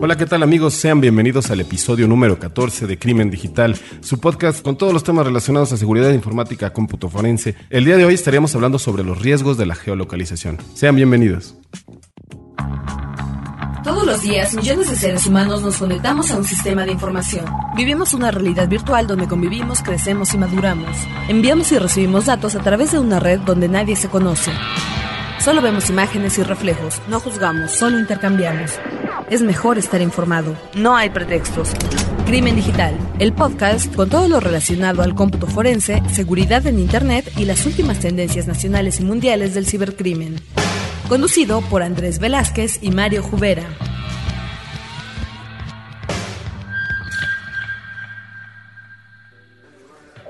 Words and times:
Hola, 0.00 0.16
¿qué 0.16 0.26
tal 0.26 0.44
amigos? 0.44 0.74
Sean 0.74 1.00
bienvenidos 1.00 1.50
al 1.50 1.60
episodio 1.60 2.06
número 2.06 2.38
14 2.38 2.86
de 2.86 3.00
Crimen 3.00 3.30
Digital, 3.30 3.76
su 4.00 4.20
podcast 4.20 4.62
con 4.62 4.78
todos 4.78 4.92
los 4.92 5.02
temas 5.02 5.26
relacionados 5.26 5.72
a 5.72 5.76
seguridad 5.76 6.12
informática, 6.12 6.72
cómputo 6.72 7.08
forense. 7.08 7.56
El 7.68 7.84
día 7.84 7.96
de 7.96 8.04
hoy 8.04 8.14
estaríamos 8.14 8.54
hablando 8.54 8.78
sobre 8.78 9.02
los 9.02 9.20
riesgos 9.20 9.58
de 9.58 9.66
la 9.66 9.74
geolocalización. 9.74 10.58
Sean 10.74 10.94
bienvenidos. 10.94 11.56
Todos 13.82 14.06
los 14.06 14.22
días, 14.22 14.54
millones 14.54 14.88
de 14.88 14.94
seres 14.94 15.26
humanos 15.26 15.62
nos 15.62 15.78
conectamos 15.78 16.30
a 16.30 16.36
un 16.36 16.44
sistema 16.44 16.84
de 16.84 16.92
información. 16.92 17.46
Vivimos 17.76 18.14
una 18.14 18.30
realidad 18.30 18.68
virtual 18.68 19.08
donde 19.08 19.26
convivimos, 19.26 19.82
crecemos 19.82 20.32
y 20.32 20.38
maduramos. 20.38 20.96
Enviamos 21.26 21.72
y 21.72 21.78
recibimos 21.78 22.26
datos 22.26 22.54
a 22.54 22.60
través 22.60 22.92
de 22.92 23.00
una 23.00 23.18
red 23.18 23.40
donde 23.40 23.68
nadie 23.68 23.96
se 23.96 24.08
conoce. 24.08 24.52
Solo 25.40 25.60
vemos 25.60 25.90
imágenes 25.90 26.38
y 26.38 26.44
reflejos, 26.44 27.00
no 27.08 27.18
juzgamos, 27.18 27.72
solo 27.72 27.98
intercambiamos. 27.98 28.78
Es 29.30 29.42
mejor 29.42 29.76
estar 29.76 30.00
informado. 30.00 30.56
No 30.74 30.96
hay 30.96 31.10
pretextos. 31.10 31.72
Crimen 32.24 32.56
Digital, 32.56 32.96
el 33.18 33.34
podcast 33.34 33.94
con 33.94 34.08
todo 34.08 34.26
lo 34.26 34.40
relacionado 34.40 35.02
al 35.02 35.14
cómputo 35.14 35.46
forense, 35.46 36.02
seguridad 36.10 36.66
en 36.66 36.78
Internet 36.78 37.30
y 37.36 37.44
las 37.44 37.66
últimas 37.66 37.98
tendencias 37.98 38.46
nacionales 38.46 39.00
y 39.00 39.04
mundiales 39.04 39.52
del 39.52 39.66
cibercrimen. 39.66 40.36
Conducido 41.10 41.60
por 41.60 41.82
Andrés 41.82 42.20
Velázquez 42.20 42.78
y 42.80 42.90
Mario 42.90 43.22
Jubera. 43.22 43.64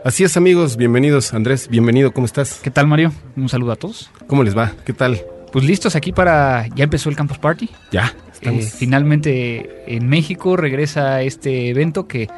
Así 0.04 0.24
es 0.24 0.36
amigos, 0.36 0.76
bienvenidos. 0.76 1.34
Andrés, 1.34 1.68
bienvenido, 1.68 2.12
¿cómo 2.12 2.26
estás? 2.26 2.58
¿Qué 2.64 2.72
tal 2.72 2.88
Mario? 2.88 3.12
Un 3.36 3.48
saludo 3.48 3.70
a 3.70 3.76
todos. 3.76 4.10
¿Cómo 4.26 4.42
les 4.42 4.58
va? 4.58 4.72
¿Qué 4.84 4.92
tal? 4.92 5.22
Pues 5.52 5.64
listos 5.64 5.94
aquí 5.94 6.12
para... 6.12 6.66
Ya 6.74 6.84
empezó 6.84 7.08
el 7.08 7.16
Campus 7.16 7.38
Party. 7.38 7.70
Ya. 7.90 8.12
Eh, 8.42 8.62
finalmente 8.62 9.82
en 9.86 10.08
México 10.08 10.56
regresa 10.56 11.22
este 11.22 11.68
evento 11.68 12.06
que, 12.06 12.28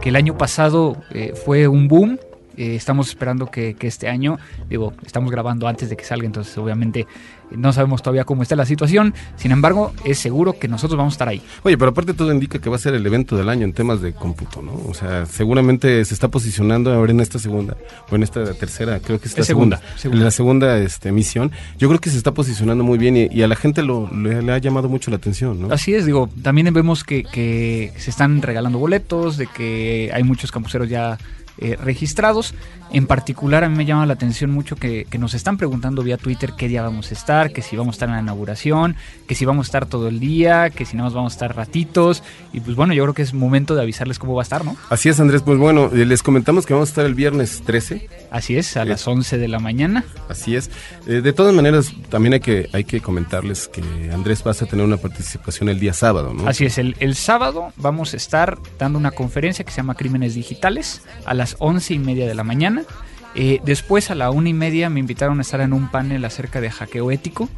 que 0.00 0.10
el 0.10 0.16
año 0.16 0.36
pasado 0.36 1.02
eh, 1.12 1.32
fue 1.34 1.68
un 1.68 1.88
boom. 1.88 2.18
Eh, 2.58 2.74
estamos 2.74 3.08
esperando 3.08 3.46
que, 3.46 3.74
que, 3.74 3.86
este 3.86 4.08
año, 4.08 4.36
digo, 4.68 4.92
estamos 5.06 5.30
grabando 5.30 5.68
antes 5.68 5.88
de 5.90 5.96
que 5.96 6.04
salga, 6.04 6.26
entonces 6.26 6.58
obviamente 6.58 7.06
no 7.52 7.72
sabemos 7.72 8.02
todavía 8.02 8.24
cómo 8.24 8.42
está 8.42 8.56
la 8.56 8.66
situación. 8.66 9.14
Sin 9.36 9.52
embargo, 9.52 9.92
es 10.04 10.18
seguro 10.18 10.58
que 10.58 10.66
nosotros 10.66 10.98
vamos 10.98 11.12
a 11.12 11.14
estar 11.14 11.28
ahí. 11.28 11.40
Oye, 11.62 11.78
pero 11.78 11.92
aparte 11.92 12.14
todo 12.14 12.32
indica 12.32 12.58
que 12.58 12.68
va 12.68 12.74
a 12.74 12.80
ser 12.80 12.94
el 12.94 13.06
evento 13.06 13.36
del 13.36 13.48
año 13.48 13.64
en 13.64 13.72
temas 13.72 14.00
de 14.00 14.12
cómputo, 14.12 14.60
¿no? 14.60 14.72
O 14.88 14.92
sea, 14.92 15.24
seguramente 15.26 16.04
se 16.04 16.14
está 16.14 16.28
posicionando 16.28 16.92
ahora 16.92 17.12
en 17.12 17.20
esta 17.20 17.38
segunda, 17.38 17.76
o 18.10 18.16
en 18.16 18.24
esta 18.24 18.52
tercera, 18.54 18.98
creo 18.98 19.20
que 19.20 19.28
es 19.28 19.38
la 19.38 19.44
segunda, 19.44 19.80
segunda, 19.94 20.24
la 20.24 20.30
segunda 20.32 20.78
este, 20.78 21.10
emisión. 21.10 21.52
Yo 21.78 21.86
creo 21.86 22.00
que 22.00 22.10
se 22.10 22.16
está 22.16 22.32
posicionando 22.32 22.82
muy 22.82 22.98
bien 22.98 23.16
y, 23.16 23.28
y 23.30 23.42
a 23.42 23.46
la 23.46 23.54
gente 23.54 23.84
lo, 23.84 24.10
le, 24.12 24.42
le, 24.42 24.52
ha 24.52 24.58
llamado 24.58 24.88
mucho 24.88 25.12
la 25.12 25.18
atención, 25.18 25.60
¿no? 25.60 25.72
Así 25.72 25.94
es, 25.94 26.06
digo, 26.06 26.28
también 26.42 26.74
vemos 26.74 27.04
que, 27.04 27.22
que 27.22 27.92
se 27.98 28.10
están 28.10 28.42
regalando 28.42 28.80
boletos, 28.80 29.36
de 29.36 29.46
que 29.46 30.10
hay 30.12 30.24
muchos 30.24 30.50
campuseros 30.50 30.88
ya 30.88 31.18
eh, 31.58 31.76
registrados. 31.76 32.54
En 32.90 33.06
particular, 33.06 33.64
a 33.64 33.68
mí 33.68 33.76
me 33.76 33.84
llama 33.84 34.06
la 34.06 34.14
atención 34.14 34.50
mucho 34.50 34.76
que, 34.76 35.06
que, 35.10 35.18
nos 35.18 35.34
están 35.34 35.56
preguntando 35.56 36.02
vía 36.02 36.16
Twitter 36.16 36.54
qué 36.56 36.68
día 36.68 36.82
vamos 36.82 37.10
a 37.10 37.14
estar, 37.14 37.52
que 37.52 37.60
si 37.60 37.76
vamos 37.76 37.94
a 37.94 37.96
estar 37.96 38.08
en 38.08 38.14
la 38.14 38.22
inauguración, 38.22 38.96
que 39.26 39.34
si 39.34 39.44
vamos 39.44 39.66
a 39.66 39.68
estar 39.68 39.86
todo 39.86 40.08
el 40.08 40.20
día, 40.20 40.70
que 40.70 40.84
si 40.84 40.96
no 40.96 41.08
vamos 41.10 41.32
a 41.32 41.34
estar 41.34 41.54
ratitos. 41.54 42.22
Y 42.52 42.60
pues 42.60 42.76
bueno, 42.76 42.94
yo 42.94 43.02
creo 43.04 43.14
que 43.14 43.22
es 43.22 43.34
momento 43.34 43.74
de 43.74 43.82
avisarles 43.82 44.18
cómo 44.18 44.34
va 44.34 44.42
a 44.42 44.44
estar, 44.44 44.64
¿no? 44.64 44.76
Así 44.90 45.08
es, 45.08 45.20
Andrés. 45.20 45.42
Pues 45.42 45.58
bueno, 45.58 45.90
les 45.92 46.22
comentamos 46.22 46.66
que 46.66 46.74
vamos 46.74 46.88
a 46.88 46.92
estar 46.92 47.06
el 47.06 47.14
viernes 47.14 47.62
13. 47.64 48.08
Así 48.30 48.56
es, 48.56 48.76
a 48.76 48.84
las 48.84 49.06
11 49.06 49.38
de 49.38 49.48
la 49.48 49.58
mañana. 49.58 50.04
Así 50.28 50.56
es. 50.56 50.70
Eh, 51.06 51.20
de 51.20 51.32
todas 51.32 51.54
maneras, 51.54 51.92
también 52.08 52.34
hay 52.34 52.40
que, 52.40 52.68
hay 52.72 52.84
que 52.84 53.00
comentarles 53.00 53.68
que 53.68 53.82
Andrés 54.12 54.42
vas 54.42 54.62
a 54.62 54.66
tener 54.66 54.84
una 54.84 54.96
participación 54.96 55.68
el 55.68 55.80
día 55.80 55.92
sábado, 55.92 56.32
¿no? 56.34 56.48
Así 56.48 56.64
es, 56.64 56.78
el, 56.78 56.96
el 57.00 57.14
sábado 57.14 57.72
vamos 57.76 58.14
a 58.14 58.16
estar 58.16 58.58
dando 58.78 58.98
una 58.98 59.10
conferencia 59.10 59.64
que 59.64 59.70
se 59.70 59.78
llama 59.78 59.94
Crímenes 59.94 60.34
Digitales 60.34 61.02
a 61.24 61.34
las 61.34 61.56
11 61.58 61.94
y 61.94 61.98
media 61.98 62.26
de 62.26 62.34
la 62.34 62.44
mañana. 62.44 62.84
Eh, 63.34 63.60
después 63.64 64.10
a 64.10 64.14
la 64.14 64.30
una 64.30 64.48
y 64.48 64.54
media 64.54 64.90
me 64.90 65.00
invitaron 65.00 65.38
a 65.38 65.42
estar 65.42 65.60
en 65.60 65.72
un 65.72 65.90
panel 65.90 66.24
acerca 66.24 66.60
de 66.60 66.70
hackeo 66.70 67.10
ético. 67.10 67.48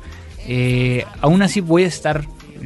Eh, 0.47 1.05
aún 1.21 1.43
así 1.43 1.61
voy 1.61 1.85
a 1.85 1.87
estar, 1.87 2.25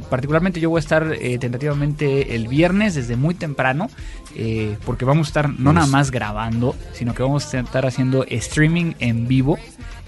particularmente 0.09 0.61
yo 0.61 0.71
voy 0.71 0.78
a 0.78 0.81
estar 0.81 1.12
eh, 1.21 1.39
tentativamente 1.39 2.34
el 2.34 2.49
viernes 2.49 2.95
desde 2.95 3.17
muy 3.17 3.34
temprano, 3.34 3.91
eh, 4.37 4.77
porque 4.84 5.05
vamos 5.05 5.27
a 5.27 5.31
estar 5.31 5.49
no 5.51 5.73
nada 5.73 5.87
más 5.87 6.11
grabando, 6.11 6.75
sino 6.93 7.15
que 7.15 7.23
vamos 7.23 7.53
a 7.55 7.61
estar 7.61 7.87
haciendo 7.87 8.25
streaming 8.25 8.95
en 9.01 9.28
vivo 9.28 9.59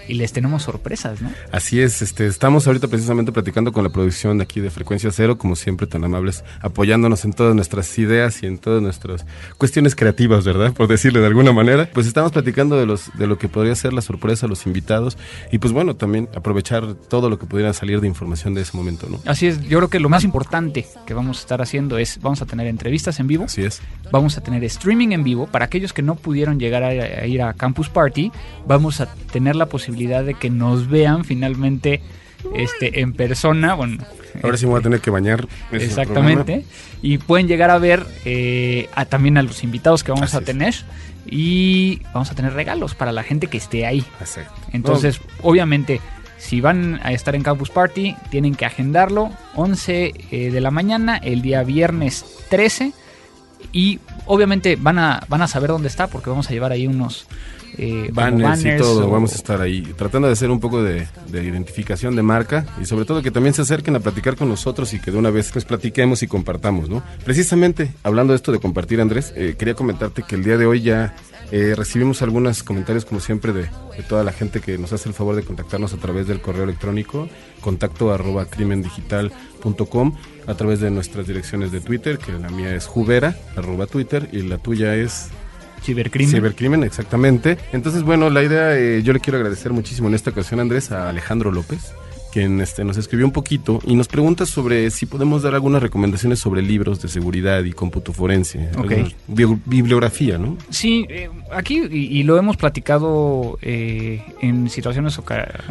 y 0.07 0.15
les 0.15 0.33
tenemos 0.33 0.63
sorpresas, 0.63 1.21
¿no? 1.21 1.31
Así 1.51 1.81
es, 1.81 2.01
este, 2.01 2.27
estamos 2.27 2.67
ahorita 2.67 2.87
precisamente 2.87 3.31
platicando 3.31 3.71
con 3.71 3.83
la 3.83 3.89
producción 3.89 4.37
de 4.37 4.43
aquí 4.43 4.59
de 4.59 4.69
Frecuencia 4.69 5.11
Cero, 5.11 5.37
como 5.37 5.55
siempre 5.55 5.87
tan 5.87 6.03
amables, 6.03 6.43
apoyándonos 6.61 7.25
en 7.25 7.33
todas 7.33 7.55
nuestras 7.55 7.97
ideas 7.97 8.43
y 8.43 8.45
en 8.45 8.57
todas 8.57 8.81
nuestras 8.81 9.25
cuestiones 9.57 9.95
creativas, 9.95 10.45
¿verdad? 10.45 10.73
Por 10.73 10.87
decirle 10.87 11.19
de 11.19 11.27
alguna 11.27 11.51
manera. 11.51 11.89
Pues 11.93 12.07
estamos 12.07 12.31
platicando 12.31 12.77
de 12.77 12.85
los 12.85 13.11
de 13.17 13.27
lo 13.27 13.37
que 13.37 13.47
podría 13.47 13.75
ser 13.75 13.93
la 13.93 14.01
sorpresa 14.01 14.47
los 14.47 14.65
invitados 14.65 15.17
y 15.51 15.57
pues 15.59 15.73
bueno, 15.73 15.95
también 15.95 16.29
aprovechar 16.35 16.93
todo 16.93 17.29
lo 17.29 17.39
que 17.39 17.45
pudiera 17.45 17.73
salir 17.73 18.01
de 18.01 18.07
información 18.07 18.53
de 18.53 18.61
ese 18.61 18.75
momento, 18.75 19.07
¿no? 19.09 19.19
Así 19.25 19.47
es, 19.47 19.61
yo 19.61 19.77
creo 19.79 19.89
que 19.89 19.99
lo 19.99 20.09
más 20.09 20.23
importante 20.23 20.85
que 21.05 21.13
vamos 21.13 21.37
a 21.37 21.41
estar 21.41 21.61
haciendo 21.61 21.97
es, 21.97 22.19
vamos 22.21 22.41
a 22.41 22.45
tener 22.45 22.67
entrevistas 22.67 23.19
en 23.19 23.27
vivo. 23.27 23.45
Así 23.45 23.63
es. 23.63 23.81
Vamos 24.11 24.37
a 24.37 24.41
tener 24.41 24.63
streaming 24.63 25.09
en 25.09 25.23
vivo. 25.23 25.47
Para 25.47 25.65
aquellos 25.65 25.93
que 25.93 26.01
no 26.01 26.15
pudieron 26.15 26.59
llegar 26.59 26.83
a, 26.83 26.87
a 26.87 27.25
ir 27.25 27.41
a 27.41 27.53
Campus 27.53 27.89
Party, 27.89 28.31
vamos 28.65 29.01
a 29.01 29.07
tener 29.31 29.55
la 29.55 29.67
posibilidad 29.67 29.96
de 29.97 30.33
que 30.33 30.49
nos 30.49 30.87
vean 30.87 31.25
finalmente 31.25 32.01
este 32.55 33.01
en 33.01 33.13
persona. 33.13 33.73
Bueno, 33.73 34.03
ahora 34.43 34.57
sí 34.57 34.65
me 34.65 34.71
voy 34.71 34.79
a 34.79 34.83
tener 34.83 35.01
que 35.01 35.09
bañar. 35.09 35.47
Exactamente. 35.71 36.65
Y 37.01 37.17
pueden 37.17 37.47
llegar 37.47 37.69
a 37.69 37.77
ver 37.77 38.05
eh, 38.25 38.89
a, 38.95 39.05
también 39.05 39.37
a 39.37 39.43
los 39.43 39.63
invitados 39.63 40.03
que 40.03 40.11
vamos 40.11 40.33
Así 40.33 40.43
a 40.43 40.45
tener. 40.45 40.69
Es. 40.69 40.85
Y 41.25 42.01
vamos 42.13 42.31
a 42.31 42.35
tener 42.35 42.53
regalos 42.53 42.95
para 42.95 43.11
la 43.11 43.23
gente 43.23 43.47
que 43.47 43.57
esté 43.57 43.85
ahí. 43.85 44.05
Exacto. 44.21 44.53
Entonces, 44.71 45.19
obviamente, 45.41 45.99
si 46.37 46.61
van 46.61 47.01
a 47.03 47.11
estar 47.11 47.35
en 47.35 47.43
Campus 47.43 47.69
Party, 47.69 48.15
tienen 48.29 48.55
que 48.55 48.65
agendarlo 48.65 49.31
11 49.55 50.13
eh, 50.31 50.51
de 50.51 50.61
la 50.61 50.71
mañana, 50.71 51.17
el 51.17 51.41
día 51.41 51.63
viernes 51.63 52.25
13. 52.49 52.93
Y 53.73 53.99
obviamente 54.25 54.77
van 54.77 54.99
a, 54.99 55.23
van 55.27 55.41
a 55.41 55.47
saber 55.47 55.69
dónde 55.69 55.89
está 55.89 56.07
porque 56.07 56.29
vamos 56.29 56.49
a 56.49 56.53
llevar 56.53 56.71
ahí 56.71 56.87
unos, 56.87 57.27
eh, 57.77 58.09
banners, 58.11 58.61
banners, 58.61 58.81
y 58.81 58.83
todo, 58.83 59.07
o... 59.07 59.11
vamos 59.11 59.33
a 59.33 59.35
estar 59.35 59.61
ahí 59.61 59.81
tratando 59.95 60.27
de 60.27 60.33
hacer 60.33 60.49
un 60.49 60.59
poco 60.59 60.83
de, 60.83 61.07
de, 61.29 61.43
identificación 61.43 62.15
de 62.15 62.23
marca 62.23 62.65
y 62.81 62.85
sobre 62.85 63.05
todo 63.05 63.21
que 63.21 63.31
también 63.31 63.53
se 63.53 63.61
acerquen 63.61 63.95
a 63.95 63.99
platicar 63.99 64.35
con 64.35 64.49
nosotros 64.49 64.93
y 64.93 64.99
que 64.99 65.11
de 65.11 65.17
una 65.17 65.29
vez 65.29 65.51
pues 65.51 65.65
platiquemos 65.65 66.23
y 66.23 66.27
compartamos, 66.27 66.89
¿no? 66.89 67.03
Precisamente, 67.23 67.93
hablando 68.03 68.33
de 68.33 68.37
esto 68.37 68.51
de 68.51 68.59
compartir, 68.59 69.01
Andrés, 69.01 69.33
eh, 69.35 69.55
quería 69.57 69.75
comentarte 69.75 70.23
que 70.23 70.35
el 70.35 70.43
día 70.43 70.57
de 70.57 70.65
hoy 70.65 70.81
ya 70.81 71.15
eh, 71.51 71.75
recibimos 71.77 72.21
algunos 72.21 72.61
comentarios 72.61 73.05
como 73.05 73.21
siempre 73.21 73.53
de, 73.53 73.63
de, 73.63 74.03
toda 74.07 74.23
la 74.25 74.33
gente 74.33 74.59
que 74.59 74.77
nos 74.77 74.91
hace 74.91 75.07
el 75.07 75.15
favor 75.15 75.35
de 75.35 75.43
contactarnos 75.43 75.93
a 75.93 75.97
través 75.97 76.27
del 76.27 76.41
correo 76.41 76.63
electrónico 76.63 77.29
contacto 77.61 78.11
arroba 78.11 78.45
crimendigital.com 78.45 80.15
a 80.45 80.53
través 80.55 80.79
de 80.79 80.91
nuestras 80.91 81.25
direcciones 81.25 81.71
de 81.71 81.79
Twitter, 81.79 82.17
que 82.17 82.33
la 82.33 82.49
mía 82.49 82.75
es 82.75 82.85
jubera 82.85 83.37
arroba 83.55 83.87
Twitter 83.87 84.27
y 84.31 84.41
la 84.41 84.57
tuya 84.57 84.95
es 84.95 85.29
Cibercrimen. 85.87 86.29
Cibercrimen, 86.29 86.83
exactamente. 86.83 87.57
Entonces, 87.71 88.03
bueno, 88.03 88.29
la 88.29 88.43
idea, 88.43 88.77
eh, 88.77 89.01
yo 89.03 89.13
le 89.13 89.21
quiero 89.21 89.37
agradecer 89.37 89.71
muchísimo 89.71 90.09
en 90.09 90.15
esta 90.15 90.31
ocasión, 90.31 90.59
Andrés, 90.59 90.91
a 90.91 91.07
Alejandro 91.07 91.49
López, 91.49 91.93
quien 92.33 92.59
este, 92.59 92.83
nos 92.83 92.97
escribió 92.97 93.25
un 93.25 93.31
poquito 93.31 93.79
y 93.85 93.95
nos 93.95 94.09
pregunta 94.09 94.45
sobre 94.45 94.91
si 94.91 95.05
podemos 95.05 95.43
dar 95.43 95.55
algunas 95.55 95.81
recomendaciones 95.81 96.39
sobre 96.39 96.61
libros 96.61 97.01
de 97.01 97.07
seguridad 97.07 97.63
y 97.63 97.71
cómputo 97.71 98.11
forense. 98.11 98.69
Okay. 98.77 99.15
Bibliografía, 99.27 100.37
¿no? 100.37 100.57
Sí, 100.69 101.05
eh, 101.07 101.29
aquí, 101.53 101.81
y, 101.89 102.19
y, 102.19 102.23
lo 102.23 102.37
hemos 102.37 102.57
platicado 102.57 103.57
eh, 103.61 104.21
en 104.41 104.69
situaciones 104.69 105.17
o 105.17 105.23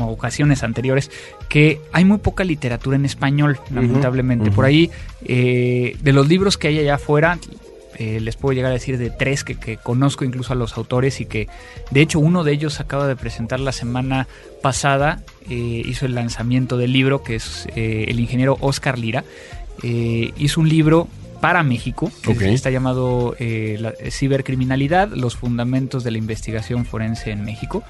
ocasiones 0.07 0.63
anteriores, 0.63 1.11
que 1.51 1.79
hay 1.93 2.07
muy 2.07 2.19
poca 2.19 2.43
literatura 2.43 2.97
en 2.97 3.05
español, 3.05 3.59
lamentablemente. 3.71 4.45
Uh 4.45 4.47
-huh, 4.47 4.49
uh 4.49 4.53
-huh. 4.53 4.57
Por 4.57 4.65
ahí, 4.65 4.91
eh, 5.27 5.95
de 6.01 6.13
los 6.15 6.27
libros 6.27 6.57
que 6.57 6.69
hay 6.69 6.79
allá 6.79 6.95
afuera, 6.95 7.39
eh, 7.99 8.21
les 8.21 8.37
puedo 8.37 8.53
llegar 8.53 8.71
a 8.71 8.75
decir 8.75 8.99
de 8.99 9.11
tres 9.11 9.45
que, 9.45 9.57
que, 9.57 9.77
conozco 9.77 10.25
incluso 10.25 10.53
a 10.53 10.57
los 10.57 10.77
autores 10.77 11.21
y 11.21 11.27
que 11.27 11.49
de 11.91 12.01
hecho 12.01 12.19
uno 12.19 12.45
de 12.45 12.53
ellos 12.53 12.81
acaba 12.81 13.07
de 13.07 13.17
presentar 13.17 13.61
la 13.61 13.73
semana 13.73 14.29
pasada, 14.67 15.21
eh, 15.49 15.83
hizo 15.85 16.07
el 16.07 16.17
lanzamiento 16.17 16.77
del 16.77 16.93
libro 16.93 17.23
que 17.23 17.37
es 17.37 17.69
eh, 17.77 18.07
el 18.09 18.19
ingeniero 18.19 18.57
Oscar 18.61 18.99
Lira, 18.99 19.23
eh, 19.85 20.33
hizo 20.39 20.61
un 20.61 20.69
libro 20.69 21.07
para 21.41 21.63
México, 21.63 22.11
que 22.23 22.33
okay. 22.33 22.53
está 22.53 22.71
llamado 22.71 23.37
la, 23.39 23.93
Cibercriminalidad, 24.11 25.11
los 25.11 25.37
fundamentos 25.37 26.03
de 26.03 26.11
la 26.11 26.19
investigación 26.19 26.85
forense 26.85 27.31
en 27.31 27.45
México. 27.45 27.85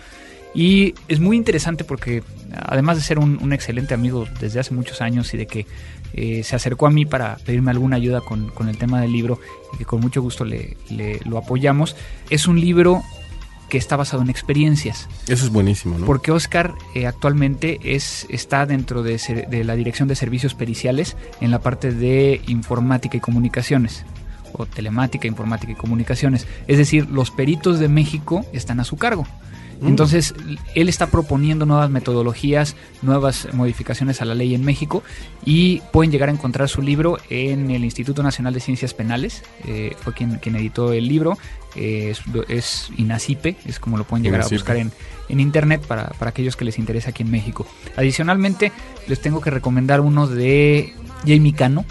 Y 0.56 0.94
es 1.06 1.20
muy 1.20 1.36
interesante 1.36 1.84
porque, 1.84 2.22
además 2.50 2.96
de 2.96 3.02
ser 3.02 3.18
un, 3.18 3.38
un, 3.42 3.52
excelente 3.52 3.92
amigo 3.92 4.26
desde 4.40 4.58
hace 4.58 4.72
muchos 4.72 5.02
años 5.02 5.34
y 5.34 5.36
de 5.36 5.46
que 5.46 5.66
eh, 6.14 6.42
se 6.44 6.56
acercó 6.56 6.86
a 6.86 6.90
mí 6.90 7.04
para 7.04 7.36
pedirme 7.36 7.70
alguna 7.70 7.96
ayuda 7.96 8.22
con, 8.22 8.48
con, 8.48 8.70
el 8.70 8.78
tema 8.78 8.98
del 9.02 9.12
libro 9.12 9.38
y 9.74 9.76
que 9.76 9.84
con 9.84 10.00
mucho 10.00 10.22
gusto 10.22 10.46
le, 10.46 10.78
le, 10.88 11.20
lo 11.26 11.36
apoyamos, 11.36 11.94
es 12.30 12.48
un 12.48 12.58
libro 12.58 13.02
que 13.68 13.76
está 13.76 13.96
basado 13.96 14.22
en 14.22 14.30
experiencias. 14.30 15.10
Eso 15.28 15.44
es 15.44 15.52
buenísimo, 15.52 15.98
¿no? 15.98 16.06
Porque 16.06 16.32
Oscar 16.32 16.72
eh, 16.94 17.06
actualmente 17.06 17.78
es, 17.82 18.26
está 18.30 18.64
dentro 18.64 19.02
de, 19.02 19.18
de, 19.50 19.62
la 19.62 19.76
Dirección 19.76 20.08
de 20.08 20.14
Servicios 20.14 20.54
Periciales 20.54 21.18
en 21.42 21.50
la 21.50 21.58
parte 21.58 21.92
de 21.92 22.40
informática 22.46 23.18
y 23.18 23.20
comunicaciones 23.20 24.06
o 24.54 24.64
telemática, 24.64 25.28
informática 25.28 25.72
y 25.72 25.74
comunicaciones. 25.74 26.46
Es 26.66 26.78
decir, 26.78 27.10
los 27.10 27.30
peritos 27.30 27.78
de 27.78 27.88
México 27.88 28.46
están 28.54 28.80
a 28.80 28.84
su 28.84 28.96
cargo. 28.96 29.26
Mm. 29.81 29.88
Entonces, 29.88 30.34
él 30.75 30.88
está 30.88 31.08
proponiendo 31.08 31.67
nuevas 31.67 31.90
metodologías, 31.90 32.76
nuevas 33.02 33.49
modificaciones 33.52 34.23
a 34.23 34.25
la 34.25 34.34
ley 34.34 34.55
en 34.55 34.64
México 34.64 35.02
y 35.44 35.81
pueden 35.93 36.11
llegar 36.11 36.28
a 36.28 36.32
encontrar 36.32 36.69
su 36.69 36.82
libro 36.82 37.19
en 37.31 37.70
el 37.70 37.84
Instituto 37.84 38.23
Nacional 38.23 38.55
de 38.55 38.61
Ciencias 38.61 38.94
Penales, 38.94 39.43
eh, 39.67 39.94
fue 40.00 40.12
quien, 40.12 40.37
quien, 40.37 40.56
editó 40.56 40.93
el 40.93 41.08
libro, 41.08 41.38
eh, 41.75 42.11
es, 42.11 42.23
es, 42.49 42.90
INACIPE, 42.96 43.56
es 43.67 43.78
como 43.78 43.99
lo 43.99 44.05
pueden 44.05 44.25
llegar 44.25 44.43
a 44.43 44.49
buscar 44.49 44.76
en, 44.76 44.93
en 45.28 45.40
internet 45.40 45.84
para, 45.87 46.08
para, 46.11 46.31
aquellos 46.31 46.56
que 46.56 46.64
les 46.64 46.78
interesa 46.78 47.11
aquí 47.11 47.23
en 47.23 47.31
México. 47.31 47.67
Adicionalmente, 47.96 48.73
les 49.08 49.20
tengo 49.20 49.40
que 49.40 49.50
recomendar 49.50 50.00
uno 50.00 50.26
de 50.26 50.94
Jamie 51.26 51.55
Cano, 51.55 51.84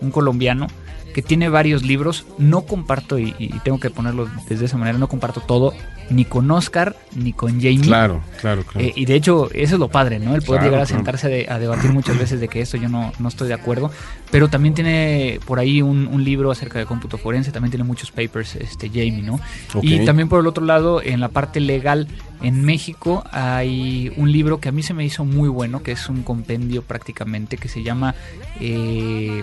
un 0.00 0.10
colombiano, 0.10 0.68
que 1.12 1.22
tiene 1.22 1.48
varios 1.48 1.82
libros. 1.82 2.26
No 2.38 2.62
comparto, 2.62 3.18
y, 3.18 3.32
tengo 3.64 3.78
que 3.78 3.90
ponerlo 3.90 4.28
desde 4.48 4.64
esa 4.64 4.76
manera, 4.76 4.98
no 4.98 5.08
comparto 5.08 5.40
todo, 5.40 5.72
ni 6.12 6.24
con 6.24 6.50
Oscar, 6.50 6.96
ni 7.14 7.32
con 7.32 7.60
Jamie. 7.60 7.80
Claro, 7.80 8.22
claro, 8.40 8.62
claro. 8.64 8.86
Eh, 8.86 8.92
y 8.94 9.04
de 9.04 9.14
hecho, 9.14 9.48
eso 9.52 9.74
es 9.74 9.80
lo 9.80 9.88
padre, 9.88 10.18
¿no? 10.18 10.34
El 10.34 10.42
poder 10.42 10.62
llegar 10.62 10.80
a 10.80 10.86
sentarse 10.86 11.46
a 11.48 11.58
debatir 11.58 11.90
muchas 11.92 12.18
veces 12.18 12.40
de 12.40 12.48
que 12.48 12.60
esto 12.60 12.76
yo 12.76 12.88
no, 12.88 13.12
no 13.18 13.28
estoy 13.28 13.48
de 13.48 13.54
acuerdo. 13.54 13.90
Pero 14.30 14.48
también 14.48 14.74
tiene 14.74 15.40
por 15.46 15.58
ahí 15.58 15.82
un, 15.82 16.22
libro 16.22 16.50
acerca 16.50 16.78
de 16.78 16.86
cómputo 16.86 17.18
forense, 17.18 17.50
también 17.50 17.70
tiene 17.70 17.84
muchos 17.84 18.12
papers, 18.12 18.54
este 18.56 18.88
Jamie, 18.88 19.22
¿no? 19.22 19.40
Y 19.82 20.04
también 20.04 20.28
por 20.28 20.40
el 20.40 20.46
otro 20.46 20.64
lado, 20.64 21.02
en 21.02 21.20
la 21.20 21.28
parte 21.28 21.58
legal, 21.58 22.06
en 22.42 22.64
México 22.64 23.24
hay 23.32 24.12
un 24.16 24.30
libro 24.30 24.60
que 24.60 24.68
a 24.68 24.72
mí 24.72 24.82
se 24.82 24.94
me 24.94 25.04
hizo 25.04 25.24
muy 25.24 25.48
bueno, 25.48 25.82
que 25.82 25.92
es 25.92 26.08
un 26.08 26.22
compendio 26.22 26.82
prácticamente, 26.82 27.56
que 27.56 27.68
se 27.68 27.82
llama... 27.82 28.14
Eh, 28.60 29.42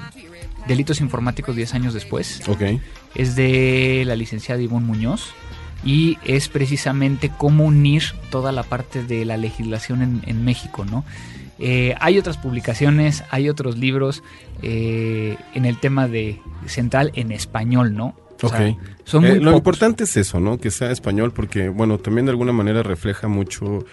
Delitos 0.67 1.01
Informáticos 1.01 1.55
10 1.55 1.73
años 1.73 1.93
después. 1.93 2.41
Ok. 2.47 2.61
Es 3.15 3.35
de 3.35 4.03
la 4.05 4.15
licenciada 4.15 4.61
Ivonne 4.61 4.85
Muñoz 4.85 5.33
y 5.83 6.17
es 6.25 6.49
precisamente 6.49 7.31
cómo 7.35 7.65
unir 7.65 8.03
toda 8.29 8.51
la 8.51 8.63
parte 8.63 9.03
de 9.03 9.25
la 9.25 9.37
legislación 9.37 10.21
en, 10.25 10.45
México, 10.45 10.85
¿no? 10.85 11.05
Eh, 11.57 11.95
hay 11.99 12.17
otras 12.17 12.37
publicaciones, 12.37 13.23
hay 13.31 13.49
otros 13.49 13.77
libros 13.77 14.23
eh, 14.61 15.37
en 15.53 15.65
el 15.65 15.77
tema 15.77 16.07
de 16.07 16.39
central 16.67 17.11
en 17.15 17.31
español, 17.31 17.95
¿no? 17.95 18.15
ok. 18.43 18.77
son 19.03 19.25
eh, 19.25 19.39
lo 19.39 19.55
importante 19.55 20.03
es 20.03 20.17
eso, 20.17 20.39
¿no? 20.39 20.57
Que 20.57 20.71
sea 20.71 20.91
español, 20.91 21.31
porque, 21.33 21.69
bueno, 21.69 21.97
también 21.97 22.25
de 22.25 22.31
alguna 22.31 22.53
manera 22.53 22.83
refleja 22.83 23.27
mucho, 23.27 23.85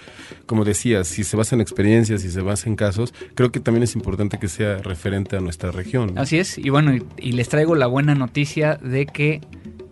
como 0.46 0.64
decías, 0.64 1.08
si 1.08 1.24
se 1.24 1.36
basa 1.36 1.54
en 1.54 1.60
experiencias, 1.60 2.22
si 2.22 2.30
se 2.30 2.40
basa 2.40 2.68
en 2.68 2.76
casos, 2.76 3.14
creo 3.34 3.50
que 3.50 3.60
también 3.60 3.82
es 3.82 3.94
importante 3.94 4.38
que 4.38 4.48
sea 4.48 4.78
referente 4.78 5.36
a 5.36 5.40
nuestra 5.40 5.70
región. 5.70 6.18
Así 6.18 6.38
es, 6.38 6.58
y 6.58 6.70
bueno, 6.70 6.92
y, 7.16 7.32
les 7.32 7.48
traigo 7.48 7.74
la 7.74 7.86
buena 7.86 8.14
noticia 8.14 8.76
de 8.76 9.06
que 9.06 9.40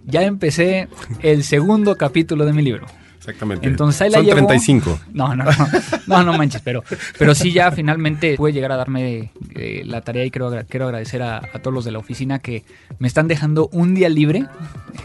ya 0.04 0.22
empecé 0.22 0.88
el 1.22 1.44
segundo 1.44 1.96
capítulo 1.96 2.44
de 2.44 2.52
mi 2.52 2.62
libro. 2.62 2.86
Exactamente. 3.18 3.66
Entonces 3.66 4.02
ahí 4.02 4.10
la 4.10 4.18
Son 4.18 4.26
35. 4.26 5.00
No, 5.14 5.34
no, 5.34 5.44
no, 5.44 5.52
no, 6.06 6.22
no 6.24 6.36
manches, 6.36 6.60
pero, 6.60 6.84
pero 7.18 7.34
sí 7.34 7.52
ya 7.52 7.72
finalmente 7.72 8.36
pude 8.36 8.52
llegar 8.52 8.70
a 8.72 8.76
darme 8.76 9.32
eh, 9.54 9.82
la 9.86 10.02
tarea 10.02 10.26
y 10.26 10.30
quiero, 10.30 10.52
quiero 10.68 10.86
agradecer 10.86 11.22
a, 11.22 11.40
todos 11.62 11.72
los 11.72 11.84
de 11.86 11.92
la 11.92 11.98
oficina 12.00 12.38
que 12.38 12.64
me 12.98 13.08
están 13.08 13.26
dejando 13.26 13.70
un 13.72 13.94
día 13.94 14.10
libre, 14.10 14.44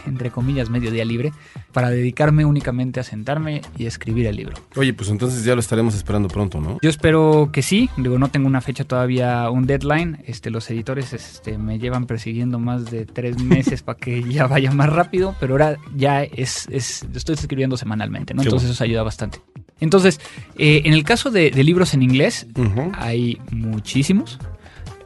entre 0.06 0.30
comillas 0.30 0.68
medio 0.68 0.90
día 0.90 1.06
libre, 1.06 1.32
para 1.72 1.90
dedicarme 1.90 2.44
únicamente 2.44 3.00
a 3.00 3.02
sentarme 3.02 3.62
y 3.78 3.86
escribir 3.86 4.26
el 4.26 4.36
libro. 4.36 4.56
Oye, 4.76 4.92
pues 4.92 5.08
entonces 5.08 5.44
ya 5.44 5.54
lo 5.54 5.60
estaremos 5.60 5.94
esperando 5.94 6.28
pronto, 6.28 6.60
¿no? 6.60 6.78
Yo 6.82 6.90
espero 6.90 7.50
que 7.52 7.62
sí, 7.62 7.88
digo, 7.96 8.18
no 8.18 8.28
tengo 8.28 8.46
una 8.46 8.60
fecha 8.60 8.84
todavía, 8.84 9.48
un 9.50 9.66
deadline, 9.66 10.22
este, 10.26 10.50
los 10.50 10.70
editores 10.70 11.12
este, 11.12 11.58
me 11.58 11.78
llevan 11.78 12.06
persiguiendo 12.06 12.58
más 12.58 12.90
de 12.90 13.06
tres 13.06 13.42
meses 13.42 13.82
para 13.82 13.98
que 13.98 14.22
ya 14.30 14.46
vaya 14.46 14.70
más 14.72 14.90
rápido, 14.90 15.34
pero 15.40 15.54
ahora 15.54 15.78
ya 15.96 16.22
es, 16.22 16.68
es 16.70 17.06
estoy 17.14 17.34
escribiendo 17.34 17.76
semanal 17.76 18.10
entonces 18.16 18.70
eso 18.70 18.84
ayuda 18.84 19.02
bastante. 19.02 19.40
Entonces, 19.80 20.20
eh, 20.56 20.82
en 20.84 20.92
el 20.92 21.04
caso 21.04 21.30
de, 21.30 21.50
libros 21.50 21.94
en 21.94 22.02
inglés, 22.02 22.46
hay 22.94 23.38
muchísimos. 23.50 24.38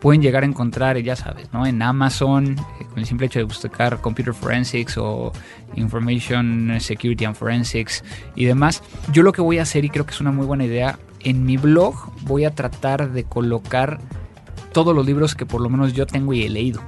Pueden 0.05 0.21
llegar 0.21 0.43
a 0.43 0.47
encontrar, 0.47 0.99
ya 0.99 1.17
sabes, 1.17 1.51
¿no? 1.55 1.65
En 1.65 1.81
Amazon, 1.81 2.59
eh, 2.79 2.85
con 2.91 2.99
el 2.99 3.06
simple 3.06 3.25
hecho 3.25 3.39
de 3.39 3.47
buscar 3.47 4.03
Computer 4.03 4.35
Forensics 4.35 4.99
o 4.99 5.33
Information 5.77 6.79
Security 6.79 7.25
and 7.25 7.35
Forensics 7.35 8.05
y 8.37 8.45
demás. 8.45 8.83
Yo 9.12 9.23
lo 9.23 9.33
que 9.33 9.41
voy 9.41 9.61
a 9.61 9.62
hacer, 9.62 9.83
y 9.87 9.89
creo 9.89 10.05
que 10.05 10.12
es 10.12 10.21
una 10.21 10.31
muy 10.31 10.45
buena 10.45 10.67
idea, 10.67 10.99
en 11.21 11.47
mi 11.47 11.56
blog 11.56 11.95
voy 12.21 12.45
a 12.45 12.55
tratar 12.55 13.12
de 13.12 13.25
colocar 13.25 13.99
todos 14.75 14.95
los 14.95 15.06
libros 15.06 15.35
que 15.35 15.47
por 15.47 15.62
lo 15.62 15.71
menos 15.71 15.95
yo 15.95 16.06
tengo 16.06 16.35
y 16.35 16.43
he 16.43 16.51
leído. 16.51 16.83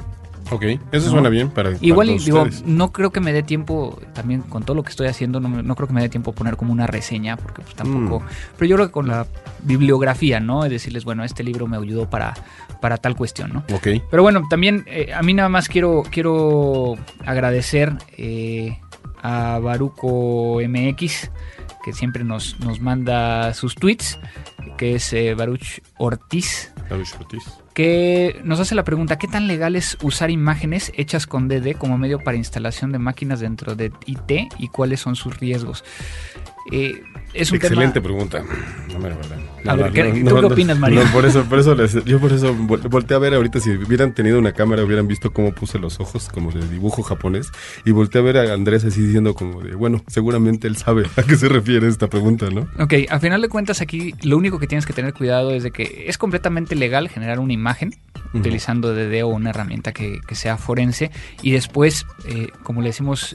Ok, 0.51 0.65
eso 0.93 1.11
suena 1.11 1.29
bien 1.29 1.51
para. 1.51 1.77
Igual, 1.81 2.19
digo, 2.19 2.47
no 2.65 2.93
creo 2.93 3.11
que 3.11 3.21
me 3.21 3.33
dé 3.33 3.43
tiempo, 3.43 3.99
también 4.13 4.43
con 4.43 4.63
todo 4.63 4.77
lo 4.77 4.83
que 4.83 4.91
estoy 4.91 5.09
haciendo, 5.09 5.41
no, 5.41 5.75
creo 5.75 5.89
que 5.89 5.95
me 5.95 6.03
dé 6.03 6.09
tiempo 6.09 6.33
poner 6.33 6.57
como 6.57 6.73
una 6.73 6.87
reseña, 6.87 7.37
porque 7.37 7.63
pues 7.63 7.75
tampoco. 7.75 8.21
Mm. 8.21 8.29
Pero 8.57 8.69
yo 8.69 8.77
creo 8.77 8.87
que 8.87 8.93
con 8.93 9.09
la 9.09 9.27
bibliografía, 9.63 10.39
¿no? 10.39 10.65
Es 10.65 10.71
decirles, 10.71 11.05
bueno, 11.05 11.25
este 11.25 11.43
libro 11.43 11.67
me 11.67 11.77
ayudó 11.77 12.09
para, 12.09 12.35
para 12.81 12.97
tal 12.97 13.17
cuestión, 13.17 13.53
¿no? 13.53 13.65
Ok. 13.75 13.89
Pero 14.11 14.23
bueno, 14.23 14.43
también 14.49 14.85
eh, 14.87 15.13
a 15.13 15.23
mí 15.23 15.35
nada 15.35 15.49
más 15.49 15.69
quiero, 15.69 16.05
quiero 16.11 16.95
agradecer 17.25 17.93
eh, 18.17 18.79
a 19.23 19.59
Baruco 19.59 20.61
MX, 20.61 21.31
que 21.85 21.93
siempre 21.93 22.23
nos, 22.23 22.61
nos 22.61 22.81
manda 22.81 23.53
sus 23.53 23.75
tweets, 23.75 24.19
que 24.77 24.95
es 24.95 25.13
eh, 25.13 25.35
Baruch 25.35 25.83
Ortiz. 25.99 26.73
Baruch 26.89 27.15
Ortiz 27.19 27.66
que 27.77 28.41
nos 28.43 28.59
hace 28.59 28.75
la 28.75 28.85
pregunta, 28.85 29.19
¿qué 29.19 29.29
tan 29.29 29.47
legal 29.47 29.77
es 29.77 29.99
usar 30.01 30.31
imágenes 30.31 30.91
hechas 30.97 31.27
con 31.27 31.47
DD 31.47 31.77
como 31.77 31.99
medio 31.99 32.19
para 32.19 32.39
instalación 32.39 32.91
de 32.91 32.99
máquinas 32.99 33.39
dentro 33.39 33.75
de 33.75 33.93
IT 34.07 34.51
y 34.59 34.69
cuáles 34.69 35.01
son 35.01 35.15
sus 35.15 35.39
riesgos? 35.39 35.85
Eh, 36.73 37.03
es 37.35 37.51
un 37.51 37.57
Excelente 37.57 38.01
pregunta. 38.01 38.43
No 38.93 38.99
me 38.99 39.09
verdad. 39.09 39.39
a 39.67 39.75
ver, 39.75 39.93
¿qué, 39.93 40.25
¿tú 40.27 40.41
qué 40.41 40.47
opinas, 40.47 40.79
Mario? 40.79 41.03
por 41.13 41.27
eso, 41.27 41.45
por 41.45 41.59
eso 41.59 41.75
yo 42.05 42.21
por 42.21 42.33
eso 42.33 42.55
volteé 42.55 43.17
a 43.17 43.21
ver 43.21 43.35
ahorita, 43.35 43.61
si 43.61 43.71
hubieran 43.71 44.15
tenido 44.15 44.39
una 44.39 44.53
cámara, 44.53 44.85
hubieran 44.85 45.09
visto 45.09 45.33
cómo 45.33 45.53
puse 45.53 45.79
los 45.79 46.01
ojos, 46.01 46.29
como 46.29 46.51
de 46.53 46.67
dibujo 46.69 47.03
japonés, 47.03 47.51
y 47.85 47.91
volteé 47.91 48.21
a 48.21 48.25
ver 48.25 48.37
a 48.39 48.55
Andrés 48.55 48.85
así 48.85 49.03
diciendo 49.03 49.35
como 49.35 49.61
de, 49.61 49.75
bueno, 49.75 50.03
seguramente 50.07 50.67
él 50.69 50.77
sabe 50.77 51.07
a 51.17 51.23
qué 51.23 51.37
se 51.37 51.49
refiere 51.49 51.89
esta 51.89 52.09
pregunta, 52.09 52.49
¿no? 52.51 52.69
Ok, 52.79 52.95
a 53.09 53.19
final 53.19 53.43
de 53.43 53.49
cuentas 53.49 53.81
aquí 53.81 54.15
lo 54.23 54.37
único 54.37 54.59
que 54.59 54.67
tienes 54.67 54.87
que 54.87 54.93
tener 54.93 55.13
cuidado 55.15 55.51
es 55.53 55.63
de 55.63 55.71
que 55.71 56.07
es 56.09 56.19
completamente 56.19 56.75
legal 56.75 57.09
generar 57.09 57.41
una 57.41 57.53
imagen 57.53 57.95
utilizando 58.35 58.95
DD 58.95 59.25
o 59.25 59.29
una 59.29 59.51
herramienta 59.51 59.93
que, 59.93 60.21
sea 60.33 60.59
forense 60.59 61.11
y 61.41 61.53
después, 61.53 62.05
eh, 62.27 62.49
como 62.63 62.83
le 62.83 62.89
decimos 62.89 63.35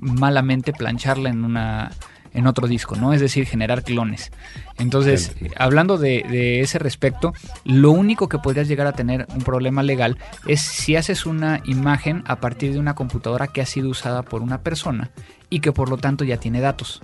malamente, 0.00 0.72
plancharla 0.72 1.30
en 1.30 1.44
una 1.44 1.90
en 2.34 2.46
otro 2.46 2.66
disco, 2.66 2.96
¿no? 2.96 3.12
Es 3.12 3.20
decir, 3.20 3.46
generar 3.46 3.82
clones. 3.82 4.30
Entonces, 4.78 5.34
hablando 5.56 5.98
de, 5.98 6.60
ese 6.60 6.78
respecto, 6.78 7.32
lo 7.64 7.90
único 7.90 8.28
que 8.28 8.38
podrías 8.38 8.68
llegar 8.68 8.86
a 8.86 8.92
tener 8.92 9.26
un 9.34 9.42
problema 9.42 9.82
legal 9.82 10.18
es 10.46 10.60
si 10.60 10.96
haces 10.96 11.26
una 11.26 11.62
imagen 11.64 12.22
a 12.26 12.40
partir 12.40 12.72
de 12.72 12.78
una 12.78 12.94
computadora 12.94 13.48
que 13.48 13.60
ha 13.60 13.66
sido 13.66 13.88
usada 13.88 14.22
por 14.22 14.42
una 14.42 14.62
persona 14.62 15.10
y 15.50 15.60
que 15.60 15.72
por 15.72 15.88
lo 15.88 15.96
tanto 15.96 16.24
ya 16.24 16.36
tiene 16.36 16.60
datos 16.60 17.02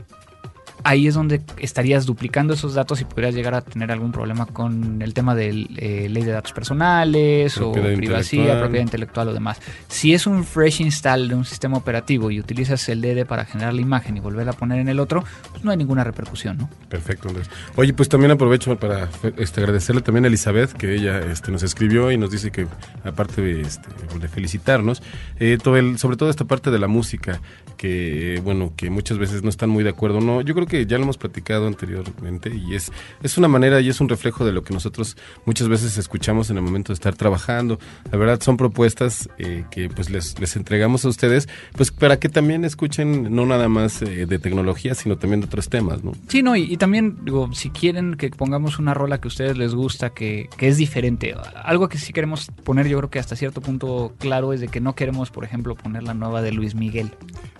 ahí 0.84 1.06
es 1.06 1.14
donde 1.14 1.40
estarías 1.58 2.06
duplicando 2.06 2.54
esos 2.54 2.74
datos 2.74 3.00
y 3.00 3.04
podrías 3.04 3.34
llegar 3.34 3.54
a 3.54 3.62
tener 3.62 3.90
algún 3.90 4.12
problema 4.12 4.46
con 4.46 5.00
el 5.02 5.14
tema 5.14 5.34
de 5.34 5.66
eh, 5.76 6.08
ley 6.10 6.22
de 6.22 6.32
datos 6.32 6.52
personales 6.52 7.58
o 7.58 7.72
privacidad, 7.72 8.60
propiedad 8.60 8.84
intelectual 8.84 9.28
o 9.28 9.32
demás. 9.32 9.60
Si 9.88 10.14
es 10.14 10.26
un 10.26 10.44
fresh 10.44 10.82
install 10.82 11.28
de 11.28 11.34
un 11.34 11.44
sistema 11.44 11.76
operativo 11.76 12.30
y 12.30 12.38
utilizas 12.38 12.88
el 12.88 13.00
DD 13.00 13.26
para 13.26 13.44
generar 13.44 13.74
la 13.74 13.80
imagen 13.80 14.16
y 14.16 14.20
volverla 14.20 14.52
a 14.52 14.56
poner 14.56 14.78
en 14.78 14.88
el 14.88 15.00
otro, 15.00 15.24
pues 15.50 15.64
no 15.64 15.70
hay 15.70 15.76
ninguna 15.76 16.04
repercusión, 16.04 16.58
¿no? 16.58 16.70
Perfecto, 16.88 17.28
Andrés. 17.28 17.50
Oye, 17.76 17.94
pues 17.94 18.08
también 18.08 18.30
aprovecho 18.30 18.78
para 18.78 19.08
este, 19.38 19.60
agradecerle 19.60 20.02
también 20.02 20.24
a 20.24 20.28
Elizabeth, 20.28 20.72
que 20.72 20.94
ella 20.94 21.20
este, 21.20 21.50
nos 21.50 21.62
escribió 21.62 22.12
y 22.12 22.18
nos 22.18 22.30
dice 22.30 22.50
que, 22.50 22.66
aparte 23.04 23.40
de, 23.40 23.62
este, 23.62 23.88
de 24.20 24.28
felicitarnos, 24.28 25.02
eh, 25.40 25.58
todo 25.62 25.76
el, 25.76 25.98
sobre 25.98 26.16
todo 26.16 26.28
esta 26.28 26.44
parte 26.44 26.70
de 26.70 26.78
la 26.78 26.88
música, 26.88 27.40
que, 27.76 28.40
bueno, 28.45 28.73
que 28.76 28.90
muchas 28.90 29.19
veces 29.19 29.43
no 29.43 29.49
están 29.49 29.71
muy 29.71 29.85
de 29.85 29.90
acuerdo, 29.90 30.21
¿no? 30.21 30.40
Yo 30.40 30.54
creo 30.54 30.66
que 30.66 30.87
ya 30.87 30.97
lo 30.99 31.04
hemos 31.04 31.19
platicado 31.19 31.66
anteriormente 31.66 32.54
y 32.54 32.75
es, 32.75 32.93
es 33.23 33.38
una 33.38 33.49
manera 33.49 33.81
y 33.81 33.88
es 33.88 34.00
un 34.00 34.09
reflejo 34.09 34.45
de 34.45 34.52
lo 34.52 34.62
que 34.62 34.73
nosotros 34.73 35.16
muchas 35.45 35.69
veces 35.69 35.99
escuchamos 35.99 36.50
en 36.50 36.57
el 36.57 36.62
momento 36.62 36.93
de 36.93 36.95
estar 36.95 37.14
trabajando. 37.14 37.78
La 38.11 38.19
verdad 38.19 38.40
son 38.40 38.57
propuestas 38.57 39.28
eh, 39.38 39.64
que 39.71 39.88
pues 39.88 40.11
les, 40.11 40.38
les 40.40 40.57
entregamos 40.57 41.04
a 41.04 41.09
ustedes 41.09 41.49
pues 41.73 41.90
para 41.90 42.19
que 42.19 42.28
también 42.28 42.64
escuchen 42.64 43.35
no 43.35 43.47
nada 43.47 43.69
más 43.69 44.02
eh, 44.02 44.26
de 44.26 44.38
tecnología 44.38 44.95
sino 44.95 45.16
también 45.16 45.40
de 45.40 45.47
otros 45.47 45.69
temas, 45.69 46.02
¿no? 46.04 46.12
Sí, 46.28 46.43
no, 46.43 46.57
y, 46.57 46.76
también 46.76 47.19
digo, 47.25 47.50
si 47.52 47.71
quieren 47.71 48.14
que 48.16 48.31
pongamos 48.31 48.78
una 48.78 48.95
rola 48.95 49.21
que 49.21 49.28
a 49.28 49.31
ustedes 49.31 49.57
les 49.57 49.75
gusta, 49.75 50.11
que, 50.11 50.49
que 50.57 50.69
es 50.69 50.76
diferente, 50.76 51.35
algo 51.62 51.88
que 51.88 51.99
sí 51.99 52.12
queremos 52.12 52.50
poner 52.64 52.88
yo 52.88 52.99
creo 52.99 53.11
que 53.11 53.19
hasta 53.19 53.37
cierto 53.37 53.61
punto 53.61 54.14
claro 54.19 54.52
es 54.52 54.61
de 54.61 54.69
que 54.69 54.81
no 54.81 54.95
queremos, 54.95 55.31
por 55.31 55.45
ejemplo, 55.45 55.75
poner 55.75 56.02
la 56.02 56.14
nueva 56.14 56.43
de 56.43 56.52
Luis 56.52 56.75
Miguel. 56.75 57.11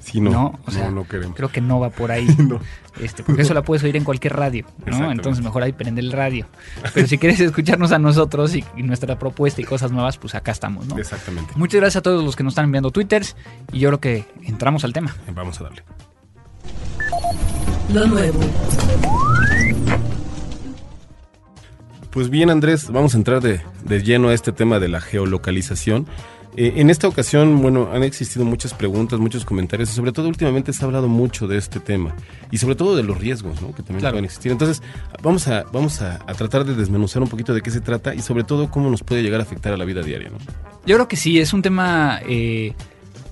Sí, 0.05 0.21
no, 0.21 0.31
no, 0.31 0.91
no, 0.91 1.09
queremos. 1.09 1.35
Creo 1.35 1.49
que 1.51 1.63
no 1.63 1.81
va 1.81 1.89
por 1.89 2.13
ahí. 2.13 2.27
este, 3.01 3.23
porque 3.23 3.41
eso 3.41 3.55
la 3.55 3.63
puedes 3.63 3.83
oír 3.85 3.97
en 3.97 4.05
cualquier 4.05 4.37
radio, 4.37 4.67
¿no? 4.85 5.11
Entonces 5.11 5.43
mejor 5.43 5.63
ahí 5.63 5.73
prende 5.73 6.03
el 6.03 6.13
radio. 6.13 6.47
Pero 6.93 7.07
si 7.07 7.17
quieres 7.17 7.41
escucharnos 7.41 7.91
a 7.91 7.99
nosotros 7.99 8.55
y, 8.55 8.65
nuestra 8.77 9.19
propuesta 9.19 9.63
y 9.63 9.65
cosas 9.65 9.93
nuevas, 9.93 10.19
pues 10.19 10.35
acá 10.35 10.53
estamos, 10.53 10.87
¿no? 10.87 10.99
Exactamente. 10.99 11.55
Muchas 11.57 11.81
gracias 11.81 12.01
a 12.01 12.03
todos 12.03 12.23
los 12.23 12.37
que 12.37 12.45
nos 12.45 12.53
están 12.53 12.67
enviando 12.67 12.91
twitters 12.91 13.35
y 13.73 13.79
yo 13.79 13.89
creo 13.89 14.01
que 14.01 14.25
entramos 14.43 14.85
al 14.85 14.93
tema. 14.93 15.17
Vamos 15.35 15.59
a 15.63 15.65
darle. 15.65 15.83
Lo 17.93 18.07
nuevo. 18.07 18.41
Pues 22.11 22.29
bien, 22.29 22.51
Andrés, 22.51 22.91
vamos 22.91 23.15
a 23.15 23.17
entrar 23.17 23.41
de, 23.41 23.63
de 23.85 24.03
lleno 24.03 24.29
a 24.29 24.35
este 24.35 24.53
tema 24.53 24.79
de 24.79 24.89
la 24.89 25.01
geolocalización. 25.01 26.07
Eh, 26.57 26.75
en 26.77 26.91
esta 26.91 27.09
ocasión, 27.09 27.61
bueno, 27.61 27.91
han 27.93 28.05
existido 28.05 28.45
muchas 28.45 28.75
preguntas, 28.75 29.19
muchos 29.19 29.45
comentarios, 29.45 29.91
y 29.91 29.93
sobre 29.93 30.13
todo 30.13 30.29
últimamente 30.29 30.73
se 30.73 30.85
ha 30.85 30.87
hablado 30.87 31.09
mucho 31.09 31.49
de 31.49 31.59
este 31.59 31.81
tema 31.81 32.15
y 32.51 32.59
sobre 32.59 32.77
todo 32.77 32.95
de 32.95 33.03
los 33.03 33.19
riesgos 33.19 33.61
¿no? 33.61 33.75
que 33.75 33.83
también 33.83 34.09
pueden 34.09 34.25
existir. 34.25 34.53
Entonces, 34.53 34.83
vamos, 35.23 35.49
a, 35.49 35.65
vamos 35.73 36.01
a, 36.01 36.19
tratar 36.19 36.65
de 36.65 36.75
desmenuzar 36.75 37.23
un 37.23 37.29
poquito 37.29 37.55
de 37.55 37.61
qué 37.61 37.71
se 37.71 37.81
trata 37.81 38.15
y 38.15 38.21
sobre 38.21 38.45
todo 38.45 38.71
cómo 38.71 38.89
nos 38.89 39.03
puede 39.03 39.23
llegar 39.23 39.41
a 39.41 39.43
afectar 39.43 39.73
a 39.73 39.77
la 39.77 39.85
vida 39.85 40.03
diaria. 40.03 40.31
¿no? 40.31 40.39
Yo 40.87 40.97
creo 40.97 41.09
que 41.09 41.17
sí, 41.17 41.41
es 41.41 41.53
un 41.53 41.63
tema 41.63 42.21
eh, 42.29 42.75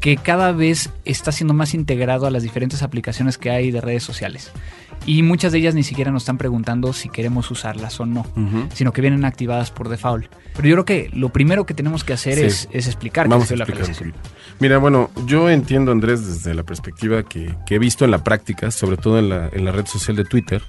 que 0.00 0.16
cada 0.16 0.50
vez 0.50 0.90
está 1.04 1.30
siendo 1.30 1.54
más 1.54 1.74
integrado 1.74 2.26
a 2.26 2.30
las 2.30 2.42
diferentes 2.42 2.82
aplicaciones 2.82 3.38
que 3.38 3.50
hay 3.50 3.70
de 3.70 3.80
redes 3.80 4.02
sociales 4.02 4.50
y 5.06 5.22
muchas 5.22 5.52
de 5.52 5.58
ellas 5.58 5.74
ni 5.74 5.82
siquiera 5.82 6.10
nos 6.10 6.22
están 6.22 6.38
preguntando 6.38 6.92
si 6.92 7.08
queremos 7.08 7.50
usarlas 7.50 7.98
o 8.00 8.06
no, 8.06 8.26
sino 8.74 8.92
que 8.92 9.00
vienen 9.00 9.24
activadas 9.24 9.70
por 9.70 9.88
default. 9.88 10.26
Pero 10.54 10.68
yo 10.68 10.74
creo 10.74 10.84
que 10.84 11.10
lo 11.12 11.30
primero 11.30 11.66
que 11.66 11.74
tenemos 11.74 12.04
que 12.04 12.12
hacer 12.12 12.38
es, 12.38 12.68
explicar 12.72 13.28
Vamos 13.28 13.48
qué 13.48 13.54
es 13.54 13.60
la. 13.60 13.66
Mira, 14.60 14.78
bueno, 14.78 15.10
yo 15.26 15.50
entiendo, 15.50 15.92
Andrés, 15.92 16.26
desde 16.26 16.54
la 16.54 16.62
perspectiva 16.62 17.22
que, 17.22 17.54
he 17.68 17.78
visto 17.78 18.04
en 18.04 18.10
la 18.10 18.22
práctica, 18.22 18.70
sobre 18.70 18.96
todo 18.96 19.18
en 19.18 19.28
la, 19.28 19.48
en 19.52 19.64
la 19.64 19.72
red 19.72 19.86
social 19.86 20.16
de 20.16 20.24
Twitter, 20.24 20.62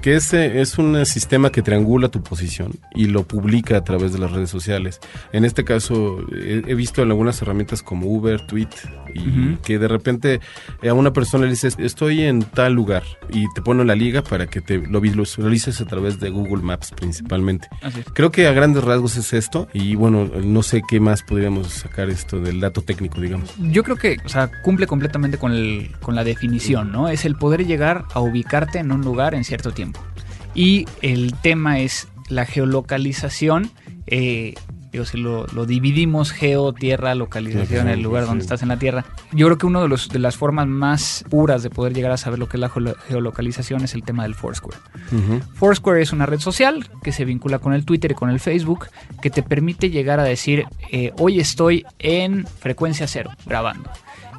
que 0.00 0.16
ese 0.16 0.60
es 0.60 0.78
un 0.78 1.04
sistema 1.06 1.50
que 1.50 1.62
triangula 1.62 2.08
tu 2.08 2.22
posición 2.22 2.72
y 2.94 3.06
lo 3.06 3.24
publica 3.24 3.76
a 3.76 3.84
través 3.84 4.12
de 4.12 4.18
las 4.18 4.32
redes 4.32 4.50
sociales. 4.50 5.00
En 5.32 5.44
este 5.44 5.64
caso, 5.64 6.18
he, 6.32 6.74
visto 6.74 7.02
en 7.02 7.10
algunas 7.10 7.40
herramientas 7.42 7.82
como 7.82 8.06
Uber, 8.06 8.40
Tweet, 8.46 8.68
y 9.14 9.56
que 9.56 9.78
de 9.78 9.88
repente 9.88 10.40
a 10.88 10.94
una 10.94 11.12
persona 11.12 11.44
le 11.44 11.50
dices, 11.50 11.76
estoy 11.78 12.22
en 12.22 12.42
tal 12.42 12.74
lugar, 12.74 13.02
y 13.30 13.46
te 13.54 13.62
pone 13.62 13.84
la 13.84 13.94
liga 13.94 14.22
para 14.22 14.46
que 14.46 14.60
te 14.60 14.78
lo 14.78 15.00
visualices 15.00 15.80
a 15.80 15.84
través 15.84 16.20
de 16.20 16.30
Google 16.30 16.62
Maps 16.62 16.92
principalmente. 16.92 17.68
Creo 18.14 18.30
que 18.30 18.46
a 18.46 18.52
grandes 18.52 18.84
rasgos 18.84 19.16
es 19.16 19.32
esto, 19.32 19.68
y 19.72 19.94
bueno, 19.94 20.30
no 20.42 20.62
sé 20.62 20.82
qué 20.88 21.00
más 21.00 21.22
podríamos 21.22 21.68
sacar 21.68 22.08
esto 22.10 22.40
del 22.40 22.60
dato 22.60 22.82
técnico, 22.82 23.20
digamos. 23.20 23.54
Yo 23.58 23.82
creo 23.82 23.96
que, 23.96 24.18
o 24.24 24.28
sea, 24.28 24.50
cumple 24.62 24.86
completamente 24.86 25.38
con, 25.38 25.52
el, 25.52 25.90
con 26.00 26.14
la 26.14 26.24
definición, 26.24 26.92
¿no? 26.92 27.08
Es 27.08 27.24
el 27.24 27.36
poder 27.36 27.66
llegar 27.66 28.04
a 28.12 28.20
ubicarte 28.20 28.78
en 28.78 28.92
un 28.92 29.02
lugar 29.02 29.34
en 29.34 29.44
cierto 29.44 29.72
tiempo. 29.72 29.89
Y 30.54 30.86
el 31.02 31.34
tema 31.34 31.80
es 31.80 32.08
la 32.28 32.44
geolocalización. 32.44 33.70
Eh, 34.06 34.54
si 35.04 35.18
lo, 35.18 35.46
dividimos 35.66 36.32
geo, 36.32 36.72
tierra, 36.72 37.14
localización, 37.14 37.88
el 37.88 38.02
lugar 38.02 38.26
donde 38.26 38.42
estás 38.42 38.62
en 38.62 38.68
la 38.68 38.76
tierra. 38.76 39.04
Yo 39.32 39.46
creo 39.46 39.58
que 39.58 39.66
una 39.66 39.80
de, 39.80 39.88
de 39.88 40.18
las 40.18 40.36
formas 40.36 40.66
más 40.66 41.24
puras 41.28 41.62
de 41.62 41.70
poder 41.70 41.94
llegar 41.94 42.10
a 42.10 42.16
saber 42.16 42.38
lo 42.38 42.48
que 42.48 42.56
es 42.56 42.60
la 42.60 42.70
geolocalización 43.08 43.84
es 43.84 43.94
el 43.94 44.02
tema 44.02 44.24
del 44.24 44.34
Foursquare. 44.34 44.76
Foursquare 45.54 46.02
es 46.02 46.12
una 46.12 46.26
red 46.26 46.40
social 46.40 46.88
que 47.02 47.12
se 47.12 47.24
vincula 47.24 47.60
con 47.60 47.72
el 47.72 47.84
Twitter 47.84 48.12
y 48.12 48.14
con 48.14 48.30
el 48.30 48.40
Facebook 48.40 48.86
que 49.22 49.30
te 49.30 49.42
permite 49.42 49.90
llegar 49.90 50.18
a 50.18 50.24
decir, 50.24 50.64
eh, 50.90 51.12
hoy 51.18 51.40
estoy 51.40 51.86
en 51.98 52.46
frecuencia 52.46 53.06
cero 53.06 53.30
grabando. 53.46 53.90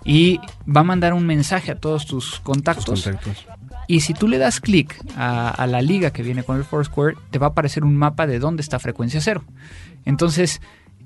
Y 0.03 0.39
va 0.67 0.81
a 0.81 0.83
mandar 0.83 1.13
un 1.13 1.25
mensaje 1.25 1.71
a 1.71 1.75
todos 1.75 2.05
tus 2.07 2.39
contactos. 2.39 3.09
Y 3.87 4.01
si 4.01 4.13
tú 4.13 4.27
le 4.27 4.37
das 4.37 4.59
clic 4.59 4.97
a, 5.17 5.65
la 5.67 5.81
liga 5.81 6.11
que 6.11 6.23
viene 6.23 6.43
con 6.43 6.57
el 6.57 6.63
Foursquare, 6.63 7.15
te 7.29 7.39
va 7.39 7.47
a 7.47 7.49
aparecer 7.49 7.83
un 7.83 7.95
mapa 7.95 8.27
de 8.27 8.39
dónde 8.39 8.61
está 8.61 8.79
frecuencia 8.79 9.21
cero. 9.21 9.43
Entonces, 10.05 10.61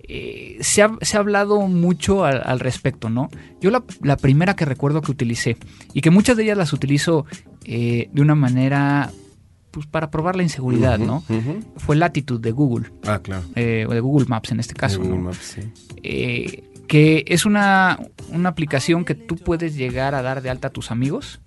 eh, 0.07 0.57
se, 0.61 0.83
ha, 0.83 0.91
hablado 1.13 1.61
mucho 1.61 2.25
al, 2.25 2.59
respecto, 2.59 3.09
¿no? 3.09 3.29
Yo 3.59 3.71
la, 3.71 4.17
primera 4.17 4.55
que 4.55 4.65
recuerdo 4.65 5.01
que 5.01 5.11
utilicé, 5.11 5.57
y 5.93 6.01
que 6.01 6.11
muchas 6.11 6.37
de 6.37 6.43
ellas 6.43 6.57
las 6.57 6.73
utilizo 6.73 7.25
eh, 7.65 8.09
de 8.13 8.21
una 8.21 8.35
manera 8.35 9.11
pues 9.71 9.87
para 9.87 10.09
probar 10.09 10.37
la 10.37 10.43
inseguridad, 10.43 10.99
¿no? 10.99 11.21
Fue 11.77 11.97
Latitude 11.97 12.39
de 12.39 12.51
Google. 12.51 12.91
Ah, 13.05 13.19
claro. 13.19 13.43
Eh, 13.55 13.85
o 13.89 13.93
de 13.93 13.99
Google 13.99 14.27
Maps 14.27 14.51
en 14.51 14.61
este 14.61 14.73
caso. 14.73 15.01
Google 15.01 15.17
Maps, 15.17 15.57
sí. 15.57 15.61
que 16.87 17.25
es 17.27 17.45
una, 17.45 17.99
una 18.29 18.49
aplicación 18.49 19.03
que 19.03 19.15
tú 19.15 19.35
puedes 19.35 19.75
llegar 19.75 20.15
a 20.15 20.21
dar 20.21 20.41
de 20.41 20.49
alta 20.49 20.69
a 20.69 20.71
tus 20.71 20.91
amigos 20.91 21.41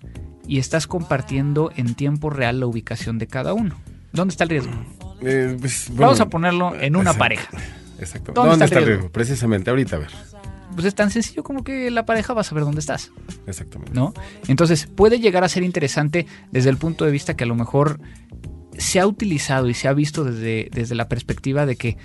y 0.49 0.57
estás 0.57 0.87
compartiendo 0.87 1.71
en 1.75 1.93
tiempo 1.93 2.31
real 2.31 2.59
la 2.59 2.65
ubicación 2.65 3.19
de 3.19 3.27
cada 3.27 3.53
uno. 3.53 3.79
¿Dónde 4.11 4.31
está 4.31 4.45
el 4.45 4.49
riesgo? 4.49 4.71
Eh, 5.21 5.55
pues, 5.59 5.91
Vamos 5.93 6.19
a 6.19 6.27
ponerlo 6.27 6.73
en 6.75 6.95
una 6.95 7.13
pareja. 7.13 7.49
Exacto. 7.99 8.31
¿Dónde, 8.33 8.65
está, 8.65 8.79
el 8.79 8.85
riesgo? 8.85 9.11
Precisamente, 9.11 9.69
ahorita 9.69 9.97
a 9.97 9.99
ver. 9.99 10.09
Pues 10.73 10.87
es 10.87 10.95
tan 10.95 11.11
sencillo 11.11 11.43
como 11.43 11.63
que 11.63 11.91
la 11.91 12.05
pareja 12.05 12.33
va 12.33 12.41
a 12.41 12.43
saber 12.43 12.63
dónde 12.63 12.79
estás. 12.79 13.11
Exactamente. 13.45 13.93
¿No? 13.93 14.11
Entonces 14.47 14.87
puede 14.87 15.19
llegar 15.19 15.43
a 15.43 15.49
ser 15.49 15.61
interesante 15.61 16.25
desde 16.51 16.71
el 16.71 16.77
punto 16.77 17.05
de 17.05 17.11
vista 17.11 17.35
que 17.35 17.43
a 17.43 17.47
lo 17.47 17.55
mejor 17.55 17.99
se 18.75 18.99
ha 18.99 19.05
utilizado 19.05 19.69
y 19.69 19.75
se 19.75 19.87
ha 19.87 19.93
visto 19.93 20.23
desde, 20.23 20.69
desde 20.73 20.95
la 20.95 21.07
perspectiva 21.07 21.67
de 21.67 21.75
que 21.75 21.97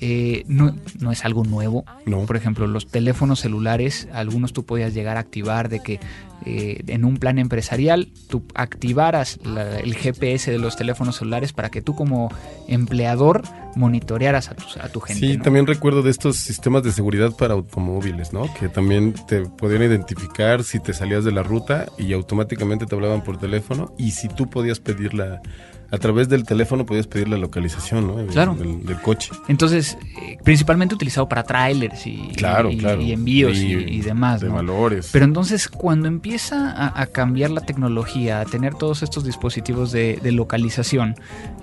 eh, 0.00 0.44
no, 0.46 0.74
no, 1.00 1.10
es 1.10 1.24
algo 1.24 1.44
nuevo. 1.44 1.84
No. 2.06 2.24
Por 2.26 2.36
ejemplo, 2.36 2.66
los 2.66 2.86
teléfonos 2.86 3.40
celulares, 3.40 4.08
algunos 4.12 4.52
tú 4.52 4.64
podías 4.64 4.94
llegar 4.94 5.16
a 5.16 5.20
activar 5.20 5.68
de 5.68 5.80
que 5.80 6.00
eh, 6.44 6.84
en 6.86 7.04
un 7.04 7.16
plan 7.16 7.38
empresarial 7.38 8.08
tú 8.28 8.44
activaras 8.54 9.40
el 9.82 9.94
GPS 9.96 10.52
de 10.52 10.58
los 10.58 10.76
teléfonos 10.76 11.16
celulares 11.16 11.52
para 11.52 11.70
que 11.70 11.82
tú 11.82 11.96
como 11.96 12.32
empleador 12.68 13.42
monitorearas 13.74 14.50
a 14.50 14.54
tu, 14.54 14.64
a 14.80 14.88
tu 14.88 15.00
gente. 15.00 15.26
Sí, 15.26 15.38
también 15.38 15.66
recuerdo 15.66 16.02
de 16.02 16.10
estos 16.10 16.36
sistemas 16.36 16.84
de 16.84 16.92
seguridad 16.92 17.32
para 17.36 17.54
automóviles, 17.54 18.32
¿no? 18.32 18.52
Que 18.54 18.68
también 18.68 19.14
te 19.26 19.42
podían 19.42 19.82
identificar 19.82 20.62
si 20.62 20.78
te 20.78 20.92
salías 20.92 21.24
de 21.24 21.32
la 21.32 21.42
ruta 21.42 21.86
y 21.98 22.12
automáticamente 22.12 22.86
te 22.86 22.94
hablaban 22.94 23.22
por 23.22 23.38
teléfono 23.38 23.92
y 23.98 24.12
si 24.12 24.28
tú 24.28 24.48
podías 24.48 24.78
pedir 24.78 25.14
la 25.14 25.42
a 25.90 25.98
través 25.98 26.28
del 26.28 26.44
teléfono 26.44 26.84
podías 26.84 27.06
pedir 27.06 27.28
la 27.28 27.38
localización 27.38 28.06
¿no? 28.06 28.26
claro. 28.26 28.54
del, 28.54 29.00
coche. 29.00 29.30
Entonces, 29.48 29.96
eh, 30.22 30.36
principalmente 30.44 30.94
utilizado 30.94 31.28
para 31.28 31.44
trailers 31.44 32.06
y, 32.06 32.28
claro, 32.36 32.70
y, 32.70 33.12
envíos 33.12 33.56
y, 33.58 34.00
demás. 34.02 34.42
De 34.42 34.48
valores. 34.48 35.08
Pero 35.12 35.24
entonces, 35.24 35.68
cuando 35.68 36.06
empieza 36.06 37.00
a, 37.00 37.06
cambiar 37.06 37.50
la 37.50 37.62
tecnología, 37.62 38.40
a 38.40 38.44
tener 38.44 38.74
todos 38.74 39.02
estos 39.02 39.24
dispositivos 39.24 39.90
de, 39.90 40.20
localización, 40.28 41.14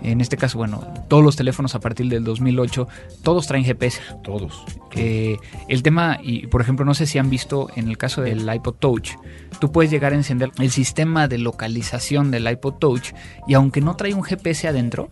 en 0.01 0.21
este 0.21 0.37
caso, 0.37 0.57
bueno, 0.57 0.85
todos 1.07 1.23
los 1.23 1.35
teléfonos 1.35 1.75
a 1.75 1.79
partir 1.79 2.07
del 2.07 2.23
2008, 2.23 2.87
todos 3.21 3.45
traen 3.45 3.63
GPS. 3.63 4.01
Todos. 4.23 4.65
Eh, 4.95 5.37
el 5.67 5.83
tema, 5.83 6.17
y 6.21 6.47
por 6.47 6.61
ejemplo, 6.61 6.83
no 6.83 6.95
sé 6.95 7.05
si 7.05 7.19
han 7.19 7.29
visto 7.29 7.69
en 7.75 7.89
el 7.89 7.97
caso 7.97 8.21
del 8.21 8.51
iPod 8.51 8.75
Touch, 8.75 9.11
tú 9.59 9.71
puedes 9.71 9.91
llegar 9.91 10.13
a 10.13 10.15
encender 10.15 10.51
el 10.59 10.71
sistema 10.71 11.27
de 11.27 11.37
localización 11.37 12.31
del 12.31 12.49
iPod 12.49 12.75
Touch 12.75 13.13
y 13.47 13.53
aunque 13.53 13.81
no 13.81 13.95
trae 13.95 14.13
un 14.13 14.23
GPS 14.23 14.67
adentro, 14.67 15.07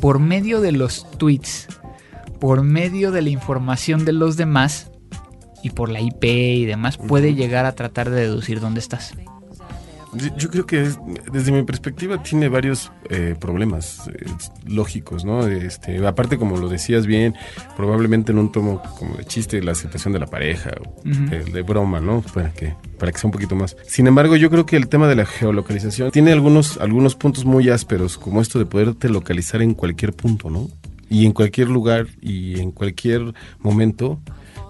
por 0.00 0.18
medio 0.18 0.60
de 0.60 0.72
los 0.72 1.08
tweets, 1.18 1.68
por 2.40 2.62
medio 2.62 3.12
de 3.12 3.22
la 3.22 3.30
información 3.30 4.04
de 4.04 4.12
los 4.12 4.36
demás 4.36 4.90
y 5.62 5.70
por 5.70 5.88
la 5.88 6.00
IP 6.00 6.24
y 6.24 6.64
demás, 6.64 6.98
puede 6.98 7.34
llegar 7.34 7.66
a 7.66 7.72
tratar 7.72 8.10
de 8.10 8.22
deducir 8.22 8.60
dónde 8.60 8.80
estás. 8.80 9.14
Yo 10.36 10.50
creo 10.50 10.66
que 10.66 10.90
desde 11.32 11.52
mi 11.52 11.62
perspectiva 11.62 12.22
tiene 12.22 12.50
varios 12.50 12.92
eh, 13.08 13.34
problemas 13.40 14.08
eh, 14.08 14.26
lógicos, 14.66 15.24
¿no? 15.24 15.46
Este, 15.46 16.06
aparte, 16.06 16.36
como 16.36 16.58
lo 16.58 16.68
decías 16.68 17.06
bien, 17.06 17.34
probablemente 17.76 18.30
en 18.30 18.38
un 18.38 18.52
tomo 18.52 18.82
como 18.98 19.16
de 19.16 19.24
chiste 19.24 19.62
la 19.62 19.74
situación 19.74 20.12
de 20.12 20.18
la 20.18 20.26
pareja, 20.26 20.70
de, 21.04 21.62
broma, 21.62 22.00
¿no? 22.00 22.20
Para 22.20 22.52
que, 22.52 22.74
para 23.02 23.10
que 23.10 23.18
sea 23.18 23.26
un 23.26 23.32
poquito 23.32 23.56
más. 23.56 23.76
Sin 23.88 24.06
embargo, 24.06 24.36
yo 24.36 24.48
creo 24.48 24.64
que 24.64 24.76
el 24.76 24.86
tema 24.86 25.08
de 25.08 25.16
la 25.16 25.26
geolocalización 25.26 26.12
tiene 26.12 26.30
algunos, 26.30 26.76
algunos 26.76 27.16
puntos 27.16 27.44
muy 27.44 27.68
ásperos, 27.68 28.16
como 28.16 28.40
esto 28.40 28.60
de 28.60 28.64
poderte 28.64 29.08
localizar 29.08 29.60
en 29.60 29.74
cualquier 29.74 30.12
punto, 30.12 30.50
¿no? 30.50 30.68
Y 31.10 31.26
en 31.26 31.32
cualquier 31.32 31.68
lugar 31.68 32.06
y 32.20 32.60
en 32.60 32.70
cualquier 32.70 33.34
momento. 33.58 34.20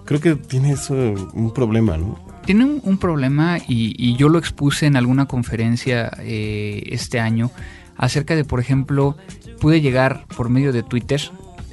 Creo 0.05 0.19
que 0.19 0.33
tiene 0.33 0.71
eso 0.71 0.95
un 0.95 1.53
problema, 1.53 1.95
¿no? 1.95 2.19
Tiene 2.43 2.65
un, 2.65 2.97
problema 2.97 3.59
y, 3.67 4.15
yo 4.15 4.29
lo 4.29 4.39
expuse 4.39 4.87
en 4.87 4.95
alguna 4.95 5.27
conferencia 5.27 6.09
eh, 6.17 6.85
este 6.87 7.19
año 7.19 7.51
acerca 7.97 8.35
de, 8.35 8.45
por 8.45 8.59
ejemplo, 8.59 9.15
pude 9.61 9.79
llegar 9.79 10.25
por 10.35 10.49
medio 10.49 10.73
de 10.73 10.81
Twitter, 10.81 11.21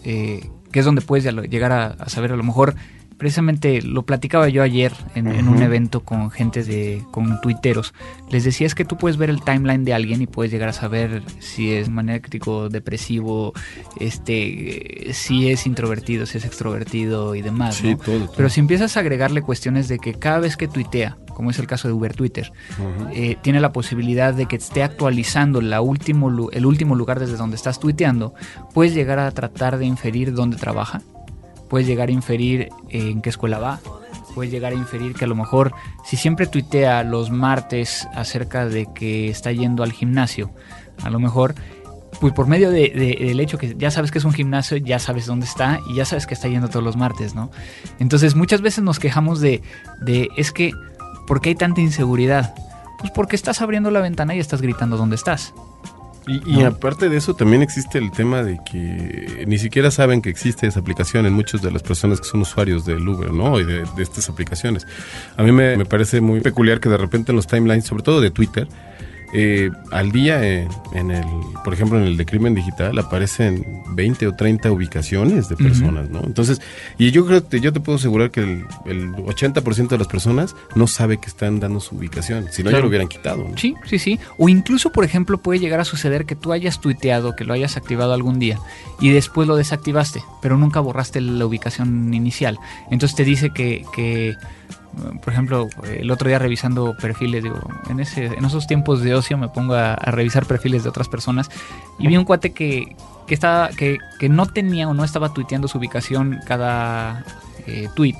eh, 0.04 0.50
que 0.70 0.80
es 0.80 0.84
donde 0.84 1.00
puedes 1.00 1.24
llegar 1.24 1.72
a, 1.72 2.06
saber 2.10 2.32
a 2.32 2.36
lo 2.36 2.42
mejor 2.42 2.74
precisamente 3.20 3.82
lo 3.82 4.04
platicaba 4.04 4.48
yo 4.48 4.62
ayer 4.62 4.94
en, 5.14 5.46
un 5.46 5.62
evento 5.62 6.00
con 6.00 6.30
gente 6.30 6.64
de, 6.64 7.04
con 7.10 7.38
tuiteros. 7.42 7.92
Les 8.30 8.44
decía 8.44 8.66
es 8.66 8.74
que 8.74 8.86
tú 8.86 8.96
puedes 8.96 9.18
ver 9.18 9.28
el 9.28 9.42
timeline 9.42 9.84
de 9.84 9.92
alguien 9.92 10.22
y 10.22 10.26
puedes 10.26 10.50
llegar 10.50 10.70
a 10.70 10.72
saber 10.72 11.22
si 11.38 11.70
es 11.70 11.90
maniático, 11.90 12.70
depresivo, 12.70 13.52
este, 13.98 15.10
si 15.12 15.50
es 15.50 15.66
introvertido, 15.66 16.24
si 16.24 16.38
es 16.38 16.46
extrovertido 16.46 17.34
y 17.34 17.42
demás. 17.42 17.82
Pero 18.34 18.48
si 18.48 18.60
empiezas 18.60 18.96
a 18.96 19.00
agregarle 19.00 19.42
cuestiones 19.42 19.88
de 19.88 19.98
que 19.98 20.14
cada 20.14 20.38
vez 20.38 20.56
que 20.56 20.66
tuitea, 20.66 21.18
como 21.34 21.50
es 21.50 21.58
el 21.58 21.66
caso 21.66 21.88
de 21.88 21.94
Uber 21.94 22.16
Twitter, 22.16 22.50
eh, 23.12 23.36
tiene 23.42 23.60
la 23.60 23.70
posibilidad 23.70 24.32
de 24.32 24.46
que 24.46 24.56
esté 24.56 24.82
actualizando 24.82 25.60
la 25.60 25.82
último, 25.82 26.50
el 26.52 26.64
último 26.64 26.94
lugar 26.94 27.20
desde 27.20 27.36
donde 27.36 27.56
estás 27.56 27.80
tuiteando, 27.80 28.32
puedes 28.72 28.94
llegar 28.94 29.18
a 29.18 29.30
tratar 29.30 29.76
de 29.76 29.84
inferir 29.84 30.32
dónde 30.32 30.56
trabaja, 30.56 31.02
puedes 31.70 31.86
llegar 31.86 32.10
a 32.10 32.12
inferir 32.12 32.68
en 32.90 33.22
qué 33.22 33.30
escuela 33.30 33.58
va, 33.58 33.80
puedes 34.34 34.52
llegar 34.52 34.72
a 34.72 34.76
inferir 34.76 35.14
que 35.14 35.24
a 35.24 35.28
lo 35.28 35.36
mejor 35.36 35.72
si 36.04 36.16
siempre 36.16 36.46
tuitea 36.46 37.04
los 37.04 37.30
martes 37.30 38.06
acerca 38.14 38.66
de 38.66 38.86
que 38.92 39.30
está 39.30 39.52
yendo 39.52 39.82
al 39.82 39.92
gimnasio, 39.92 40.50
a 41.02 41.08
lo 41.08 41.18
mejor 41.18 41.54
pues 42.20 42.34
por 42.34 42.46
medio 42.46 42.70
de, 42.70 42.90
del 42.90 43.40
hecho 43.40 43.56
que 43.56 43.76
ya 43.78 43.90
sabes 43.90 44.10
que 44.10 44.18
es 44.18 44.24
un 44.24 44.32
gimnasio, 44.32 44.76
ya 44.76 44.98
sabes 44.98 45.26
dónde 45.26 45.46
está 45.46 45.80
y 45.88 45.94
ya 45.94 46.04
sabes 46.04 46.26
que 46.26 46.34
está 46.34 46.48
yendo 46.48 46.68
todos 46.68 46.84
los 46.84 46.96
martes, 46.96 47.34
¿no? 47.34 47.50
Entonces 47.98 48.34
muchas 48.34 48.60
veces 48.60 48.84
nos 48.84 48.98
quejamos 48.98 49.40
de, 49.40 49.62
de 50.02 50.28
es 50.36 50.52
que, 50.52 50.72
¿por 51.26 51.40
qué 51.40 51.50
hay 51.50 51.54
tanta 51.54 51.80
inseguridad? 51.80 52.54
Pues 52.98 53.12
porque 53.12 53.36
estás 53.36 53.62
abriendo 53.62 53.90
la 53.90 54.00
ventana 54.00 54.34
y 54.34 54.40
estás 54.40 54.60
gritando 54.60 54.96
dónde 54.96 55.16
estás. 55.16 55.54
Y, 56.46 56.62
aparte 56.62 57.08
de 57.08 57.16
eso, 57.16 57.34
también 57.34 57.62
existe 57.62 57.98
el 57.98 58.12
tema 58.12 58.42
de 58.44 58.60
que 58.64 59.44
ni 59.48 59.58
siquiera 59.58 59.90
saben 59.90 60.22
que 60.22 60.30
existe 60.30 60.66
esa 60.66 60.78
aplicación 60.78 61.26
en 61.26 61.32
muchas 61.32 61.60
de 61.60 61.72
las 61.72 61.82
personas 61.82 62.20
que 62.20 62.28
son 62.28 62.42
usuarios 62.42 62.84
del 62.84 63.06
Uber, 63.08 63.32
¿no? 63.32 63.58
Y 63.58 63.64
de, 63.64 63.84
estas 63.98 64.28
aplicaciones. 64.28 64.86
A 65.36 65.42
mí 65.42 65.50
me, 65.50 65.76
me, 65.76 65.84
parece 65.86 66.20
muy 66.20 66.40
peculiar 66.40 66.78
que 66.78 66.88
de 66.88 66.96
repente 66.96 67.32
en 67.32 67.36
los 67.36 67.46
timelines, 67.46 67.84
sobre 67.84 68.04
todo 68.04 68.20
de 68.20 68.30
Twitter, 68.30 68.68
eh, 69.32 69.70
al 69.90 70.10
día 70.10 70.42
eh, 70.44 70.68
en 70.92 71.10
el, 71.10 71.24
por 71.64 71.72
ejemplo, 71.72 71.98
en 71.98 72.04
el 72.04 72.16
de 72.16 72.26
crimen 72.26 72.54
digital 72.54 72.98
aparecen 72.98 73.82
20 73.94 74.26
o 74.26 74.34
30 74.34 74.70
ubicaciones 74.72 75.48
de 75.48 75.56
personas, 75.56 76.10
¿no? 76.10 76.22
Entonces, 76.24 76.60
y 76.98 77.10
yo 77.12 77.26
creo 77.26 77.48
que 77.48 77.60
yo 77.60 77.72
te 77.72 77.80
puedo 77.80 77.96
asegurar 77.96 78.30
que 78.30 78.40
el, 78.40 78.64
el 78.86 79.12
80% 79.12 79.88
de 79.88 79.98
las 79.98 80.08
personas 80.08 80.56
no 80.74 80.86
sabe 80.86 81.18
que 81.18 81.26
están 81.26 81.60
dando 81.60 81.80
su 81.80 81.96
ubicación, 81.96 82.48
si 82.50 82.62
no 82.62 82.70
ya 82.70 82.80
lo 82.80 82.88
hubieran 82.88 83.08
quitado. 83.08 83.48
¿no? 83.48 83.56
Sí, 83.56 83.74
sí, 83.84 83.98
sí. 83.98 84.18
O 84.38 84.48
incluso, 84.48 84.90
por 84.90 85.04
ejemplo, 85.04 85.38
puede 85.38 85.60
llegar 85.60 85.80
a 85.80 85.84
suceder 85.84 86.26
que 86.26 86.34
tú 86.34 86.52
hayas 86.52 86.80
tuiteado, 86.80 87.36
que 87.36 87.44
lo 87.44 87.54
hayas 87.54 87.76
activado 87.76 88.12
algún 88.12 88.38
día 88.38 88.58
y 89.00 89.10
después 89.10 89.46
lo 89.46 89.56
desactivaste, 89.56 90.22
pero 90.42 90.56
nunca 90.56 90.80
borraste 90.80 91.20
la 91.20 91.46
ubicación 91.46 92.12
inicial. 92.12 92.58
Entonces 92.90 93.16
te 93.16 93.24
dice 93.24 93.50
que, 93.50 93.84
que 93.94 94.36
por 95.22 95.32
ejemplo, 95.32 95.68
el 95.84 96.10
otro 96.10 96.28
día 96.28 96.38
revisando 96.38 96.96
perfiles, 96.96 97.42
digo, 97.42 97.60
en, 97.88 98.00
ese, 98.00 98.26
en 98.26 98.44
esos 98.44 98.66
tiempos 98.66 99.02
de 99.02 99.14
ocio 99.14 99.38
me 99.38 99.48
pongo 99.48 99.74
a, 99.74 99.94
revisar 99.94 100.46
perfiles 100.46 100.82
de 100.82 100.88
otras 100.88 101.08
personas 101.08 101.50
y 101.98 102.08
vi 102.08 102.16
un 102.16 102.24
cuate 102.24 102.52
que, 102.52 102.96
que, 103.26 103.34
estaba, 103.34 103.68
que, 103.68 103.98
no 104.28 104.46
tenía 104.46 104.88
o 104.88 104.94
no 104.94 105.04
estaba 105.04 105.32
tuiteando 105.32 105.68
su 105.68 105.78
ubicación 105.78 106.40
cada 106.46 107.24
eh, 107.66 107.88
tweet, 107.94 108.16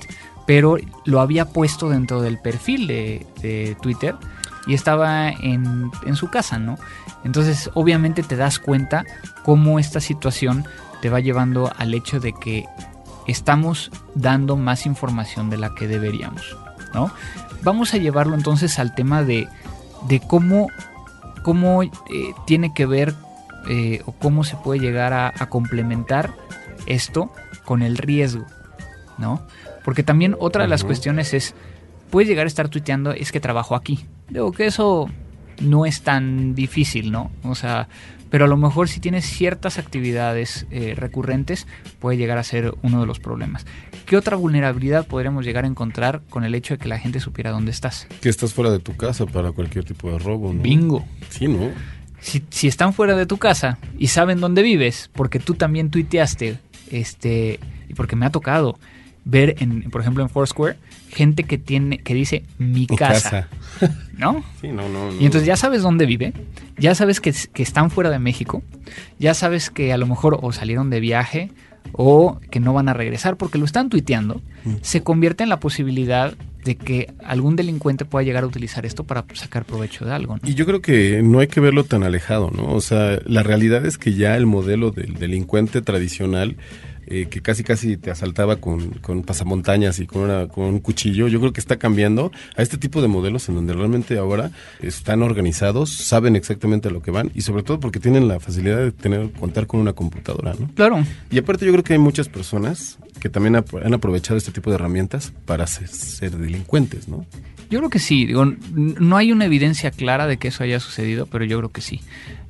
pero 0.46 0.76
lo 1.04 1.20
había 1.20 1.46
puesto 1.46 1.88
dentro 1.88 2.22
del 2.22 2.38
perfil 2.38 2.86
de, 2.86 3.26
de 3.42 3.76
Twitter 3.82 4.14
y 4.66 4.74
estaba 4.74 5.30
en, 5.30 5.90
en, 6.06 6.16
su 6.16 6.28
casa, 6.28 6.58
¿no? 6.58 6.78
Entonces, 7.24 7.70
obviamente 7.74 8.22
te 8.22 8.36
das 8.36 8.58
cuenta 8.58 9.04
cómo 9.44 9.78
esta 9.78 10.00
situación 10.00 10.64
te 11.02 11.10
va 11.10 11.20
llevando 11.20 11.72
al 11.76 11.94
hecho 11.94 12.20
de 12.20 12.32
que 12.32 12.66
estamos 13.26 13.90
dando 14.14 14.56
más 14.56 14.86
información 14.86 15.50
de 15.50 15.56
la 15.56 15.74
que 15.74 15.88
deberíamos, 15.88 16.56
¿no? 16.94 17.10
Vamos 17.62 17.94
a 17.94 17.98
llevarlo 17.98 18.34
entonces 18.34 18.78
al 18.78 18.94
tema 18.94 19.22
de, 19.22 19.48
de 20.08 20.20
cómo, 20.20 20.68
cómo 21.42 21.82
eh, 21.82 21.90
tiene 22.46 22.72
que 22.74 22.86
ver 22.86 23.14
eh, 23.68 24.02
o 24.06 24.12
cómo 24.12 24.44
se 24.44 24.56
puede 24.56 24.80
llegar 24.80 25.12
a, 25.12 25.32
complementar 25.48 26.32
esto 26.86 27.30
con 27.64 27.82
el 27.82 27.98
riesgo, 27.98 28.46
¿no? 29.18 29.42
Porque 29.84 30.02
también 30.02 30.34
otra 30.38 30.62
de 30.62 30.68
las 30.68 30.84
cuestiones 30.84 31.34
es, 31.34 31.54
puedes 32.10 32.28
llegar 32.28 32.46
a 32.46 32.48
estar 32.48 32.68
tuiteando, 32.68 33.12
es 33.12 33.32
que 33.32 33.40
trabajo 33.40 33.74
aquí. 33.74 34.06
Digo 34.28 34.52
que 34.52 34.66
eso 34.66 35.08
no 35.60 35.84
es 35.84 36.02
tan 36.02 36.54
difícil, 36.54 37.12
¿no? 37.12 37.30
O 37.42 37.54
sea, 37.54 37.88
pero 38.30 38.44
a 38.44 38.48
lo 38.48 38.56
mejor 38.56 38.88
si 38.88 39.00
tienes 39.00 39.26
ciertas 39.26 39.78
actividades 39.78 40.66
eh, 40.70 40.94
recurrentes 40.96 41.66
puede 41.98 42.16
llegar 42.16 42.38
a 42.38 42.44
ser 42.44 42.72
uno 42.82 43.00
de 43.00 43.06
los 43.06 43.18
problemas. 43.18 43.66
¿Qué 44.06 44.16
otra 44.16 44.36
vulnerabilidad 44.36 45.06
podríamos 45.06 45.44
llegar 45.44 45.64
a 45.64 45.68
encontrar 45.68 46.22
con 46.30 46.44
el 46.44 46.54
hecho 46.54 46.74
de 46.74 46.78
que 46.78 46.88
la 46.88 46.98
gente 46.98 47.20
supiera 47.20 47.50
dónde 47.50 47.70
estás? 47.70 48.06
Que 48.20 48.28
estás 48.28 48.54
fuera 48.54 48.70
de 48.70 48.78
tu 48.78 48.96
casa 48.96 49.26
para 49.26 49.52
cualquier 49.52 49.84
tipo 49.84 50.10
de 50.10 50.18
robo, 50.18 50.52
¿no? 50.52 50.62
Bingo. 50.62 51.04
Sí, 51.28 51.48
¿no? 51.48 51.70
Si, 52.20 52.42
si 52.50 52.68
están 52.68 52.92
fuera 52.92 53.16
de 53.16 53.26
tu 53.26 53.38
casa 53.38 53.78
y 53.98 54.08
saben 54.08 54.40
dónde 54.40 54.62
vives, 54.62 55.10
porque 55.14 55.38
tú 55.38 55.54
también 55.54 55.90
tuiteaste, 55.90 56.58
este, 56.90 57.58
y 57.88 57.94
porque 57.94 58.16
me 58.16 58.26
ha 58.26 58.30
tocado 58.30 58.78
ver, 59.24 59.56
en, 59.58 59.90
por 59.90 60.00
ejemplo, 60.00 60.22
en 60.22 60.28
Foursquare, 60.28 60.76
gente 61.10 61.44
que 61.44 61.58
tiene 61.58 61.98
que 61.98 62.14
dice 62.14 62.44
mi, 62.58 62.86
casa, 62.86 63.48
¿no? 64.16 64.44
Sí, 64.60 64.68
no, 64.68 64.88
no, 64.88 65.12
Y 65.12 65.24
entonces 65.26 65.46
ya 65.46 65.56
sabes 65.56 65.82
dónde 65.82 66.06
vive, 66.06 66.32
ya 66.78 66.94
sabes 66.94 67.20
que, 67.20 67.34
están 67.54 67.90
fuera 67.90 68.10
de 68.10 68.18
México, 68.18 68.62
ya 69.18 69.34
sabes 69.34 69.70
que 69.70 69.92
a 69.92 69.98
lo 69.98 70.06
mejor 70.06 70.38
o 70.40 70.52
salieron 70.52 70.90
de 70.90 71.00
viaje 71.00 71.50
o 71.92 72.38
que 72.50 72.60
no 72.60 72.72
van 72.72 72.88
a 72.88 72.94
regresar 72.94 73.36
porque 73.36 73.58
lo 73.58 73.64
están 73.64 73.88
tuiteando, 73.88 74.40
mm. 74.64 74.74
se 74.82 75.02
convierte 75.02 75.42
en 75.42 75.48
la 75.48 75.60
posibilidad 75.60 76.34
de 76.64 76.76
que 76.76 77.12
algún 77.24 77.56
delincuente 77.56 78.04
pueda 78.04 78.22
llegar 78.22 78.44
a 78.44 78.46
utilizar 78.46 78.84
esto 78.84 79.04
para 79.04 79.24
sacar 79.34 79.64
provecho 79.64 80.04
de 80.04 80.12
algo. 80.12 80.38
Y 80.44 80.54
yo 80.54 80.66
creo 80.66 80.82
que 80.82 81.22
no 81.22 81.40
hay 81.40 81.46
que 81.46 81.60
verlo 81.60 81.84
tan 81.84 82.02
alejado, 82.02 82.50
¿no? 82.50 82.74
O 82.74 82.82
sea, 82.82 83.18
la 83.24 83.42
realidad 83.42 83.86
es 83.86 83.96
que 83.96 84.12
ya 84.12 84.36
el 84.36 84.46
modelo 84.46 84.90
del 84.90 85.14
delincuente 85.14 85.80
tradicional 85.80 86.56
eh, 87.10 87.26
que 87.28 87.42
casi 87.42 87.64
casi 87.64 87.96
te 87.96 88.10
asaltaba 88.10 88.56
con, 88.56 88.90
con 89.00 89.22
pasamontañas 89.22 89.98
y 89.98 90.06
con, 90.06 90.22
una, 90.22 90.46
con 90.46 90.64
un 90.64 90.78
cuchillo, 90.78 91.26
yo 91.26 91.40
creo 91.40 91.52
que 91.52 91.60
está 91.60 91.76
cambiando 91.76 92.30
a 92.56 92.62
este 92.62 92.78
tipo 92.78 93.02
de 93.02 93.08
modelos 93.08 93.48
en 93.48 93.56
donde 93.56 93.72
realmente 93.72 94.16
ahora 94.16 94.52
están 94.80 95.22
organizados, 95.22 95.90
saben 95.90 96.36
exactamente 96.36 96.88
a 96.88 96.90
lo 96.92 97.02
que 97.02 97.10
van 97.10 97.32
y 97.34 97.42
sobre 97.42 97.64
todo 97.64 97.80
porque 97.80 97.98
tienen 97.98 98.28
la 98.28 98.38
facilidad 98.38 98.78
de 98.78 98.92
tener 98.92 99.32
contar 99.32 99.66
con 99.66 99.80
una 99.80 99.92
computadora, 99.92 100.54
¿no? 100.58 100.70
Claro. 100.74 101.04
Y 101.30 101.38
aparte 101.38 101.66
yo 101.66 101.72
creo 101.72 101.82
que 101.82 101.94
hay 101.94 101.98
muchas 101.98 102.28
personas 102.28 102.98
que 103.20 103.28
también 103.28 103.56
han 103.56 103.94
aprovechado 103.94 104.36
este 104.36 104.52
tipo 104.52 104.70
de 104.70 104.76
herramientas 104.76 105.32
para 105.44 105.66
ser, 105.66 106.30
delincuentes, 106.36 107.08
¿no? 107.08 107.26
Yo 107.70 107.78
creo 107.78 107.90
que 107.90 107.98
sí. 108.00 108.26
Digo, 108.26 108.44
no 108.72 109.16
hay 109.16 109.30
una 109.30 109.44
evidencia 109.44 109.90
clara 109.90 110.26
de 110.26 110.38
que 110.38 110.48
eso 110.48 110.64
haya 110.64 110.80
sucedido, 110.80 111.26
pero 111.26 111.44
yo 111.44 111.58
creo 111.58 111.70
que 111.70 111.80
sí. 111.80 112.00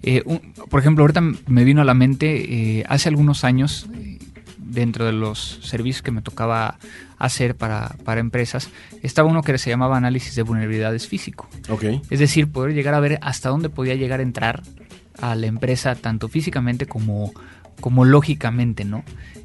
Eh, 0.03 0.23
por 0.71 0.81
ejemplo, 0.81 1.03
ahorita 1.03 1.21
me 1.47 1.65
vino 1.65 1.83
a 1.83 1.85
la 1.85 1.93
mente, 1.93 2.79
eh, 2.79 2.85
hace 2.89 3.11
algunos 3.11 3.45
años, 3.45 3.87
dentro 4.71 5.05
de 5.05 5.13
los 5.13 5.59
servicios 5.63 6.03
que 6.03 6.11
me 6.11 6.23
tocaba 6.23 6.79
hacer 7.19 7.57
para, 7.57 7.97
para, 8.05 8.21
empresas, 8.21 8.71
estaba 9.03 9.29
uno 9.29 9.43
que 9.43 9.57
se 9.59 9.71
llamaba 9.71 9.97
análisis 9.97 10.35
de 10.35 10.43
vulnerabilidades 10.43 11.07
físico. 11.07 11.49
Okay. 11.69 12.01
Es 12.11 12.19
decir, 12.19 12.51
poder 12.51 12.75
llegar 12.75 12.95
a 12.95 13.01
ver 13.01 13.19
hasta 13.23 13.49
dónde 13.49 13.69
podía 13.69 13.95
llegar 13.95 14.21
a 14.21 14.23
entrar 14.23 14.63
a 15.21 15.35
la 15.35 15.47
empresa, 15.47 15.95
tanto 15.95 16.29
físicamente 16.29 16.87
como, 16.87 17.33
como 17.81 18.05
lógicamente, 18.05 18.85
¿no? 18.85 19.05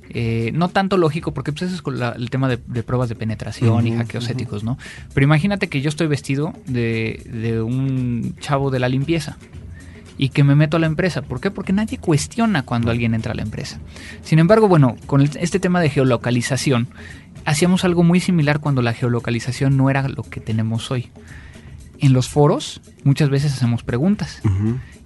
Eh, 0.10 0.52
no 0.54 0.70
tanto 0.70 0.98
lógico, 0.98 1.34
porque 1.34 1.52
pues 1.52 1.64
eso 1.64 1.76
es 1.76 2.16
el 2.16 2.30
tema 2.30 2.48
de, 2.48 2.58
pruebas 2.58 3.10
de 3.10 3.16
penetración 3.16 3.88
y 3.88 3.98
hackeos 3.98 4.30
éticos, 4.30 4.64
¿no? 4.64 4.78
Pero 5.14 5.26
imagínate 5.26 5.68
que 5.68 5.82
yo 5.82 5.90
estoy 5.90 6.08
vestido 6.08 6.54
de, 6.68 7.22
de 7.26 7.62
un 7.62 8.36
chavo 8.40 8.72
de 8.72 8.80
la 8.80 8.88
limpieza 8.88 9.38
y 10.18 10.30
que 10.30 10.44
me 10.44 10.56
meto 10.56 10.78
a 10.78 10.80
la 10.80 10.88
empresa. 10.88 11.22
¿Por 11.22 11.42
qué? 11.42 11.52
Porque 11.52 11.74
nadie 11.74 11.98
cuestiona 11.98 12.64
cuando 12.64 12.92
alguien 12.92 13.14
entra 13.14 13.34
a 13.34 13.36
la 13.36 13.42
empresa. 13.42 13.80
Sin 14.24 14.40
embargo, 14.40 14.68
bueno, 14.68 14.96
con 15.06 15.22
este 15.22 15.60
tema 15.60 15.82
de 15.82 15.90
geolocalización, 15.90 16.88
hacíamos 17.46 17.84
algo 17.86 18.04
muy 18.04 18.20
similar 18.20 18.60
cuando 18.60 18.82
la 18.82 18.94
geolocalización 18.94 19.78
no 19.78 19.90
era 19.90 20.08
lo 20.08 20.24
que 20.24 20.40
tenemos 20.40 20.92
hoy. 20.92 21.10
En 22.00 22.14
los 22.14 22.28
foros 22.28 22.82
muchas 23.04 23.30
veces 23.30 23.54
hacemos 23.54 23.84
preguntas 23.84 24.42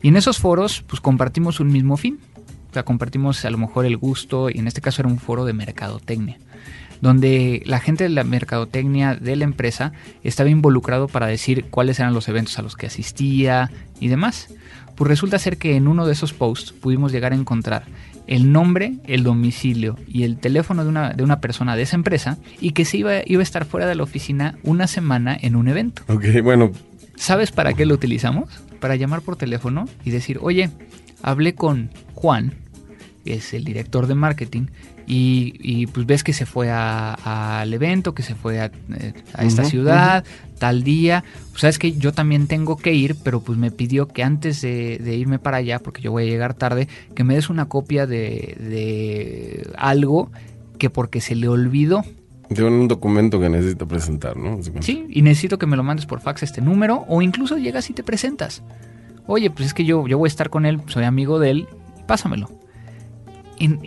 y 0.01 0.07
en 0.07 0.15
esos 0.15 0.39
foros 0.39 0.83
pues 0.87 1.01
compartimos 1.01 1.59
un 1.59 1.71
mismo 1.71 1.97
fin. 1.97 2.19
O 2.69 2.73
sea, 2.73 2.83
compartimos 2.83 3.45
a 3.45 3.49
lo 3.49 3.57
mejor 3.57 3.85
el 3.85 3.97
gusto 3.97 4.49
y 4.49 4.59
en 4.59 4.67
este 4.67 4.81
caso 4.81 5.01
era 5.01 5.09
un 5.09 5.19
foro 5.19 5.45
de 5.45 5.53
mercadotecnia 5.53 6.37
donde 7.01 7.61
la 7.65 7.79
gente 7.79 8.03
de 8.03 8.09
la 8.09 8.23
mercadotecnia 8.23 9.15
de 9.15 9.35
la 9.35 9.45
empresa 9.45 9.93
estaba 10.23 10.49
involucrado 10.49 11.07
para 11.07 11.27
decir 11.27 11.65
cuáles 11.69 11.99
eran 11.99 12.13
los 12.13 12.27
eventos 12.27 12.59
a 12.59 12.61
los 12.61 12.75
que 12.75 12.87
asistía 12.87 13.71
y 13.99 14.07
demás. 14.09 14.49
Pues 14.99 15.07
resulta 15.07 15.39
ser 15.39 15.57
que 15.57 15.77
en 15.77 15.87
uno 15.87 16.05
de 16.05 16.11
esos 16.11 16.33
posts 16.33 16.73
pudimos 16.73 17.13
llegar 17.13 17.31
a 17.31 17.35
encontrar 17.35 17.85
el 18.27 18.51
nombre, 18.51 18.97
el 19.05 19.23
domicilio 19.23 19.95
y 20.09 20.23
el 20.23 20.37
teléfono 20.37 20.83
de 20.83 20.89
una, 20.89 21.13
de 21.13 21.23
una 21.23 21.39
persona 21.39 21.77
de 21.77 21.83
esa 21.83 21.95
empresa 21.95 22.37
y 22.59 22.71
que 22.71 22.83
se 22.83 22.97
iba, 22.97 23.21
iba 23.25 23.39
a 23.39 23.43
estar 23.43 23.63
fuera 23.63 23.87
de 23.87 23.95
la 23.95 24.03
oficina 24.03 24.57
una 24.61 24.87
semana 24.87 25.37
en 25.39 25.55
un 25.55 25.69
evento. 25.69 26.03
Ok, 26.09 26.25
bueno. 26.43 26.73
¿Sabes 27.15 27.53
para 27.53 27.73
qué 27.75 27.85
lo 27.85 27.93
utilizamos? 27.93 28.49
Para 28.81 28.97
llamar 28.97 29.21
por 29.21 29.37
teléfono 29.37 29.87
y 30.03 30.09
decir, 30.09 30.37
oye, 30.41 30.69
hablé 31.21 31.55
con 31.55 31.91
Juan, 32.13 32.55
que 33.23 33.35
es 33.35 33.53
el 33.53 33.63
director 33.63 34.07
de 34.07 34.15
marketing, 34.15 34.67
y, 35.11 35.87
pues 35.87 36.05
ves 36.05 36.23
que 36.23 36.33
se 36.33 36.45
fue 36.45 36.69
al 36.69 37.73
evento, 37.73 38.13
que 38.13 38.21
se 38.21 38.35
fue 38.35 38.59
a, 38.59 38.65
eh, 38.65 39.13
esta 39.39 39.63
ciudad, 39.63 40.23
tal 40.59 40.83
día. 40.83 41.23
Pues 41.49 41.61
sabes 41.61 41.79
que 41.79 41.93
yo 41.93 42.11
también 42.11 42.45
tengo 42.45 42.77
que 42.77 42.93
ir, 42.93 43.15
pero 43.23 43.41
pues 43.41 43.57
me 43.57 43.71
pidió 43.71 44.07
que 44.07 44.21
antes 44.23 44.61
de, 44.61 45.15
irme 45.17 45.39
para 45.39 45.57
allá, 45.57 45.79
porque 45.79 46.01
yo 46.01 46.11
voy 46.11 46.23
a 46.23 46.27
llegar 46.27 46.53
tarde, 46.53 46.87
que 47.15 47.23
me 47.23 47.33
des 47.33 47.49
una 47.49 47.65
copia 47.65 48.05
de, 48.05 48.55
de 48.59 49.67
algo 49.77 50.31
que 50.77 50.91
porque 50.91 51.21
se 51.21 51.35
le 51.35 51.47
olvidó 51.47 52.03
De 52.49 52.63
un 52.63 52.87
documento 52.87 53.39
que 53.39 53.49
necesito 53.49 53.87
presentar, 53.87 54.37
¿no? 54.37 54.59
Sí, 54.81 55.07
y 55.09 55.23
necesito 55.23 55.57
que 55.57 55.65
me 55.65 55.75
lo 55.75 55.83
mandes 55.83 56.05
por 56.05 56.21
fax 56.21 56.43
este 56.43 56.61
número 56.61 57.05
o 57.07 57.23
incluso 57.23 57.57
llegas 57.57 57.89
y 57.89 57.93
te 57.93 58.03
presentas. 58.03 58.61
Oye, 59.25 59.49
pues 59.49 59.67
es 59.67 59.73
que 59.73 59.85
yo, 59.85 60.07
yo 60.07 60.19
voy 60.19 60.27
a 60.27 60.29
estar 60.29 60.51
con 60.51 60.67
él, 60.67 60.81
soy 60.85 61.03
amigo 61.03 61.39
de 61.39 61.49
él, 61.49 61.67
pásamelo. 62.05 62.58
En, 63.59 63.79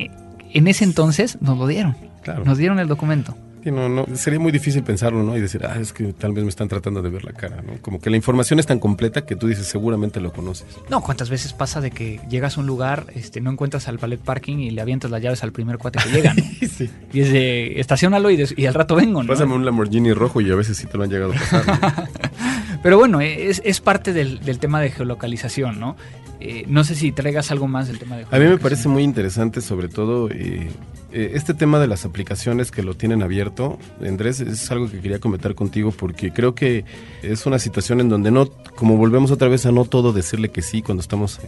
en 0.53 0.69
ese 0.69 0.85
entonces 0.85 1.39
nos 1.41 1.59
lo 1.59 1.67
dieron. 1.67 1.97
Claro. 2.23 2.45
Nos 2.45 2.59
dieron 2.59 2.79
el 2.79 2.89
documento 2.89 3.37
no, 3.71 3.89
no, 3.89 4.07
sería 4.17 4.41
muy 4.41 4.51
difícil 4.51 4.83
pensarlo, 4.83 5.23
¿no? 5.23 5.37
Y 5.37 5.41
decir, 5.41 5.65
ah, 5.65 5.79
es 5.79 5.93
que 5.93 6.13
tal 6.13 6.33
vez 6.33 6.43
me 6.43 6.51
están 6.51 6.69
tratando 6.69 7.03
de 7.03 7.11
ver 7.11 7.25
la 7.25 7.33
cara, 7.33 7.63
¿no? 7.63 7.75
Como 7.81 8.01
que 8.01 8.11
la 8.11 8.17
información 8.17 8.59
es 8.59 8.67
tan 8.67 8.81
completa 8.81 9.25
que 9.25 9.37
tú 9.37 9.47
dices, 9.47 9.67
seguramente 9.67 10.21
lo 10.21 10.33
conoces. 10.33 10.67
No, 10.91 11.01
¿cuántas 11.01 11.31
veces 11.31 11.53
pasa 11.53 11.81
de 11.81 11.93
que 11.93 12.21
llegas 12.29 12.57
a 12.57 12.61
un 12.61 12.67
lugar, 12.67 13.07
este, 13.15 13.41
no 13.41 13.53
encuentras 13.53 13.87
al 13.87 13.99
ballet 13.99 14.19
parking 14.19 14.59
y 14.59 14.71
le 14.71 14.81
avientas 14.81 15.11
las 15.11 15.23
llaves 15.23 15.45
al 15.45 15.53
primer 15.53 15.79
cuate 15.79 16.01
que 16.03 16.11
llega, 16.11 16.35
¿no? 16.35 16.43
sí. 16.77 16.91
Y 17.13 17.21
es 17.21 17.33
de, 17.33 17.79
estacionalo 17.81 18.31
y, 18.31 18.45
y, 18.57 18.67
al 18.67 18.75
rato 18.75 18.97
vengo, 18.97 19.23
¿no? 19.23 19.29
Pásame 19.29 19.55
un 19.55 19.65
Lamborghini 19.65 20.13
rojo 20.13 20.41
y 20.41 20.51
a 20.51 20.57
veces 20.57 20.77
sí 20.77 20.87
te 20.87 20.97
lo 20.97 21.05
han 21.05 21.11
llegado 21.11 21.33
a 21.33 21.37
pasar. 21.37 22.09
Pero 22.83 22.99
bueno, 22.99 23.21
es, 23.21 23.63
es 23.65 23.81
parte 23.81 24.13
del, 24.13 24.41
del, 24.41 24.59
tema 24.59 24.81
de 24.81 24.91
geolocalización, 24.91 25.79
¿no? 25.79 25.97
Eh, 26.45 26.65
no 26.67 26.83
sé 26.83 26.97
si 26.97 27.13
traigas 27.13 27.53
algo 27.53 27.69
más 27.69 27.87
del 27.87 28.01
tema 28.01 28.17
de 28.17 28.27
A 28.29 28.39
mí 28.41 28.47
me 28.47 28.59
parece 28.59 28.89
muy 28.89 29.05
interesante, 29.05 29.61
sobre 29.61 29.87
todo, 29.87 30.29
eh, 30.29 30.71
eh, 31.13 31.31
este 31.35 31.55
tema 31.55 31.79
de 31.79 31.87
las 31.87 32.05
aplicaciones 32.05 32.73
que 32.73 32.83
lo 32.83 32.95
tienen 32.95 33.23
abierto. 33.23 33.79
Andrés, 34.05 34.41
es 34.41 34.69
algo 34.73 34.91
que 34.91 34.99
quería 34.99 35.21
comentar 35.21 35.55
contigo 35.55 35.93
porque 35.93 36.33
creo 36.33 36.57
que 36.57 36.85
es 37.23 37.47
una 37.47 37.61
situación 37.61 38.01
en 38.01 38.09
donde 38.09 38.33
no, 38.33 38.51
como 38.75 38.97
volvemos 38.97 39.31
otra 39.31 39.47
vez 39.47 39.67
a 39.67 39.71
no 39.71 39.85
todo 39.85 40.13
decirle 40.13 40.49
que 40.49 40.63
sí 40.63 40.83
cuando 40.83 41.01
estamos 41.01 41.39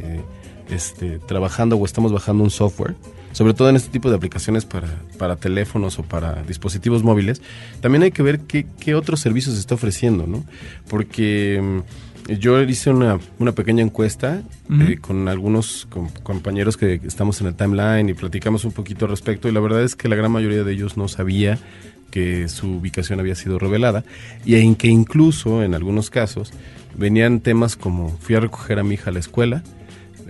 este, 0.70 1.18
trabajando 1.18 1.76
o 1.76 1.84
estamos 1.84 2.12
bajando 2.12 2.44
un 2.44 2.50
software, 2.50 2.94
sobre 3.32 3.52
todo 3.52 3.70
en 3.70 3.74
este 3.74 3.90
tipo 3.90 4.10
de 4.10 4.16
aplicaciones 4.16 4.64
para, 4.64 5.02
para 5.18 5.34
teléfonos 5.34 5.98
o 5.98 6.04
para 6.04 6.44
dispositivos 6.44 7.02
móviles, 7.02 7.42
también 7.80 8.04
hay 8.04 8.12
que 8.12 8.22
ver 8.22 8.42
qué, 8.42 8.64
qué 8.78 8.94
otros 8.94 9.18
servicios 9.18 9.56
se 9.56 9.60
está 9.60 9.74
ofreciendo, 9.74 10.28
¿no? 10.28 10.44
Porque 10.88 11.60
mm, 11.60 12.13
yo 12.28 12.60
hice 12.62 12.90
una, 12.90 13.18
una 13.38 13.52
pequeña 13.52 13.82
encuesta 13.82 14.42
eh, 14.70 14.98
con 15.00 15.28
algunos 15.28 15.86
compañeros 16.22 16.76
que 16.76 17.00
estamos 17.04 17.40
en 17.40 17.48
el 17.48 17.54
timeline 17.54 18.08
y 18.08 18.14
platicamos 18.14 18.64
un 18.64 18.72
poquito 18.72 19.04
al 19.04 19.10
respecto 19.10 19.48
y 19.48 19.52
la 19.52 19.60
verdad 19.60 19.82
es 19.82 19.94
que 19.94 20.08
la 20.08 20.16
gran 20.16 20.32
mayoría 20.32 20.64
de 20.64 20.72
ellos 20.72 20.96
no 20.96 21.08
sabía 21.08 21.58
que 22.10 22.48
su 22.48 22.76
ubicación 22.76 23.20
había 23.20 23.34
sido 23.34 23.58
revelada 23.58 24.04
y 24.44 24.54
en 24.56 24.74
que 24.74 24.88
incluso 24.88 25.62
en 25.62 25.74
algunos 25.74 26.10
casos 26.10 26.52
venían 26.96 27.40
temas 27.40 27.76
como 27.76 28.16
fui 28.18 28.36
a 28.36 28.40
recoger 28.40 28.78
a 28.78 28.84
mi 28.84 28.94
hija 28.94 29.10
a 29.10 29.12
la 29.12 29.18
escuela, 29.18 29.62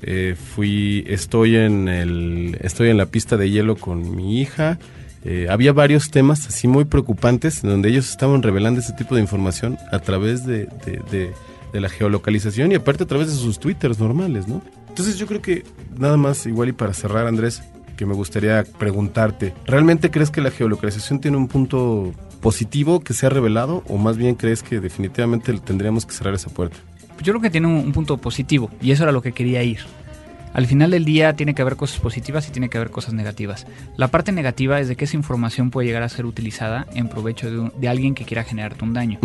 eh, 0.03 0.35
fui 0.55 1.05
estoy 1.07 1.57
en 1.57 1.89
el 1.89 2.59
estoy 2.61 2.89
en 2.89 2.97
la 2.97 3.07
pista 3.07 3.37
de 3.37 3.51
hielo 3.51 3.77
con 3.77 4.17
mi 4.17 4.41
hija, 4.41 4.79
eh, 5.25 5.47
había 5.49 5.73
varios 5.73 6.11
temas 6.11 6.47
así 6.49 6.67
muy 6.67 6.87
preocupantes 6.87 7.63
donde 7.63 7.89
ellos 7.91 8.11
estaban 8.11 8.43
revelando 8.43 8.81
ese 8.81 8.95
tipo 8.95 9.15
de 9.15 9.21
información 9.21 9.79
a 9.93 10.01
través 10.01 10.45
de 10.45 10.67
de 11.11 11.33
la 11.81 11.89
geolocalización 11.89 12.73
y 12.73 12.77
aparte 12.77 13.05
a 13.05 13.07
través 13.07 13.29
de 13.29 13.35
sus 13.35 13.59
twitters 13.59 13.99
normales, 13.99 14.49
¿no? 14.49 14.63
Entonces 14.89 15.19
yo 15.19 15.27
creo 15.27 15.43
que 15.43 15.65
nada 15.99 16.17
más, 16.17 16.47
igual 16.47 16.69
y 16.69 16.73
para 16.73 16.95
cerrar, 16.95 17.27
Andrés, 17.27 17.63
que 17.97 18.07
me 18.07 18.15
gustaría 18.15 18.65
preguntarte, 18.79 19.55
¿realmente 19.67 20.11
crees 20.11 20.31
que 20.31 20.41
la 20.41 20.51
geolocalización 20.51 21.21
tiene 21.21 21.37
un 21.37 21.49
punto 21.49 22.13
positivo 22.41 23.01
que 23.01 23.15
se 23.15 23.27
ha 23.27 23.29
revelado 23.29 23.83
o 23.89 23.97
más 23.97 24.17
bien 24.17 24.35
crees 24.35 24.63
que 24.63 24.81
definitivamente 24.81 25.53
tendríamos 25.55 26.07
que 26.07 26.13
cerrar 26.13 26.35
esa 26.35 26.51
puerta? 26.51 26.77
Yo 27.23 27.33
creo 27.33 27.41
que 27.41 27.51
tiene 27.51 27.69
un, 27.69 27.93
punto 27.93 28.19
positivo 28.19 28.71
y 28.81 28.91
eso 28.91 29.05
era 29.05 29.13
lo 29.13 29.23
que 29.23 29.33
quería 29.33 29.63
ir. 29.63 29.81
Al 30.53 30.67
final 30.67 30.93
del 30.93 31.05
día 31.05 31.35
tiene 31.35 31.55
que 31.55 31.63
haber 31.63 31.75
cosas 31.75 31.99
positivas 31.99 32.47
y 32.49 32.53
tiene 32.53 32.69
que 32.69 32.79
haber 32.79 32.91
cosas 32.91 33.15
negativas. 33.15 33.67
La 33.97 34.09
parte 34.09 34.31
negativa 34.31 34.79
es 34.79 34.87
de 34.87 34.95
que 34.95 35.07
esa 35.07 35.17
información 35.17 35.71
puede 35.71 35.89
llegar 35.89 36.05
a 36.05 36.09
ser 36.09 36.27
utilizada 36.27 36.87
en 36.95 37.09
provecho 37.09 37.71
de, 37.71 37.89
alguien 37.89 38.15
que 38.15 38.25
quiera 38.25 38.45
generarte 38.45 38.85
un 38.85 38.93
daño 38.93 39.19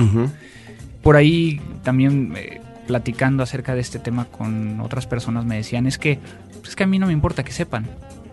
por 1.02 1.16
ahí 1.16 1.62
también 1.84 2.34
eh, 2.36 2.62
platicando 2.88 3.44
acerca 3.44 3.76
de 3.76 3.82
este 3.82 4.00
tema 4.00 4.26
con 4.26 4.80
otras 4.82 5.06
personas 5.06 5.46
me 5.46 5.56
decían, 5.56 5.86
es 5.86 5.98
que, 5.98 6.20
es 6.64 6.76
que 6.76 6.84
a 6.84 6.88
mí 6.88 7.00
no 7.00 7.08
me 7.08 7.14
importa 7.14 7.44
que 7.44 7.52
sepan, 7.52 7.86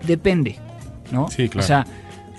depende, 0.06 0.56
¿no? 1.12 1.28
Sí, 1.28 1.48
claro. 1.48 1.64
O 1.64 1.66
sea, 1.66 1.86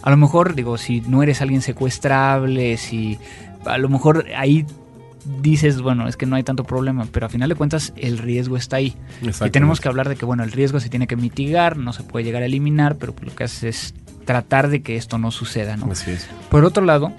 a 0.02 0.10
lo 0.10 0.18
mejor, 0.18 0.56
digo, 0.56 0.78
si 0.78 1.02
no 1.02 1.24
eres 1.24 1.42
alguien 1.42 1.62
secuestrable, 1.62 2.78
si 2.78 3.20
a 3.66 3.78
lo 3.78 3.90
mejor 3.90 4.26
ahí 4.36 4.66
dices, 5.42 5.82
bueno, 5.82 6.08
es 6.08 6.18
que 6.18 6.26
no 6.26 6.36
hay 6.36 6.44
tanto 6.44 6.63
problema, 6.63 7.06
pero 7.12 7.26
a 7.26 7.30
final 7.30 7.50
de 7.50 7.56
cuentas 7.56 7.94
el 7.98 8.18
riesgo 8.18 8.58
está 8.58 8.78
ahí. 8.78 8.96
Y 9.22 9.50
tenemos 9.50 9.82
que 9.82 9.88
hablar 9.88 10.10
de 10.10 10.16
que, 10.16 10.26
bueno, 10.26 10.44
el 10.44 10.52
riesgo 10.52 10.80
se 10.80 10.90
tiene 10.90 11.08
que 11.08 11.16
mitigar, 11.16 11.78
no 11.78 11.94
se 11.94 12.04
puede 12.04 12.26
llegar 12.26 12.44
a 12.44 12.46
eliminar, 12.46 12.96
pero 12.96 13.13
lo 13.22 13.36
que 13.36 13.44
haces 13.44 13.63
es 13.63 13.94
tratar 14.26 14.70
de 14.70 14.82
que 14.82 14.96
esto 14.96 15.18
no 15.18 15.32
suceda, 15.32 15.78
¿no? 15.78 15.92
Así 15.92 16.12
es. 16.12 16.28
Por 16.50 16.66
otro 16.66 16.86
lado, 16.86 17.12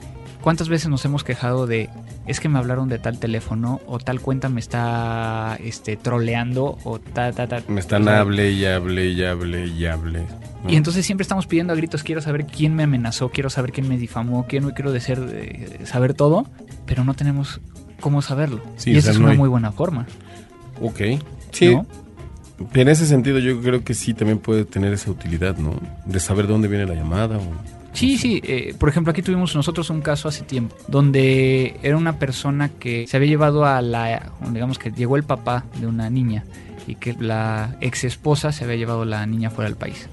¿cuántas 0.48 0.70
veces 0.70 0.88
nos 0.88 1.04
hemos 1.04 1.24
quejado 1.24 1.66
de 1.66 1.90
es 2.26 2.40
que 2.40 2.48
me 2.48 2.58
hablaron 2.58 2.88
de 2.88 2.98
tal 2.98 3.18
teléfono 3.18 3.82
o 3.86 3.98
tal 3.98 4.18
cuenta 4.18 4.48
me 4.48 4.60
está 4.60 5.58
este 5.62 5.98
troleando 5.98 6.78
o 6.84 6.98
ta 6.98 7.32
ta 7.32 7.46
ta. 7.46 7.62
Me 7.68 7.80
están 7.80 8.08
hable 8.08 8.50
y 8.52 8.64
hable 8.64 9.10
y 9.10 9.22
hable 9.22 9.66
y 9.66 9.84
hable. 9.84 10.22
Y 10.66 10.76
entonces 10.76 11.04
siempre 11.04 11.24
estamos 11.24 11.46
pidiendo 11.46 11.74
a 11.74 11.76
gritos, 11.76 12.02
quiero 12.02 12.22
saber 12.22 12.46
quién 12.46 12.74
me 12.74 12.84
amenazó, 12.84 13.28
quiero 13.28 13.50
saber 13.50 13.72
quién 13.72 13.90
me 13.90 13.98
difamó, 13.98 14.46
quién 14.48 14.70
quiero 14.70 14.90
decir, 14.90 15.18
eh, 15.30 15.80
saber 15.84 16.14
todo, 16.14 16.46
pero 16.86 17.04
no 17.04 17.12
tenemos 17.12 17.60
cómo 18.00 18.22
saberlo. 18.22 18.62
y 18.86 18.96
esa 18.96 19.10
es 19.10 19.18
una 19.18 19.34
muy 19.34 19.50
buena 19.50 19.70
forma. 19.70 20.06
Ok. 20.80 21.20
Sí. 21.52 21.76
En 22.72 22.88
ese 22.88 23.04
sentido 23.04 23.38
yo 23.38 23.60
creo 23.60 23.84
que 23.84 23.92
sí 23.92 24.14
también 24.14 24.38
puede 24.38 24.64
tener 24.64 24.94
esa 24.94 25.10
utilidad, 25.10 25.58
¿no? 25.58 25.74
De 26.06 26.20
saber 26.20 26.46
dónde 26.46 26.68
viene 26.68 26.86
la 26.86 26.94
llamada 26.94 27.36
o 27.36 27.77
Sí, 27.92 28.18
sí. 28.18 28.40
Eh, 28.44 28.74
por 28.78 28.88
ejemplo, 28.88 29.10
aquí 29.10 29.22
tuvimos 29.22 29.54
nosotros 29.54 29.90
un 29.90 30.00
caso 30.00 30.28
hace 30.28 30.44
tiempo 30.44 30.76
donde 30.88 31.78
era 31.82 31.96
una 31.96 32.18
persona 32.18 32.68
que 32.68 33.06
se 33.06 33.16
había 33.16 33.28
llevado 33.28 33.64
a 33.64 33.82
la, 33.82 34.30
digamos 34.52 34.78
que 34.78 34.90
llegó 34.90 35.16
el 35.16 35.24
papá 35.24 35.64
de 35.80 35.86
una 35.86 36.10
niña 36.10 36.44
y 36.86 36.94
que 36.94 37.14
la 37.14 37.76
ex 37.80 38.04
esposa 38.04 38.52
se 38.52 38.64
había 38.64 38.76
llevado 38.76 39.04
la 39.04 39.26
niña 39.26 39.50
fuera 39.50 39.68
del 39.68 39.76
país 39.76 40.08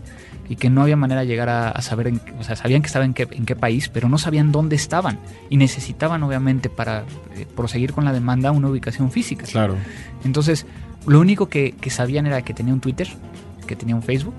y 0.48 0.56
que 0.58 0.70
no 0.70 0.84
había 0.84 0.96
manera 0.96 1.22
de 1.22 1.28
llegar 1.28 1.50
a, 1.50 1.82
saber, 1.82 2.14
o 2.40 2.44
sea, 2.44 2.56
sabían 2.56 2.82
que 2.82 2.88
estaban 2.88 3.10
en 3.10 3.14
qué, 3.14 3.28
en 3.32 3.46
qué 3.46 3.56
país, 3.56 3.90
pero 3.90 4.10
no 4.10 4.18
sabían 4.18 4.52
dónde 4.52 4.76
estaban 4.76 5.18
y 5.50 5.58
necesitaban 5.58 6.22
obviamente 6.24 6.70
para 6.70 7.04
eh, 7.36 7.48
proseguir 7.56 7.94
con 7.94 8.06
la 8.06 8.14
demanda 8.14 8.52
una 8.52 8.70
ubicación 8.70 9.12
física. 9.12 9.46
Claro. 9.46 9.76
Entonces, 10.24 10.68
lo 11.08 11.20
único 11.20 11.50
que, 11.50 11.72
que 11.74 11.90
sabían 11.90 12.28
era 12.28 12.44
que 12.44 12.54
tenía 12.54 12.74
un 12.74 12.80
Twitter, 12.80 13.08
que 13.66 13.76
tenía 13.76 13.96
un 13.96 14.04
Facebook 14.04 14.36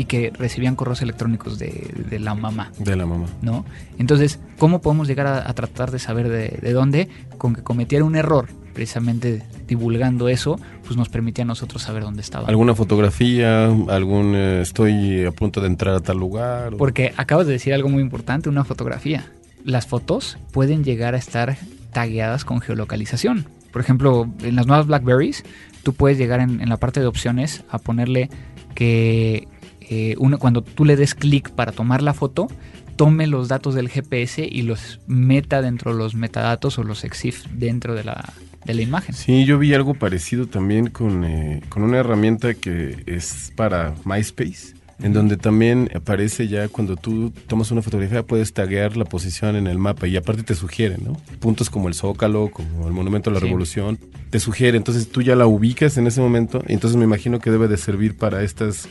y 0.00 0.06
que 0.06 0.30
recibían 0.30 0.76
correos 0.76 1.02
electrónicos 1.02 1.58
de, 1.58 2.18
la 2.18 2.34
mamá. 2.34 2.72
De 2.78 2.96
la 2.96 3.04
mamá. 3.04 3.26
¿No? 3.42 3.66
Entonces, 3.98 4.40
¿cómo 4.56 4.80
podemos 4.80 5.06
llegar 5.06 5.26
a, 5.26 5.52
tratar 5.52 5.90
de 5.90 5.98
saber 5.98 6.30
de, 6.30 6.72
dónde? 6.72 7.10
Con 7.36 7.54
que 7.54 7.62
cometiera 7.62 8.02
un 8.02 8.16
error, 8.16 8.48
precisamente 8.72 9.42
divulgando 9.68 10.30
eso, 10.30 10.58
pues 10.86 10.96
nos 10.96 11.10
permitía 11.10 11.44
a 11.44 11.46
nosotros 11.46 11.82
saber 11.82 12.02
dónde 12.02 12.22
estaba. 12.22 12.48
¿Alguna 12.48 12.74
fotografía? 12.74 13.66
¿Algún 13.66 14.34
eh, 14.34 14.62
estoy 14.62 15.26
a 15.26 15.32
punto 15.32 15.60
de 15.60 15.66
entrar 15.66 15.94
a 15.96 16.00
tal 16.00 16.16
lugar? 16.16 16.72
Porque 16.78 17.12
acabas 17.18 17.46
de 17.46 17.52
decir 17.52 17.74
algo 17.74 17.90
muy 17.90 18.00
importante, 18.00 18.48
una 18.48 18.64
fotografía. 18.64 19.26
Las 19.66 19.86
fotos 19.86 20.38
pueden 20.50 20.82
llegar 20.82 21.14
a 21.14 21.18
estar 21.18 21.58
tagueadas 21.92 22.46
con 22.46 22.62
geolocalización. 22.62 23.44
Por 23.70 23.82
ejemplo, 23.82 24.30
en 24.42 24.56
las 24.56 24.66
nuevas 24.66 24.86
Blackberries, 24.86 25.44
tú 25.82 25.92
puedes 25.92 26.16
llegar 26.16 26.40
en 26.40 26.66
la 26.66 26.78
parte 26.78 27.00
de 27.00 27.06
opciones 27.06 27.64
a 27.68 27.76
ponerle 27.76 28.30
que 28.74 29.46
eh, 29.90 30.14
uno, 30.18 30.38
cuando 30.38 30.62
tú 30.62 30.84
le 30.84 30.94
des 30.94 31.14
clic 31.14 31.50
para 31.50 31.72
tomar 31.72 32.00
la 32.00 32.14
foto, 32.14 32.48
tome 32.94 33.26
los 33.26 33.48
datos 33.48 33.74
del 33.74 33.88
GPS 33.88 34.46
y 34.50 34.62
los 34.62 35.00
meta 35.08 35.62
dentro 35.62 35.92
de 35.92 35.98
los 35.98 36.14
metadatos 36.14 36.78
o 36.78 36.84
los 36.84 37.02
EXIF 37.02 37.46
dentro 37.52 37.94
de 37.96 38.04
la, 38.04 38.32
de 38.64 38.74
la 38.74 38.82
imagen. 38.82 39.14
Sí, 39.14 39.44
yo 39.44 39.58
vi 39.58 39.74
algo 39.74 39.94
parecido 39.94 40.46
también 40.46 40.90
con, 40.90 41.24
eh, 41.24 41.60
con 41.68 41.82
una 41.82 41.98
herramienta 41.98 42.54
que 42.54 43.02
es 43.06 43.52
para 43.56 43.94
MySpace 44.04 44.80
en 45.02 45.12
donde 45.12 45.36
también 45.36 45.90
aparece 45.94 46.48
ya 46.48 46.68
cuando 46.68 46.96
tú 46.96 47.32
tomas 47.46 47.70
una 47.70 47.82
fotografía 47.82 48.22
puedes 48.22 48.52
taguear 48.52 48.96
la 48.96 49.04
posición 49.04 49.56
en 49.56 49.66
el 49.66 49.78
mapa 49.78 50.06
y 50.06 50.16
aparte 50.16 50.42
te 50.42 50.54
sugiere, 50.54 50.98
¿no? 50.98 51.14
Puntos 51.40 51.70
como 51.70 51.88
el 51.88 51.94
Zócalo, 51.94 52.50
como 52.52 52.86
el 52.86 52.92
Monumento 52.92 53.30
a 53.30 53.32
la 53.32 53.40
Revolución, 53.40 53.98
te 54.30 54.40
sugiere, 54.40 54.76
entonces 54.76 55.08
tú 55.08 55.22
ya 55.22 55.36
la 55.36 55.46
ubicas 55.46 55.96
en 55.96 56.06
ese 56.06 56.20
momento 56.20 56.62
y 56.68 56.74
entonces 56.74 56.98
me 56.98 57.04
imagino 57.04 57.38
que 57.38 57.50
debe 57.50 57.68
de 57.68 57.76
servir 57.76 58.16
para 58.16 58.42
estas 58.42 58.88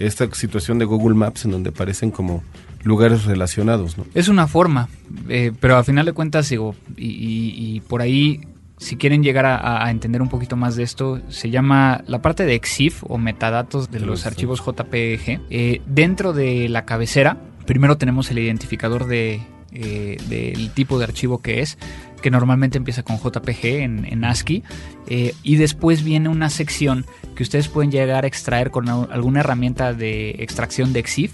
esta 0.00 0.32
situación 0.34 0.78
de 0.78 0.86
Google 0.86 1.14
Maps 1.14 1.44
en 1.44 1.52
donde 1.52 1.70
aparecen 1.70 2.10
como 2.10 2.42
lugares 2.82 3.24
relacionados. 3.24 3.98
¿no? 3.98 4.06
Es 4.14 4.28
una 4.28 4.48
forma, 4.48 4.88
eh, 5.28 5.52
pero 5.60 5.76
al 5.76 5.84
final 5.84 6.06
de 6.06 6.12
cuentas, 6.12 6.48
digo, 6.48 6.74
y, 6.96 7.80
por 7.82 8.00
ahí, 8.00 8.40
si 8.78 8.96
quieren 8.96 9.22
llegar 9.22 9.46
a, 9.46 9.90
entender 9.90 10.22
un 10.22 10.28
poquito 10.28 10.56
más 10.56 10.76
de 10.76 10.82
esto, 10.82 11.20
se 11.28 11.50
llama 11.50 12.02
la 12.06 12.22
parte 12.22 12.46
de 12.46 12.54
EXIF 12.54 13.04
o 13.06 13.18
metadatos 13.18 13.90
de 13.90 14.00
los 14.00 14.26
archivos 14.26 14.60
JPG. 14.64 15.40
Eh, 15.50 15.82
dentro 15.86 16.32
de 16.32 16.68
la 16.68 16.86
cabecera, 16.86 17.36
primero 17.66 17.98
tenemos 17.98 18.30
el 18.30 18.38
identificador 18.38 19.06
de, 19.06 19.42
eh, 19.72 20.16
del 20.28 20.70
tipo 20.70 20.98
de 20.98 21.04
archivo 21.04 21.38
que 21.38 21.60
es, 21.60 21.78
que 22.20 22.30
normalmente 22.30 22.78
empieza 22.78 23.02
con 23.02 23.18
JPG 23.18 23.64
en, 23.64 24.24
ASCII, 24.24 24.62
eh, 25.06 25.34
y 25.42 25.56
después 25.56 26.02
viene 26.02 26.28
una 26.28 26.50
sección 26.50 27.06
que 27.34 27.42
ustedes 27.42 27.68
pueden 27.68 27.90
llegar 27.90 28.24
a 28.24 28.26
extraer 28.26 28.70
con 28.70 28.88
alguna 28.88 29.40
herramienta 29.40 29.92
de 29.92 30.30
extracción 30.38 30.92
de 30.92 31.00
EXIF. 31.00 31.32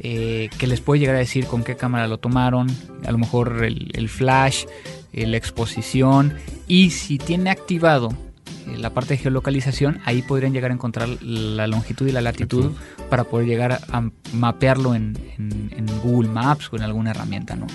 eh, 0.00 0.50
que 0.58 0.66
les 0.66 0.80
puede 0.82 1.00
llegar 1.00 1.16
a 1.16 1.20
decir 1.20 1.46
con 1.46 1.64
qué 1.64 1.76
cámara 1.76 2.08
lo 2.08 2.18
tomaron, 2.18 2.66
a 3.06 3.12
lo 3.12 3.16
mejor 3.16 3.64
el, 3.64 4.08
flash, 4.10 4.66
eh, 5.14 5.26
la 5.26 5.38
exposición 5.38 6.34
y 6.66 6.90
si 6.90 7.16
tiene 7.16 7.48
activado 7.48 8.12
la 8.76 8.90
parte 8.90 9.14
de 9.14 9.18
geolocalización, 9.18 10.00
ahí 10.04 10.22
podrían 10.22 10.52
llegar 10.52 10.70
a 10.70 10.74
encontrar 10.74 11.08
la 11.22 11.66
longitud 11.66 12.06
y 12.06 12.12
la 12.12 12.20
latitud 12.20 12.72
para 13.10 13.24
poder 13.24 13.46
llegar 13.46 13.72
a 13.72 14.10
mapearlo 14.32 14.94
en, 14.94 15.16
en, 15.38 15.86
Google 16.02 16.28
Maps 16.28 16.68
o 16.72 16.76
en 16.76 16.82
alguna 16.82 17.10
herramienta, 17.10 17.56
¿no? 17.56 17.66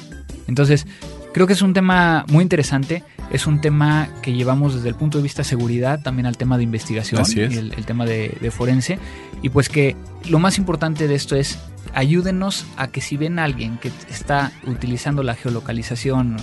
Entonces, 0.48 0.88
creo 1.34 1.48
que 1.48 1.54
es 1.54 1.62
un 1.62 1.74
tema 1.74 2.26
muy 2.30 2.44
interesante, 2.44 3.04
es 3.32 3.48
un 3.48 3.62
tema 3.62 4.10
que 4.22 4.34
llevamos 4.34 4.76
desde 4.76 4.90
el 4.90 4.96
punto 4.96 5.18
de 5.18 5.24
vista 5.24 5.42
de 5.42 5.50
seguridad 5.50 6.02
también 6.02 6.26
al 6.26 6.38
tema 6.38 6.58
de 6.58 6.64
investigación, 6.64 7.24
y 7.36 7.40
el, 7.40 7.86
tema 7.86 8.06
de, 8.06 8.38
de 8.40 8.52
forense, 8.52 9.00
y 9.42 9.50
pues 9.50 9.70
que 9.70 9.96
lo 10.28 10.40
más 10.40 10.58
importante 10.58 11.08
de 11.08 11.16
esto 11.16 11.36
es 11.36 11.60
ayúdenos 11.94 12.66
a 12.78 12.88
que 12.88 13.02
si 13.02 13.18
ven 13.18 13.40
a 13.40 13.44
alguien 13.44 13.78
que 13.78 13.92
está 14.10 14.52
utilizando 14.68 15.24
la 15.24 15.36
geolocalización 15.36 16.38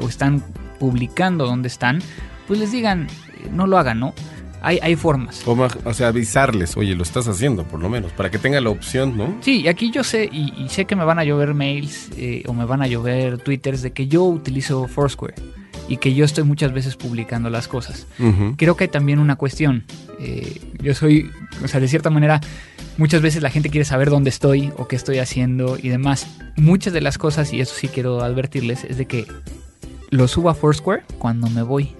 o, 0.00 0.08
están 0.08 0.42
publicando 0.78 1.46
dónde 1.46 1.68
están, 1.68 2.00
pues 2.46 2.58
les 2.58 2.72
digan, 2.72 3.08
no 3.52 3.66
lo 3.66 3.78
hagan, 3.78 4.00
¿no? 4.00 4.14
Hay, 4.62 4.78
hay 4.82 4.96
formas. 4.96 5.42
O, 5.46 5.94
sea, 5.94 6.08
avisarles, 6.08 6.76
oye, 6.76 6.94
lo 6.94 7.02
estás 7.02 7.26
haciendo, 7.28 7.64
por 7.64 7.80
lo 7.80 7.88
menos, 7.88 8.12
para 8.12 8.30
que 8.30 8.38
tenga 8.38 8.60
la 8.60 8.70
opción, 8.70 9.16
¿no? 9.16 9.36
Sí, 9.40 9.62
y 9.62 9.68
aquí 9.68 9.90
yo 9.90 10.04
sé, 10.04 10.28
y, 10.30 10.68
sé 10.68 10.84
que 10.84 10.96
me 10.96 11.04
van 11.04 11.18
a 11.18 11.24
llover 11.24 11.54
mails 11.54 12.10
eh, 12.16 12.42
o 12.46 12.52
me 12.52 12.64
van 12.64 12.82
a 12.82 12.86
llover 12.86 13.38
twitters 13.38 13.82
de 13.82 13.92
que 13.92 14.06
yo 14.06 14.24
utilizo 14.24 14.86
Foursquare 14.86 15.34
y 15.88 15.96
que 15.96 16.14
yo 16.14 16.24
estoy 16.24 16.44
muchas 16.44 16.72
veces 16.72 16.94
publicando 16.94 17.50
las 17.50 17.66
cosas. 17.66 18.06
Creo 18.56 18.76
que 18.76 18.84
hay 18.84 18.88
también 18.88 19.18
una 19.18 19.34
cuestión. 19.34 19.84
Eh, 20.20 20.60
yo 20.80 20.94
soy, 20.94 21.30
o 21.64 21.68
sea, 21.68 21.80
de 21.80 21.88
cierta 21.88 22.10
manera, 22.10 22.40
muchas 22.96 23.22
veces 23.22 23.42
la 23.42 23.50
gente 23.50 23.70
quiere 23.70 23.84
saber 23.84 24.08
dónde 24.08 24.30
estoy 24.30 24.72
o 24.76 24.86
qué 24.86 24.94
estoy 24.94 25.18
haciendo 25.18 25.76
y 25.82 25.88
demás. 25.88 26.28
Muchas 26.56 26.92
de 26.92 27.00
las 27.00 27.18
cosas, 27.18 27.52
y 27.52 27.60
eso 27.60 27.74
sí 27.74 27.88
quiero 27.88 28.22
advertirles, 28.22 28.84
es 28.84 28.98
de 28.98 29.06
que 29.06 29.26
lo 30.10 30.28
subo 30.28 30.48
a 30.48 30.54
Foursquare 30.54 31.02
cuando 31.18 31.50
me 31.50 31.62
voy, 31.62 31.96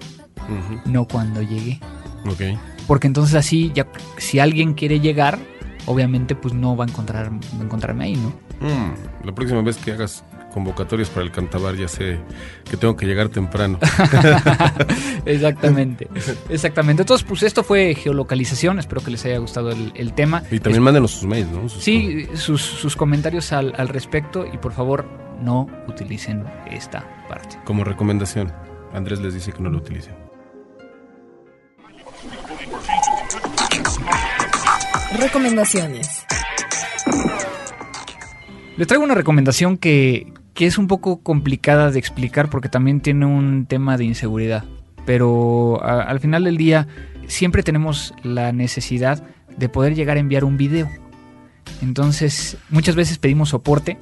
no 0.85 1.05
cuando 1.05 1.41
llegué. 1.41 1.81
Ok. 2.25 2.57
Porque 2.87 3.07
entonces 3.07 3.35
así, 3.35 3.71
ya, 3.73 3.87
si 4.17 4.39
alguien 4.39 4.73
quiere 4.73 4.99
llegar, 4.99 5.39
obviamente 5.85 6.35
pues 6.35 6.53
no 6.53 6.75
va 6.75 6.85
a, 6.85 6.87
encontrar, 6.87 7.31
encontrarme 7.59 8.05
ahí, 8.05 8.15
¿no? 8.15 8.29
Mm, 8.59 9.25
la 9.25 9.33
próxima 9.33 9.61
vez 9.61 9.77
que 9.77 9.91
hagas 9.91 10.23
convocatorias 10.53 11.09
para 11.09 11.25
el 11.25 11.31
cantabar 11.31 11.75
ya 11.75 11.87
sé 11.87 12.19
que 12.69 12.77
tengo 12.77 12.95
que 12.95 13.05
llegar 13.05 13.29
temprano. 13.29 13.79
exactamente, 15.25 16.07
exactamente. 16.49 17.03
Entonces, 17.03 17.25
pues 17.27 17.43
esto 17.43 17.63
fue 17.63 17.95
geolocalización, 17.95 18.79
espero 18.79 19.01
que 19.01 19.11
les 19.11 19.25
haya 19.25 19.39
gustado 19.39 19.71
el, 19.71 20.13
tema. 20.13 20.43
Y 20.51 20.59
también 20.59 20.83
mándenos 20.83 21.11
sus 21.11 21.23
mails, 21.23 21.49
¿no? 21.49 21.69
sí, 21.69 22.27
sus, 22.33 22.95
comentarios 22.95 23.53
al, 23.53 23.73
al 23.77 23.87
respecto 23.87 24.45
y 24.45 24.57
por 24.57 24.73
favor 24.73 25.05
no 25.41 25.67
utilicen 25.87 26.43
esta 26.69 27.07
parte. 27.27 27.57
Como 27.63 27.83
recomendación, 27.83 28.51
Andrés 28.93 29.19
les 29.21 29.33
dice 29.33 29.51
que 29.51 29.61
no 29.61 29.69
lo 29.69 29.77
utilicen. 29.77 30.30
Recomendaciones. 35.19 36.25
Les 38.77 38.87
traigo 38.87 39.03
una 39.03 39.13
recomendación 39.13 39.77
que, 39.77 40.33
que 40.53 40.65
es 40.65 40.77
un 40.77 40.87
poco 40.87 41.21
complicada 41.21 41.91
de 41.91 41.99
explicar 41.99 42.49
porque 42.49 42.69
también 42.69 43.01
tiene 43.01 43.25
un 43.25 43.65
tema 43.65 43.97
de 43.97 44.05
inseguridad. 44.05 44.63
Pero 45.05 45.83
al 45.83 46.19
final 46.19 46.43
del 46.43 46.57
día 46.57 46.87
siempre 47.27 47.63
tenemos 47.63 48.13
la 48.23 48.51
necesidad 48.51 49.23
de 49.57 49.69
poder 49.69 49.95
llegar 49.95 50.17
a 50.17 50.19
enviar 50.19 50.43
un 50.43 50.57
video. 50.57 50.89
Entonces 51.81 52.57
muchas 52.69 52.95
veces 52.95 53.17
pedimos 53.17 53.49
soporte 53.49 53.97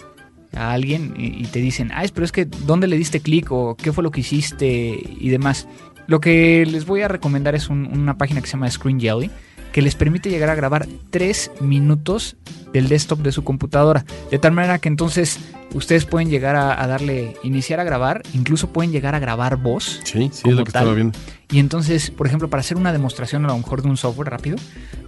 a 0.55 0.71
alguien 0.73 1.13
y, 1.17 1.45
te 1.45 1.59
dicen, 1.59 1.91
ah, 1.93 2.03
pero 2.13 2.25
es 2.25 2.31
que 2.31 2.45
¿dónde 2.45 2.87
le 2.87 2.97
diste 2.97 3.19
clic 3.19 3.51
o 3.51 3.75
qué 3.75 3.91
fue 3.91 4.03
lo 4.03 4.11
que 4.11 4.21
hiciste 4.21 4.99
y 5.19 5.29
demás? 5.29 5.67
Lo 6.07 6.19
que 6.19 6.65
les 6.65 6.85
voy 6.85 7.01
a 7.01 7.07
recomendar 7.07 7.55
es 7.55 7.69
una 7.69 8.17
página 8.17 8.41
que 8.41 8.47
se 8.47 8.53
llama 8.53 8.69
Screen 8.69 8.99
Jelly 8.99 9.29
que 9.71 9.81
les 9.81 9.95
permite 9.95 10.29
llegar 10.29 10.49
a 10.49 10.55
grabar 10.55 10.87
3 11.09 11.51
minutos 11.61 12.37
del 12.73 12.87
desktop 12.87 13.19
de 13.19 13.31
su 13.31 13.43
computadora. 13.43 14.05
De 14.31 14.39
tal 14.39 14.51
manera 14.51 14.79
que 14.79 14.89
entonces 14.89 15.39
ustedes 15.73 16.05
pueden 16.05 16.29
llegar 16.29 16.55
a, 16.55 16.85
darle 16.87 17.35
iniciar 17.43 17.79
a 17.79 17.83
grabar, 17.83 18.23
incluso 18.33 18.71
pueden 18.71 18.91
llegar 18.91 19.15
a 19.15 19.19
grabar 19.19 19.57
voz. 19.57 19.99
Sí, 20.03 20.29
sí, 20.31 20.49
es 20.49 20.55
lo 20.55 20.63
que 20.63 20.69
estaba 20.69 20.93
viendo. 20.93 21.17
Y 21.51 21.59
entonces, 21.59 22.11
por 22.11 22.27
ejemplo, 22.27 22.49
para 22.49 22.61
hacer 22.61 22.77
una 22.77 22.91
demostración 22.91 23.45
a 23.45 23.49
lo 23.49 23.57
mejor 23.57 23.81
de 23.81 23.89
un 23.89 23.97
software 23.97 24.29
rápido, 24.29 24.57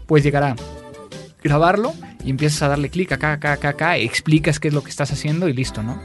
puedes 0.08 0.24
llegar 0.24 0.44
a 0.44 0.56
grabarlo 1.44 1.94
y 2.24 2.30
empiezas 2.30 2.62
a 2.62 2.68
darle 2.68 2.90
clic 2.90 3.12
acá, 3.12 3.34
acá, 3.34 3.54
acá, 3.54 3.70
acá, 3.70 3.98
explicas 3.98 4.60
qué 4.60 4.68
es 4.68 4.74
lo 4.74 4.84
que 4.84 4.90
estás 4.90 5.12
haciendo 5.12 5.48
y 5.48 5.54
listo, 5.54 5.84
¿no? 5.84 6.00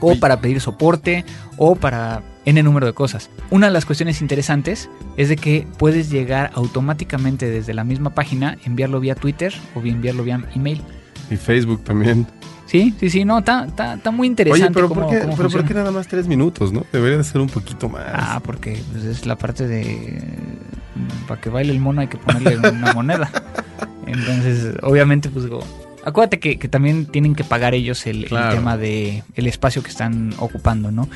O 0.00 0.18
para 0.18 0.40
pedir 0.40 0.60
soporte, 0.60 1.24
o 1.56 1.76
para 1.76 2.22
N 2.44 2.62
número 2.62 2.86
de 2.86 2.92
cosas. 2.92 3.30
Una 3.50 3.68
de 3.68 3.72
las 3.72 3.86
cuestiones 3.86 4.20
interesantes 4.20 4.88
es 5.16 5.28
de 5.28 5.36
que 5.36 5.66
puedes 5.78 6.10
llegar 6.10 6.50
automáticamente 6.54 7.50
desde 7.50 7.74
la 7.74 7.84
misma 7.84 8.10
página, 8.10 8.58
enviarlo 8.64 9.00
vía 9.00 9.14
Twitter 9.14 9.54
o 9.74 9.80
enviarlo 9.80 10.24
vía 10.24 10.42
email. 10.54 10.82
Y 11.30 11.36
Facebook 11.36 11.82
también. 11.84 12.26
Sí, 12.66 12.94
sí, 12.98 13.10
sí, 13.10 13.24
no, 13.24 13.38
está, 13.38 13.98
muy 14.10 14.26
interesante. 14.26 14.66
Oye, 14.66 14.74
pero, 14.74 14.88
¿por, 14.88 15.10
qué, 15.10 15.28
pero 15.36 15.48
¿por 15.48 15.64
qué 15.64 15.74
nada 15.74 15.90
más 15.90 16.08
tres 16.08 16.26
minutos, 16.26 16.72
no? 16.72 16.84
Debería 16.92 17.18
de 17.18 17.24
ser 17.24 17.40
un 17.40 17.48
poquito 17.48 17.88
más. 17.88 18.04
Ah, 18.12 18.40
porque 18.44 18.82
pues, 18.92 19.04
es 19.04 19.26
la 19.26 19.36
parte 19.36 19.66
de... 19.68 20.22
Para 21.28 21.40
que 21.40 21.50
baile 21.50 21.72
el 21.72 21.80
mono 21.80 22.00
hay 22.00 22.08
que 22.08 22.16
ponerle 22.16 22.70
una 22.70 22.92
moneda. 22.92 23.30
Entonces, 24.06 24.74
obviamente, 24.82 25.28
pues 25.28 25.46
Acuérdate 26.04 26.38
que, 26.38 26.56
también 26.68 27.06
tienen 27.06 27.34
que 27.34 27.44
pagar 27.44 27.74
ellos 27.74 28.06
el, 28.06 28.24
el, 28.24 28.48
tema 28.50 28.76
de 28.76 29.22
el 29.36 29.46
espacio 29.46 29.82
que 29.82 29.88
están 29.88 30.34
ocupando, 30.38 30.90
¿no? 30.90 31.08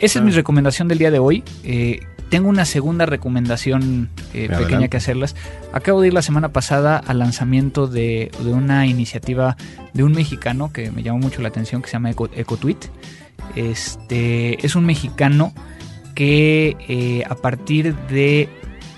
Esa 0.00 0.18
es 0.18 0.24
mi 0.24 0.30
recomendación 0.30 0.88
del 0.88 0.98
día 0.98 1.10
de 1.10 1.18
hoy. 1.18 1.44
Eh, 1.62 2.00
tengo 2.30 2.48
una 2.48 2.64
segunda 2.64 3.06
recomendación 3.06 4.08
eh, 4.32 4.48
pequeña 4.48 4.88
que 4.88 4.96
hacerles. 4.96 5.36
Acabo 5.72 6.00
de 6.00 6.08
ir 6.08 6.14
la 6.14 6.22
semana 6.22 6.52
pasada 6.52 6.96
al 6.96 7.18
lanzamiento 7.18 7.86
de, 7.86 8.30
una 8.44 8.86
iniciativa 8.86 9.56
de 9.92 10.04
un 10.04 10.12
mexicano 10.12 10.72
que 10.72 10.90
me 10.90 11.02
llamó 11.02 11.18
mucho 11.18 11.42
la 11.42 11.48
atención, 11.48 11.82
que 11.82 11.88
se 11.88 11.94
llama 11.94 12.10
EcoTweet. 12.10 12.78
Este, 13.56 14.64
es 14.64 14.74
un 14.74 14.86
mexicano 14.86 15.52
que 16.14 16.76
eh, 16.88 17.24
a 17.28 17.34
partir 17.34 17.94
de 18.08 18.48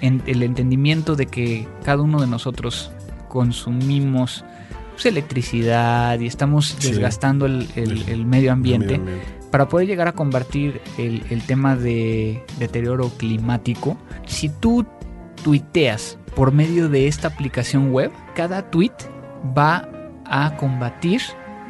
el 0.01 0.43
entendimiento 0.43 1.15
de 1.15 1.27
que 1.27 1.67
cada 1.85 2.03
uno 2.03 2.21
de 2.21 2.27
nosotros 2.27 2.91
consumimos 3.29 4.45
pues, 4.93 5.07
electricidad 5.07 6.19
y 6.19 6.27
estamos 6.27 6.77
desgastando 6.81 7.47
el, 7.47 8.27
medio 8.27 8.53
ambiente 8.53 9.01
para 9.53 9.69
poder 9.69 9.87
llegar 9.87 10.09
a 10.09 10.13
combatir 10.13 10.81
el, 10.97 11.43
tema 11.43 11.77
de 11.77 12.43
deterioro 12.59 13.11
climático, 13.11 13.99
si 14.27 14.49
tú 14.49 14.87
tuiteas 15.45 16.19
por 16.35 16.53
medio 16.53 16.89
de 16.89 17.07
esta 17.07 17.29
aplicación 17.29 17.93
web, 17.93 18.11
cada 18.35 18.71
tweet 18.71 18.95
va 19.57 19.87
a 20.25 20.57
combatir 20.57 21.21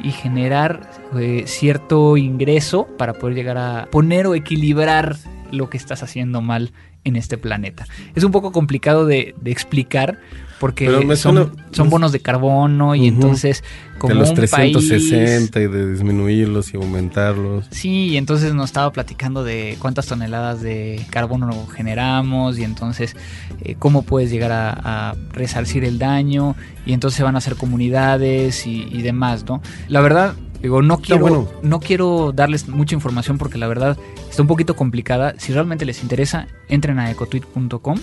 y 0.01 0.11
generar 0.11 0.89
eh, 1.19 1.43
cierto 1.45 2.15
ingreso 2.15 2.87
para 2.97 3.15
poder 3.15 3.35
llegar 3.35 3.57
a 3.57 3.89
poner 3.91 4.27
o 4.27 4.33
equilibrar 4.33 5.17
lo 5.51 5.69
que 5.69 5.75
estás 5.75 6.03
haciendo 6.03 6.41
mal 6.41 6.71
en 7.03 7.17
este 7.17 7.37
planeta. 7.37 7.85
Es 8.15 8.23
un 8.23 8.31
poco 8.31 8.53
complicado 8.53 9.05
de, 9.05 9.35
de 9.41 9.51
explicar, 9.51 10.19
porque 10.59 11.15
son, 11.15 11.55
son, 11.71 11.89
bonos 11.89 12.11
de 12.11 12.19
carbono 12.19 12.95
y 12.95 13.07
entonces 13.07 13.63
como 13.97 14.13
de 14.13 14.19
los 14.19 14.33
360 14.33 15.59
y 15.59 15.67
de 15.67 15.91
disminuirlos 15.91 16.73
y 16.73 16.77
aumentarlos. 16.77 17.65
Sí, 17.71 18.09
y 18.09 18.17
entonces 18.17 18.53
nos 18.53 18.65
estaba 18.65 18.91
platicando 18.91 19.43
de 19.43 19.77
cuántas 19.79 20.07
toneladas 20.07 20.61
de 20.61 21.05
carbono 21.09 21.67
generamos 21.67 22.57
y 22.57 22.63
entonces 22.63 23.15
eh, 23.61 23.75
cómo 23.77 24.03
puedes 24.03 24.31
llegar 24.31 24.51
a, 24.53 25.15
resarcir 25.31 25.83
el 25.83 25.99
daño 25.99 26.55
y 26.85 26.93
entonces 26.93 27.21
van 27.23 27.35
a 27.35 27.39
hacer 27.39 27.55
comunidades 27.55 28.65
y, 28.67 28.87
y 28.91 29.01
demás, 29.01 29.45
¿no? 29.45 29.61
La 29.87 30.01
verdad, 30.01 30.35
Digo, 30.63 30.81
no 30.81 30.99
quiero, 30.99 31.51
no 31.61 31.81
quiero 31.81 32.31
darles 32.31 32.69
mucha 32.69 32.95
información 32.95 33.37
porque 33.37 33.57
la 33.57 33.67
verdad 33.67 33.97
está 34.29 34.41
un 34.41 34.47
poquito 34.47 34.77
complicada. 34.77 35.35
Si 35.37 35.51
realmente 35.51 35.83
les 35.83 36.01
interesa, 36.01 36.47
entren 36.69 36.99
a 36.99 37.11
ecotweet.com. 37.11 37.97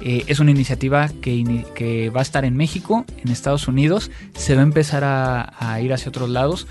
Eh, 0.00 0.24
es 0.26 0.40
una 0.40 0.50
iniciativa 0.50 1.08
que, 1.20 1.64
que, 1.74 2.10
va 2.10 2.20
a 2.20 2.22
estar 2.22 2.44
en 2.44 2.56
México, 2.56 3.04
en 3.22 3.30
Estados 3.30 3.68
Unidos, 3.68 4.10
se 4.36 4.54
va 4.54 4.60
a 4.60 4.64
empezar 4.64 5.04
a, 5.04 5.54
a 5.58 5.80
ir 5.80 5.92
hacia 5.92 6.08
otros 6.08 6.28
lados. 6.28 6.66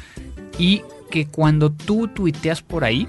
Y 0.58 0.82
que 1.10 1.28
cuando 1.28 1.72
tú 1.72 2.08
tuiteas 2.08 2.62
por 2.62 2.84
ahí, 2.84 3.08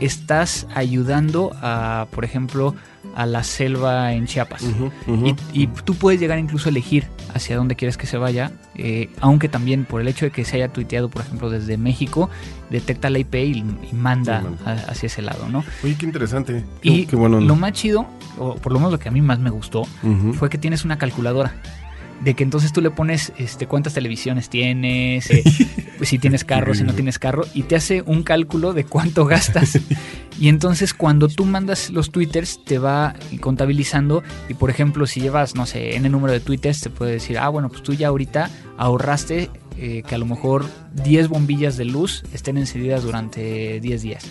estás 0.00 0.66
ayudando 0.74 1.52
a, 1.60 2.06
por 2.10 2.24
ejemplo, 2.24 2.74
a 3.14 3.26
la 3.26 3.42
selva 3.42 4.12
en 4.12 4.26
Chiapas. 4.26 4.64
y, 5.52 5.66
tú 5.66 5.94
puedes 5.94 6.20
llegar 6.20 6.38
incluso 6.38 6.68
a 6.68 6.70
elegir 6.70 7.06
hacia 7.34 7.56
dónde 7.56 7.76
quieres 7.76 7.96
que 7.96 8.06
se 8.06 8.16
vaya, 8.16 8.52
eh, 8.74 9.08
aunque 9.20 9.48
también 9.48 9.84
por 9.84 10.00
el 10.00 10.08
hecho 10.08 10.26
de 10.26 10.30
que 10.30 10.44
se 10.44 10.56
haya 10.56 10.68
tuiteado, 10.68 11.08
por 11.08 11.22
ejemplo, 11.22 11.50
desde 11.50 11.76
México, 11.76 12.30
detecta 12.70 13.10
la 13.10 13.18
IP 13.18 13.34
y, 13.34 13.64
manda, 13.92 14.42
hacia 14.64 15.06
ese 15.06 15.22
lado, 15.22 15.48
¿no? 15.48 15.64
Oye, 15.84 15.96
qué 15.98 16.06
interesante. 16.06 16.64
y 16.82 17.06
lo 17.06 17.56
más 17.56 17.72
chido, 17.72 18.06
o 18.38 18.54
por 18.56 18.72
lo 18.72 18.78
menos 18.78 18.92
lo 18.92 18.98
que 18.98 19.08
a 19.08 19.12
mí 19.12 19.20
más 19.20 19.38
me 19.38 19.50
gustó, 19.50 19.84
fue 20.34 20.50
que 20.50 20.58
tienes 20.58 20.84
una 20.84 20.98
calculadora. 20.98 21.54
De 22.20 22.34
que 22.34 22.44
entonces 22.44 22.72
tú 22.72 22.80
le 22.80 22.90
pones 22.90 23.32
este, 23.38 23.66
cuántas 23.66 23.94
televisiones 23.94 24.50
tienes, 24.50 25.30
eh, 25.30 25.42
si 26.02 26.18
tienes 26.18 26.44
carro, 26.44 26.74
si 26.74 26.84
no 26.84 26.92
tienes 26.92 27.18
carro, 27.18 27.44
y 27.54 27.62
te 27.64 27.76
hace 27.76 28.02
un 28.02 28.22
cálculo 28.22 28.72
de 28.72 28.84
cuánto 28.84 29.24
gastas. 29.24 29.78
Y 30.38 30.48
entonces 30.48 30.94
cuando 30.94 31.28
tú 31.28 31.44
mandas 31.44 31.90
los 31.90 32.10
twitters 32.10 32.64
te 32.64 32.78
va 32.78 33.14
contabilizando 33.40 34.22
y 34.48 34.54
por 34.54 34.70
ejemplo 34.70 35.06
si 35.06 35.20
llevas, 35.20 35.54
no 35.54 35.66
sé, 35.66 35.96
en 35.96 36.06
el 36.06 36.12
número 36.12 36.32
de 36.32 36.40
twitters 36.40 36.80
te 36.80 36.88
puede 36.88 37.12
decir, 37.12 37.38
ah, 37.38 37.48
bueno, 37.50 37.68
pues 37.68 37.82
tú 37.82 37.92
ya 37.92 38.08
ahorita 38.08 38.48
ahorraste 38.78 39.50
eh, 39.76 40.02
que 40.06 40.14
a 40.14 40.18
lo 40.18 40.26
mejor 40.26 40.64
10 41.04 41.28
bombillas 41.28 41.76
de 41.76 41.84
luz 41.84 42.22
estén 42.32 42.56
encendidas 42.56 43.02
durante 43.02 43.80
10 43.80 44.02
días. 44.02 44.24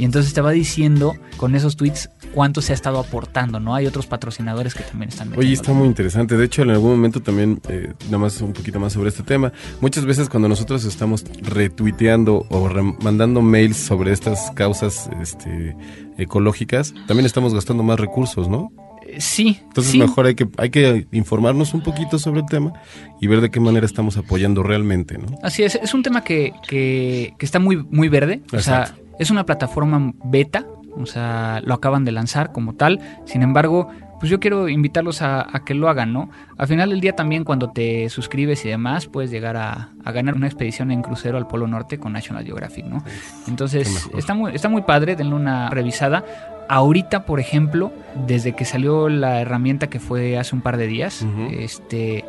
Y 0.00 0.04
entonces 0.04 0.32
te 0.32 0.40
va 0.40 0.50
diciendo 0.50 1.14
con 1.36 1.54
esos 1.54 1.76
tweets 1.76 2.08
cuánto 2.32 2.62
se 2.62 2.72
ha 2.72 2.74
estado 2.74 2.98
aportando, 2.98 3.60
¿no? 3.60 3.74
Hay 3.74 3.86
otros 3.86 4.06
patrocinadores 4.06 4.72
que 4.72 4.82
también 4.82 5.10
están 5.10 5.30
Oye, 5.36 5.52
está 5.52 5.74
muy 5.74 5.86
interesante. 5.86 6.38
De 6.38 6.46
hecho, 6.46 6.62
en 6.62 6.70
algún 6.70 6.92
momento 6.92 7.20
también, 7.20 7.60
eh, 7.68 7.92
nada 8.06 8.16
más 8.16 8.40
un 8.40 8.54
poquito 8.54 8.80
más 8.80 8.94
sobre 8.94 9.10
este 9.10 9.22
tema, 9.22 9.52
muchas 9.82 10.06
veces 10.06 10.30
cuando 10.30 10.48
nosotros 10.48 10.86
estamos 10.86 11.26
retuiteando 11.42 12.46
o 12.48 12.70
mandando 13.02 13.42
mails 13.42 13.76
sobre 13.76 14.12
estas 14.12 14.50
causas 14.52 15.10
este, 15.20 15.76
ecológicas, 16.16 16.94
también 17.06 17.26
estamos 17.26 17.52
gastando 17.52 17.82
más 17.82 18.00
recursos, 18.00 18.48
¿no? 18.48 18.72
Eh, 19.06 19.20
sí. 19.20 19.58
Entonces 19.64 19.96
mejor 19.96 20.24
hay 20.24 20.34
que, 20.34 20.48
hay 20.56 20.70
que 20.70 21.08
informarnos 21.12 21.74
un 21.74 21.82
poquito 21.82 22.18
sobre 22.18 22.40
el 22.40 22.46
tema 22.46 22.72
y 23.20 23.26
ver 23.26 23.42
de 23.42 23.50
qué 23.50 23.60
manera 23.60 23.84
estamos 23.84 24.16
apoyando 24.16 24.62
realmente, 24.62 25.18
¿no? 25.18 25.26
Así 25.42 25.62
es, 25.62 25.74
es 25.74 25.92
un 25.92 26.02
tema 26.02 26.24
que, 26.24 26.54
que, 26.66 27.34
que 27.36 27.44
está 27.44 27.58
muy, 27.58 27.84
muy 27.90 28.08
verde. 28.08 28.40
O 28.50 28.60
sea, 28.60 28.94
es 29.20 29.30
una 29.30 29.44
plataforma 29.44 30.14
beta, 30.24 30.64
o 30.96 31.04
sea, 31.04 31.60
lo 31.62 31.74
acaban 31.74 32.06
de 32.06 32.10
lanzar 32.10 32.52
como 32.52 32.72
tal. 32.72 33.00
Sin 33.26 33.42
embargo, 33.42 33.90
pues 34.18 34.30
yo 34.30 34.40
quiero 34.40 34.66
invitarlos 34.70 35.20
a, 35.20 35.46
que 35.66 35.74
lo 35.74 35.90
hagan, 35.90 36.14
¿no? 36.14 36.30
Al 36.56 36.66
final 36.66 36.88
del 36.88 37.02
día 37.02 37.14
también 37.14 37.44
cuando 37.44 37.70
te 37.70 38.08
suscribes 38.08 38.64
y 38.64 38.70
demás, 38.70 39.08
puedes 39.08 39.30
llegar 39.30 39.58
a, 39.58 39.90
ganar 40.06 40.36
una 40.36 40.46
expedición 40.46 40.90
en 40.90 41.02
crucero 41.02 41.36
al 41.36 41.46
Polo 41.46 41.66
Norte 41.66 41.98
con 41.98 42.14
National 42.14 42.46
Geographic, 42.46 42.86
¿no? 42.86 43.04
Entonces, 43.46 44.08
está 44.16 44.32
muy, 44.32 44.54
está 44.54 44.70
muy 44.70 44.82
padre, 44.82 45.16
denle 45.16 45.34
una 45.34 45.68
revisada. 45.68 46.24
Ahorita, 46.70 47.26
por 47.26 47.40
ejemplo, 47.40 47.92
desde 48.26 48.54
que 48.54 48.64
salió 48.64 49.10
la 49.10 49.42
herramienta 49.42 49.88
que 49.88 50.00
fue 50.00 50.38
hace 50.38 50.56
un 50.56 50.62
par 50.62 50.78
de 50.78 50.86
días, 50.86 51.26
este, 51.50 52.24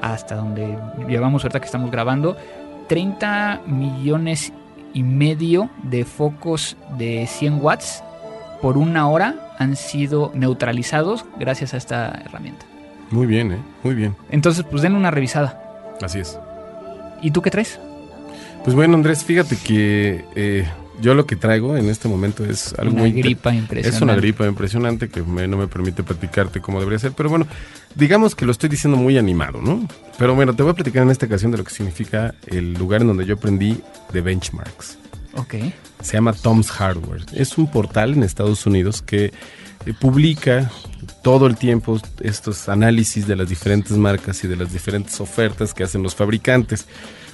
hasta 0.00 0.36
donde 0.36 0.78
llevamos 1.06 1.44
ahorita 1.44 1.60
que 1.60 1.66
estamos 1.66 1.90
grabando, 1.90 2.38
30 2.88 3.60
millones 3.66 4.54
y 4.94 5.02
medio 5.02 5.70
de 5.82 6.04
focos 6.04 6.76
de 6.98 7.26
100 7.26 7.62
watts 7.62 8.02
por 8.60 8.76
una 8.76 9.08
hora 9.08 9.54
han 9.58 9.76
sido 9.76 10.32
neutralizados 10.34 11.24
gracias 11.38 11.74
a 11.74 11.76
esta 11.76 12.22
herramienta. 12.24 12.66
Muy 13.10 13.26
bien, 13.26 13.52
¿eh? 13.52 13.58
Muy 13.82 13.94
bien. 13.94 14.16
Entonces, 14.30 14.64
pues 14.68 14.82
den 14.82 14.94
una 14.94 15.10
revisada. 15.10 15.60
Así 16.00 16.20
es. 16.20 16.38
¿Y 17.22 17.30
tú 17.30 17.42
qué 17.42 17.50
traes? 17.50 17.78
Pues 18.64 18.76
bueno, 18.76 18.94
Andrés, 18.94 19.24
fíjate 19.24 19.56
que 19.56 20.24
eh, 20.34 20.68
yo 21.00 21.14
lo 21.14 21.26
que 21.26 21.36
traigo 21.36 21.76
en 21.76 21.88
este 21.88 22.08
momento 22.08 22.44
es 22.44 22.74
algo 22.78 22.96
una 22.96 23.08
gripa 23.08 23.54
impresionante. 23.54 23.96
Es 23.96 24.02
una 24.02 24.14
gripa 24.14 24.46
impresionante 24.46 25.08
que 25.08 25.20
no 25.20 25.56
me 25.56 25.66
permite 25.66 26.02
platicarte 26.02 26.60
como 26.60 26.78
debería 26.78 26.98
ser, 26.98 27.12
pero 27.12 27.28
bueno, 27.28 27.46
digamos 27.94 28.34
que 28.34 28.46
lo 28.46 28.52
estoy 28.52 28.68
diciendo 28.68 28.96
muy 28.96 29.18
animado, 29.18 29.60
¿no? 29.60 29.86
Pero 30.18 30.34
bueno, 30.34 30.54
te 30.54 30.62
voy 30.62 30.72
a 30.72 30.74
platicar 30.74 31.02
en 31.02 31.10
esta 31.10 31.26
ocasión 31.26 31.50
de 31.50 31.58
lo 31.58 31.64
que 31.64 31.72
significa 31.72 32.34
el 32.46 32.74
lugar 32.74 33.00
en 33.00 33.08
donde 33.08 33.26
yo 33.26 33.34
aprendí 33.34 33.80
de 34.12 34.20
benchmarks. 34.20 34.98
Ok. 35.34 35.54
Se 36.02 36.14
llama 36.14 36.32
Tom's 36.32 36.70
Hardware. 36.70 37.24
Es 37.32 37.58
un 37.58 37.70
portal 37.70 38.14
en 38.14 38.22
Estados 38.22 38.66
Unidos 38.66 39.02
que 39.02 39.32
eh, 39.86 39.94
publica 39.98 40.70
todo 41.22 41.46
el 41.46 41.56
tiempo 41.56 42.00
estos 42.20 42.68
análisis 42.68 43.26
de 43.26 43.36
las 43.36 43.48
diferentes 43.48 43.96
marcas 43.96 44.42
y 44.44 44.48
de 44.48 44.56
las 44.56 44.72
diferentes 44.72 45.20
ofertas 45.20 45.74
que 45.74 45.84
hacen 45.84 46.02
los 46.02 46.14
fabricantes. 46.14 46.86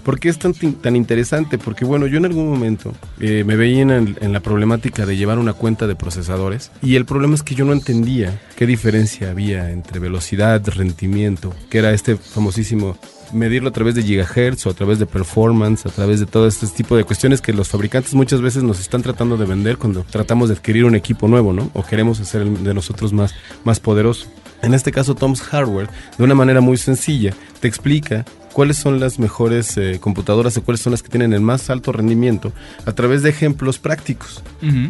¿Por 0.06 0.20
qué 0.20 0.28
es 0.28 0.38
tan, 0.38 0.52
tan 0.54 0.94
interesante? 0.94 1.58
Porque 1.58 1.84
bueno, 1.84 2.06
yo 2.06 2.18
en 2.18 2.26
algún 2.26 2.48
momento 2.48 2.92
eh, 3.18 3.42
me 3.44 3.56
veía 3.56 3.82
en, 3.82 4.32
la 4.32 4.38
problemática 4.38 5.04
de 5.04 5.16
llevar 5.16 5.40
una 5.40 5.52
cuenta 5.52 5.88
de 5.88 5.96
procesadores 5.96 6.70
y 6.80 6.94
el 6.94 7.04
problema 7.04 7.34
es 7.34 7.42
que 7.42 7.56
yo 7.56 7.64
no 7.64 7.72
entendía 7.72 8.40
qué 8.54 8.66
diferencia 8.68 9.30
había 9.32 9.72
entre 9.72 9.98
velocidad, 9.98 10.64
rendimiento, 10.64 11.52
que 11.70 11.78
era 11.78 11.90
este 11.90 12.14
famosísimo 12.14 12.96
medirlo 13.32 13.70
a 13.70 13.72
través 13.72 13.96
de 13.96 14.04
gigahertz 14.04 14.66
o 14.66 14.70
a 14.70 14.74
través 14.74 15.00
de 15.00 15.06
performance, 15.06 15.86
a 15.86 15.90
través 15.90 16.20
de 16.20 16.26
todo 16.26 16.46
este 16.46 16.68
tipo 16.68 16.96
de 16.96 17.02
cuestiones 17.02 17.40
que 17.40 17.52
los 17.52 17.68
fabricantes 17.68 18.14
muchas 18.14 18.40
veces 18.40 18.62
nos 18.62 18.78
están 18.78 19.02
tratando 19.02 19.36
de 19.36 19.44
vender 19.44 19.76
cuando 19.76 20.04
tratamos 20.04 20.50
de 20.50 20.54
adquirir 20.54 20.84
un 20.84 20.94
equipo 20.94 21.26
nuevo, 21.26 21.52
¿no? 21.52 21.68
O 21.74 21.84
queremos 21.84 22.20
hacer 22.20 22.44
de 22.44 22.74
nosotros 22.74 23.12
más, 23.12 23.34
más 23.64 23.80
poderoso. 23.80 24.28
En 24.62 24.72
este 24.72 24.92
caso, 24.92 25.16
Tom's 25.16 25.42
Hardware, 25.42 25.88
de 26.16 26.22
una 26.22 26.36
manera 26.36 26.60
muy 26.60 26.76
sencilla, 26.76 27.34
te 27.58 27.66
explica 27.66 28.24
cuáles 28.56 28.78
son 28.78 29.00
las 29.00 29.18
mejores 29.18 29.76
eh, 29.76 29.98
computadoras 30.00 30.56
o 30.56 30.64
cuáles 30.64 30.80
son 30.80 30.92
las 30.92 31.02
que 31.02 31.10
tienen 31.10 31.34
el 31.34 31.42
más 31.42 31.68
alto 31.68 31.92
rendimiento 31.92 32.54
a 32.86 32.92
través 32.92 33.22
de 33.22 33.28
ejemplos 33.28 33.78
prácticos. 33.78 34.42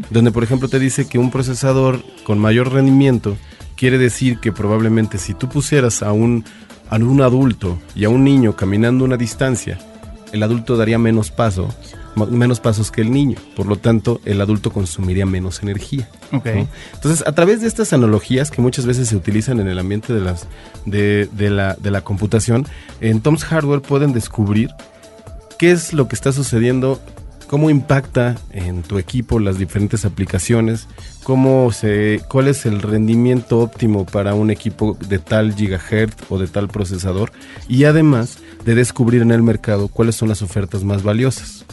Donde, 0.09 0.31
por 0.31 0.45
ejemplo, 0.45 0.69
te 0.69 0.79
dice 0.79 1.09
que 1.09 1.19
un 1.19 1.33
procesador 1.33 2.01
con 2.23 2.39
mayor 2.39 2.73
rendimiento 2.73 3.37
quiere 3.77 3.99
decir 3.99 4.39
que 4.39 4.53
probablemente 4.53 5.19
si 5.19 5.35
tú 5.35 5.49
pusieras 5.49 6.05
a 6.05 6.13
un, 6.13 6.45
a 6.91 6.95
un 6.95 7.21
adulto 7.23 7.77
y 7.97 8.05
a 8.05 8.09
un 8.09 8.23
niño 8.23 8.55
caminando 8.55 9.05
una 9.05 9.17
distancia, 9.17 9.81
el 10.31 10.45
adulto 10.45 10.77
daría 10.77 11.01
menos 11.01 11.33
paso 11.33 11.75
menos 12.17 12.61
pasos 12.61 12.91
que 12.91 13.03
el 13.03 13.11
niño, 13.11 13.39
por 13.55 13.67
lo 13.67 13.77
tanto 13.77 14.21
el 14.25 14.41
adulto 14.41 14.73
consumiría 14.73 15.27
menos 15.27 15.63
energía. 15.63 16.09
Entonces, 16.33 17.27
a 17.27 17.33
través 17.33 17.61
de 17.61 17.69
estas 17.69 17.93
analogías 17.93 18.51
que 18.51 18.63
muchas 18.63 18.87
veces 18.87 19.09
se 19.09 19.17
utilizan 19.17 19.61
en 19.61 19.69
el 19.69 19.79
ambiente 19.79 20.13
de, 20.13 20.21
las, 20.21 20.47
de, 20.87 21.29
la, 21.51 21.75
de 21.75 21.91
la 21.91 22.01
computación, 22.01 22.67
en 23.01 23.21
Tom's 23.21 23.45
Hardware 23.45 23.83
pueden 23.83 24.13
descubrir 24.13 24.71
qué 25.59 25.73
es 25.73 25.93
lo 25.93 26.09
que 26.09 26.15
está 26.15 26.33
sucediendo 26.33 27.01
cómo 27.47 27.71
impacta 27.71 28.37
en 28.51 28.83
tu 28.83 28.99
equipo 28.99 29.39
las 29.39 29.59
diferentes 29.59 30.05
aplicaciones, 30.05 30.89
cómo 31.23 31.71
se, 31.73 32.21
cuál 32.29 32.49
es 32.49 32.67
el 32.67 32.83
rendimiento 32.83 33.61
óptimo 33.61 34.05
para 34.05 34.35
un 34.35 34.51
equipo 34.51 34.97
de 35.09 35.19
tal 35.19 35.55
gigahertz 35.55 36.17
o 36.29 36.39
de 36.39 36.49
tal 36.49 36.69
procesador. 36.69 37.33
Y 37.69 37.85
además 37.85 38.39
de 38.67 38.75
descubrir 38.75 39.23
en 39.23 39.31
el 39.31 39.43
mercado 39.43 39.89
cuáles 39.89 40.17
son 40.17 40.29
las 40.29 40.43
ofertas 40.43 40.85
más 40.85 41.05
valiosas. 41.05 41.65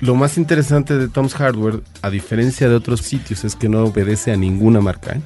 Lo 0.00 0.14
más 0.14 0.38
interesante 0.38 0.96
de 0.96 1.08
Tom's 1.08 1.34
Hardware, 1.34 1.82
a 2.00 2.10
diferencia 2.10 2.68
de 2.68 2.74
otros 2.76 3.00
sitios, 3.00 3.44
es 3.44 3.56
que 3.56 3.68
no 3.68 3.84
obedece 3.84 4.32
a 4.32 4.36
ninguna 4.36 4.80
marca. 4.80 5.16
¿eh? 5.16 5.20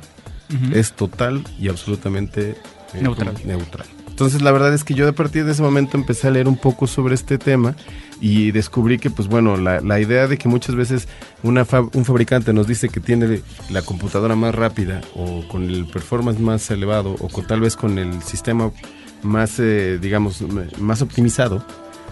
Es 0.72 0.92
total 0.92 1.44
y 1.58 1.68
absolutamente 1.68 2.56
eh, 2.94 3.02
neutral. 3.02 3.34
neutral. 3.44 3.86
Entonces 4.08 4.42
la 4.42 4.52
verdad 4.52 4.74
es 4.74 4.84
que 4.84 4.94
yo 4.94 5.08
a 5.08 5.12
partir 5.12 5.44
de 5.44 5.52
ese 5.52 5.62
momento 5.62 5.96
empecé 5.96 6.28
a 6.28 6.30
leer 6.30 6.48
un 6.48 6.56
poco 6.56 6.86
sobre 6.86 7.14
este 7.14 7.38
tema 7.38 7.74
y 8.20 8.50
descubrí 8.50 8.98
que 8.98 9.10
pues 9.10 9.28
bueno, 9.28 9.56
la, 9.56 9.80
la 9.80 9.98
idea 9.98 10.26
de 10.26 10.36
que 10.36 10.46
muchas 10.46 10.74
veces 10.74 11.08
una 11.42 11.66
un 11.94 12.04
fabricante 12.04 12.52
nos 12.52 12.66
dice 12.66 12.90
que 12.90 13.00
tiene 13.00 13.40
la 13.70 13.80
computadora 13.80 14.36
más 14.36 14.54
rápida 14.54 15.00
o 15.14 15.46
con 15.48 15.64
el 15.64 15.86
performance 15.86 16.38
más 16.38 16.70
elevado 16.70 17.16
o 17.18 17.28
con, 17.28 17.46
tal 17.46 17.60
vez 17.60 17.76
con 17.76 17.98
el 17.98 18.22
sistema 18.22 18.72
más, 19.22 19.58
eh, 19.58 19.98
digamos, 20.00 20.42
más 20.78 21.02
optimizado, 21.02 21.64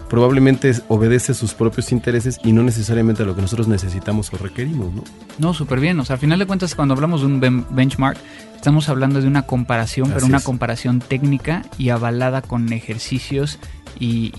probablemente 0.09 0.73
obedece 0.87 1.31
a 1.31 1.35
sus 1.35 1.53
propios 1.53 1.91
intereses 1.91 2.39
y 2.43 2.51
no 2.51 2.63
necesariamente 2.63 3.23
a 3.23 3.25
lo 3.25 3.35
que 3.35 3.41
nosotros 3.41 3.67
necesitamos 3.67 4.33
o 4.33 4.37
requerimos, 4.37 4.93
¿no? 4.93 5.03
No, 5.37 5.53
súper 5.53 5.79
bien. 5.79 5.99
O 5.99 6.05
sea, 6.05 6.15
a 6.15 6.19
final 6.19 6.39
de 6.39 6.47
cuentas, 6.47 6.75
cuando 6.75 6.95
hablamos 6.95 7.21
de 7.21 7.27
un 7.27 7.65
benchmark, 7.69 8.17
estamos 8.55 8.89
hablando 8.89 9.21
de 9.21 9.27
una 9.27 9.43
comparación, 9.43 10.11
pero 10.13 10.25
una 10.25 10.41
comparación 10.41 10.99
técnica 10.99 11.63
y 11.77 11.89
avalada 11.89 12.41
con 12.41 12.73
ejercicios 12.73 13.59
y, 13.99 14.31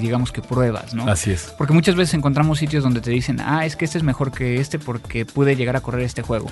digamos 0.00 0.32
que 0.32 0.42
pruebas, 0.42 0.94
¿no? 0.94 1.08
Así 1.08 1.30
es. 1.30 1.54
Porque 1.56 1.72
muchas 1.72 1.94
veces 1.94 2.14
encontramos 2.14 2.58
sitios 2.58 2.82
donde 2.82 3.00
te 3.00 3.10
dicen, 3.10 3.40
ah, 3.40 3.64
es 3.64 3.76
que 3.76 3.84
este 3.84 3.98
es 3.98 4.04
mejor 4.04 4.32
que 4.32 4.60
este 4.60 4.78
porque 4.78 5.24
pude 5.24 5.56
llegar 5.56 5.76
a 5.76 5.80
correr 5.80 6.02
este 6.02 6.22
juego. 6.22 6.50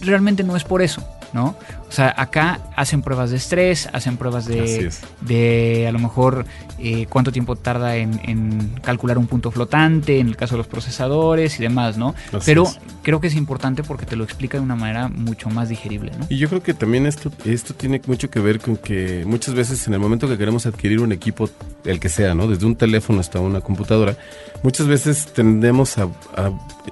Realmente 0.00 0.44
no 0.44 0.56
es 0.56 0.64
por 0.64 0.82
eso, 0.82 1.04
¿no? 1.32 1.56
O 1.88 1.92
sea, 1.92 2.14
acá 2.16 2.60
hacen 2.76 3.02
pruebas 3.02 3.30
de 3.30 3.36
estrés, 3.36 3.88
hacen 3.92 4.16
pruebas 4.16 4.46
de, 4.46 4.90
de 5.20 5.86
a 5.88 5.92
lo 5.92 5.98
mejor 5.98 6.46
eh, 6.78 7.06
cuánto 7.08 7.32
tiempo 7.32 7.56
tarda 7.56 7.96
en, 7.96 8.72
calcular 8.82 9.18
un 9.18 9.26
punto 9.26 9.50
flotante, 9.50 10.18
en 10.18 10.28
el 10.28 10.36
caso 10.36 10.54
de 10.54 10.58
los 10.58 10.66
procesadores 10.66 11.58
y 11.58 11.62
demás, 11.62 11.96
¿no? 11.96 12.14
Pero 12.44 12.66
creo 13.02 13.20
que 13.20 13.26
es 13.26 13.36
importante 13.36 13.82
porque 13.82 14.06
te 14.06 14.16
lo 14.16 14.24
explica 14.24 14.58
de 14.58 14.64
una 14.64 14.74
manera 14.74 15.08
mucho 15.08 15.50
más 15.50 15.68
digerible, 15.68 16.12
¿no? 16.18 16.26
Y 16.28 16.38
yo 16.38 16.48
creo 16.48 16.62
que 16.62 16.74
también 16.74 17.06
esto, 17.06 17.30
esto 17.44 17.74
tiene 17.74 18.00
mucho 18.06 18.30
que 18.30 18.40
ver 18.40 18.58
con 18.58 18.76
que 18.76 19.24
muchas 19.26 19.54
veces 19.54 19.86
en 19.86 19.94
el 19.94 20.00
momento 20.00 20.28
que 20.28 20.38
queremos 20.38 20.66
adquirir 20.66 21.00
un 21.00 21.12
equipo 21.12 21.48
el 21.84 22.00
que 22.00 22.08
sea, 22.08 22.34
¿no? 22.34 22.48
Desde 22.48 22.66
un 22.66 22.76
teléfono 22.76 23.20
hasta 23.20 23.40
una 23.40 23.60
computadora, 23.60 24.16
muchas 24.62 24.86
veces 24.86 25.26
tendemos 25.26 25.98
a, 25.98 26.08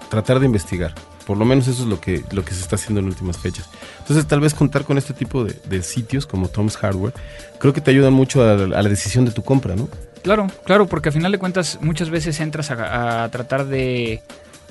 tratar 0.09 0.41
de 0.41 0.47
investigar. 0.47 0.95
Por 1.31 1.39
lo 1.39 1.45
menos 1.45 1.69
eso 1.69 1.85
es 1.85 1.89
lo 1.89 2.01
que, 2.01 2.25
lo 2.33 2.45
que 2.45 2.55
se 2.55 2.61
está 2.61 2.75
haciendo 2.75 2.99
en 2.99 3.07
últimas 3.07 3.39
fechas. 3.39 3.71
Entonces, 4.01 4.27
tal 4.27 4.41
vez 4.41 4.53
contar 4.53 4.85
con 4.85 4.99
este 4.99 5.15
tipo 5.15 5.45
de, 5.45 5.83
sitios 5.85 6.27
como 6.27 6.49
Tom's 6.49 6.77
Hardware, 6.77 7.15
creo 7.61 7.73
que 7.73 7.81
te 7.81 7.93
ayudan 7.93 8.13
mucho 8.13 8.43
a, 8.43 8.57
la 8.57 8.83
decisión 8.83 9.27
de 9.27 9.31
tu 9.31 9.45
compra, 9.45 9.77
¿no? 9.77 9.89
Claro, 10.25 10.49
claro, 10.65 10.89
porque 10.89 11.11
al 11.11 11.13
final 11.13 11.31
de 11.31 11.39
cuentas 11.39 11.79
muchas 11.83 12.11
veces 12.11 12.41
entras 12.41 12.73
a, 12.73 13.29
tratar 13.31 13.67
de, 13.67 14.23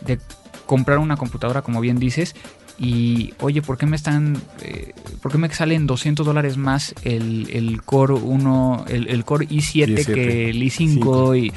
de 0.05 0.20
comprar 0.66 0.97
una 0.97 1.16
computadora, 1.16 1.62
como 1.62 1.80
bien 1.80 1.97
dices, 1.97 2.36
y 2.78 3.34
oye, 3.39 3.62
¿por 3.62 3.78
qué 3.78 3.86
me 3.86 3.95
están, 3.95 4.36
eh, 4.62 4.91
por 5.22 5.32
qué 5.32 5.38
me 5.38 5.49
salen 5.53 5.88
200 5.88 6.26
dólares 6.26 6.57
más 6.57 6.93
el, 7.05 7.49
el 7.53 7.84
Core 7.84 8.16
1, 8.16 8.86
el, 8.89 9.07
el 9.07 9.24
Core 9.24 9.47
i7, 9.47 9.95
i7, 9.95 10.05
que 10.05 10.49
el 10.49 10.62
i5 10.62 11.41
y 11.41 11.53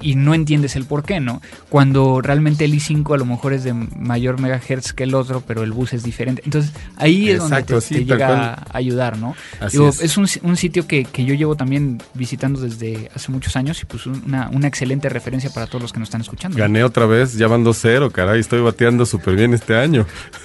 y 0.00 0.14
no 0.16 0.34
entiendes 0.34 0.76
el 0.76 0.84
por 0.84 1.02
qué, 1.04 1.20
¿no? 1.20 1.40
Cuando 1.68 2.20
realmente 2.20 2.64
el 2.64 2.74
i5 2.74 3.14
a 3.14 3.18
lo 3.18 3.24
mejor 3.24 3.52
es 3.52 3.64
de 3.64 3.72
mayor 3.72 4.40
megahertz 4.40 4.92
que 4.92 5.04
el 5.04 5.14
otro, 5.14 5.42
pero 5.46 5.62
el 5.62 5.72
bus 5.72 5.92
es 5.92 6.02
diferente. 6.02 6.42
Entonces 6.44 6.72
ahí 6.96 7.30
es 7.30 7.38
donde 7.38 7.62
te, 7.62 7.80
sí, 7.80 7.94
te 7.94 8.00
tal 8.00 8.06
llega 8.06 8.26
cual. 8.26 8.40
a 8.40 8.66
ayudar, 8.72 9.18
¿no? 9.18 9.34
Así 9.60 9.76
Digo, 9.78 9.88
es. 9.88 10.00
es 10.02 10.16
un, 10.16 10.26
un 10.42 10.56
sitio 10.56 10.86
que, 10.86 11.04
que 11.04 11.24
yo 11.24 11.34
llevo 11.34 11.56
también 11.56 12.02
visitando 12.14 12.60
desde 12.60 13.10
hace 13.14 13.32
muchos 13.32 13.56
años 13.56 13.80
y 13.82 13.86
pues 13.86 14.06
una, 14.06 14.48
una 14.50 14.68
excelente 14.68 15.08
referencia 15.08 15.50
para 15.50 15.66
todos 15.66 15.82
los 15.82 15.92
que 15.92 16.00
nos 16.00 16.08
están 16.08 16.20
escuchando. 16.20 16.58
Gané 16.58 16.84
otra 16.84 17.06
vez, 17.06 17.34
ya 17.34 17.48
van 17.48 17.64
2-0, 17.64 18.12
caray, 18.12 18.40
estoy 18.40 18.60
bateando 18.60 19.06
súper 19.06 19.36
bien 19.36 19.54
este 19.54 19.76
año. 19.76 20.06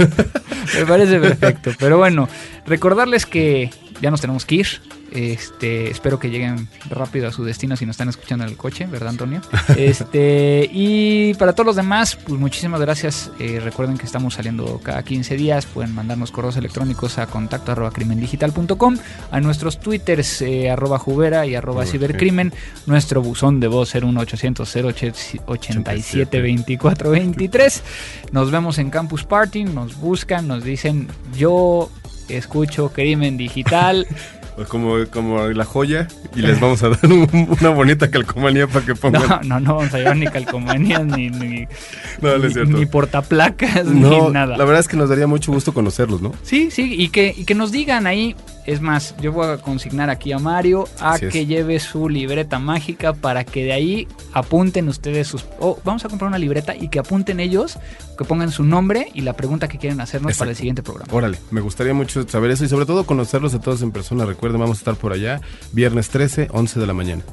Me 0.77 0.85
parece 0.85 1.19
perfecto. 1.19 1.71
Pero 1.79 1.97
bueno, 1.97 2.29
recordarles 2.65 3.25
que 3.25 3.69
ya 4.01 4.11
nos 4.11 4.21
tenemos 4.21 4.45
que 4.45 4.55
ir. 4.55 4.67
Este, 5.11 5.89
espero 5.89 6.19
que 6.19 6.29
lleguen 6.29 6.67
rápido 6.89 7.27
a 7.27 7.31
su 7.31 7.43
destino 7.43 7.75
si 7.75 7.85
nos 7.85 7.93
están 7.95 8.09
escuchando 8.09 8.43
en 8.43 8.51
el 8.51 8.57
coche, 8.57 8.85
¿verdad, 8.85 9.09
Antonio? 9.09 9.41
Este, 9.77 10.69
y 10.71 11.33
para 11.35 11.53
todos 11.53 11.65
los 11.65 11.75
demás, 11.75 12.15
pues 12.15 12.39
muchísimas 12.39 12.81
gracias. 12.81 13.31
Eh, 13.39 13.59
recuerden 13.63 13.97
que 13.97 14.05
estamos 14.05 14.33
saliendo 14.33 14.79
cada 14.83 15.03
15 15.03 15.35
días. 15.35 15.65
Pueden 15.65 15.93
mandarnos 15.93 16.31
correos 16.31 16.57
electrónicos 16.57 17.17
a 17.17 17.27
contacto 17.27 17.71
arroba 17.71 17.91
crimendigital.com, 17.91 18.97
a 19.31 19.39
nuestros 19.39 19.79
twitters 19.79 20.41
eh, 20.41 20.69
arroba 20.69 20.99
jubera 20.99 21.45
y 21.45 21.55
arroba 21.55 21.85
cibercrimen, 21.85 22.53
nuestro 22.85 23.21
buzón 23.21 23.59
de 23.59 23.67
voz 23.67 23.93
01800 23.95 24.75
087 24.75 26.37
2423. 26.41 27.83
Nos 28.31 28.51
vemos 28.51 28.77
en 28.79 28.89
Campus 28.89 29.23
Party, 29.23 29.63
nos 29.63 29.97
buscan, 29.97 30.47
nos 30.47 30.63
dicen 30.63 31.07
yo 31.37 31.89
escucho 32.27 32.89
Crimen 32.89 33.37
Digital. 33.37 34.07
Como, 34.67 34.95
como 35.11 35.47
la 35.47 35.63
joya, 35.65 36.07
y 36.35 36.41
les 36.41 36.59
vamos 36.59 36.83
a 36.83 36.89
dar 36.89 36.99
un- 37.05 37.47
una 37.59 37.69
bonita 37.69 38.09
calcomanía 38.11 38.67
para 38.67 38.85
que 38.85 38.93
pongan. 38.95 39.21
No, 39.27 39.39
no, 39.43 39.59
no 39.59 39.75
vamos 39.77 39.93
a 39.93 39.97
llevar 39.97 40.17
ni 40.17 40.27
calcomanías 40.27 41.05
ni, 41.05 41.29
ni, 41.29 41.67
No, 42.21 42.37
no 42.37 42.45
es 42.45 42.55
ni- 42.55 42.79
ni 42.79 42.85
portaplacas 42.85 43.85
No, 43.85 44.09
ni 44.27 44.33
nada. 44.33 44.57
la 44.57 44.65
verdad 44.65 44.79
es 44.81 44.87
que 44.87 44.97
nos 44.97 45.09
daría 45.09 45.27
mucho 45.27 45.51
gusto 45.51 45.73
conocerlos, 45.73 46.21
¿no? 46.21 46.33
Sí, 46.43 46.69
sí, 46.71 46.93
y 46.97 47.09
que, 47.09 47.33
y 47.37 47.45
que 47.45 47.55
nos 47.55 47.71
digan 47.71 48.05
ahí. 48.07 48.35
Es 48.65 48.81
más, 48.81 49.15
yo 49.21 49.31
voy 49.31 49.47
a 49.47 49.57
consignar 49.57 50.09
aquí 50.09 50.31
a 50.31 50.39
Mario 50.39 50.87
a 50.99 51.13
Así 51.13 51.25
es. 51.25 51.33
que 51.33 51.45
lleve 51.45 51.79
su 51.79 52.09
libreta 52.09 52.59
mágica 52.59 53.13
para 53.13 53.43
que 53.43 53.63
de 53.63 53.73
ahí 53.73 54.07
apunten 54.33 54.87
ustedes 54.87 55.27
sus... 55.27 55.45
Oh, 55.59 55.79
vamos 55.83 56.05
a 56.05 56.09
comprar 56.09 56.27
una 56.27 56.37
libreta 56.37 56.75
y 56.75 56.89
que 56.89 56.99
apunten 56.99 57.39
ellos, 57.39 57.77
que 58.17 58.25
pongan 58.25 58.51
su 58.51 58.63
nombre 58.63 59.09
y 59.13 59.21
la 59.21 59.33
pregunta 59.33 59.67
que 59.67 59.77
quieren 59.77 60.01
hacernos 60.01 60.37
para 60.37 60.51
el 60.51 60.57
siguiente 60.57 60.83
programa. 60.83 61.11
Órale, 61.13 61.39
me 61.51 61.61
gustaría 61.61 61.93
mucho 61.93 62.27
saber 62.27 62.51
eso 62.51 62.65
y 62.65 62.69
sobre 62.69 62.85
todo 62.85 63.05
conocerlos 63.05 63.53
a 63.53 63.59
todos 63.61 63.81
en 63.81 63.91
persona. 63.91 64.25
Recuerden, 64.25 64.59
vamos 64.59 64.77
a 64.77 64.81
estar 64.81 64.95
por 64.95 65.13
allá 65.13 65.41
viernes 65.71 66.09
13, 66.09 66.49
11 66.51 66.79
de 66.79 66.87
la 66.87 66.93
mañana. 66.93 67.23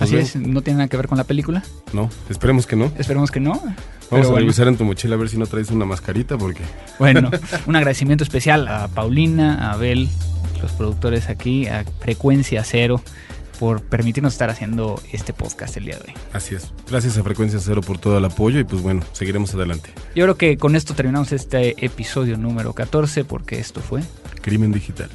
Así 0.00 0.16
es, 0.16 0.36
no 0.36 0.62
tiene 0.62 0.78
nada 0.78 0.88
que 0.88 0.96
ver 0.96 1.06
con 1.08 1.18
la 1.18 1.24
película. 1.24 1.62
No, 1.92 2.10
esperemos 2.28 2.66
que 2.66 2.74
no. 2.74 2.90
Esperemos 2.98 3.30
que 3.30 3.38
no. 3.38 3.52
Vamos 4.10 4.26
a 4.26 4.30
bueno. 4.30 4.36
revisar 4.36 4.66
en 4.66 4.76
tu 4.76 4.84
mochila 4.84 5.14
a 5.14 5.18
ver 5.18 5.28
si 5.28 5.36
no 5.38 5.46
traes 5.46 5.70
una 5.70 5.84
mascarita 5.84 6.36
porque... 6.36 6.62
Bueno, 6.98 7.30
un 7.66 7.76
agradecimiento 7.76 8.24
especial 8.24 8.66
a 8.66 8.88
Paulina, 8.88 9.68
a 9.68 9.72
Abel, 9.72 10.08
los 10.60 10.72
productores 10.72 11.28
aquí, 11.28 11.66
a 11.66 11.84
Frecuencia 12.00 12.64
Cero, 12.64 13.02
por 13.58 13.82
permitirnos 13.82 14.32
estar 14.32 14.50
haciendo 14.50 15.00
este 15.12 15.32
podcast 15.32 15.76
el 15.76 15.84
día 15.84 15.96
de 15.96 16.08
hoy. 16.08 16.14
Así 16.32 16.54
es. 16.54 16.72
Gracias 16.88 17.18
a 17.18 17.22
Frecuencia 17.22 17.60
Cero 17.60 17.82
por 17.82 17.98
todo 17.98 18.16
el 18.16 18.24
apoyo 18.24 18.58
y 18.58 18.64
pues 18.64 18.82
bueno, 18.82 19.02
seguiremos 19.12 19.54
adelante. 19.54 19.90
Yo 20.14 20.24
creo 20.24 20.36
que 20.36 20.56
con 20.56 20.76
esto 20.76 20.94
terminamos 20.94 21.30
este 21.32 21.84
episodio 21.84 22.38
número 22.38 22.72
14, 22.72 23.24
porque 23.24 23.60
esto 23.60 23.80
fue... 23.80 24.02
Crimen 24.40 24.72
Digital. 24.72 25.10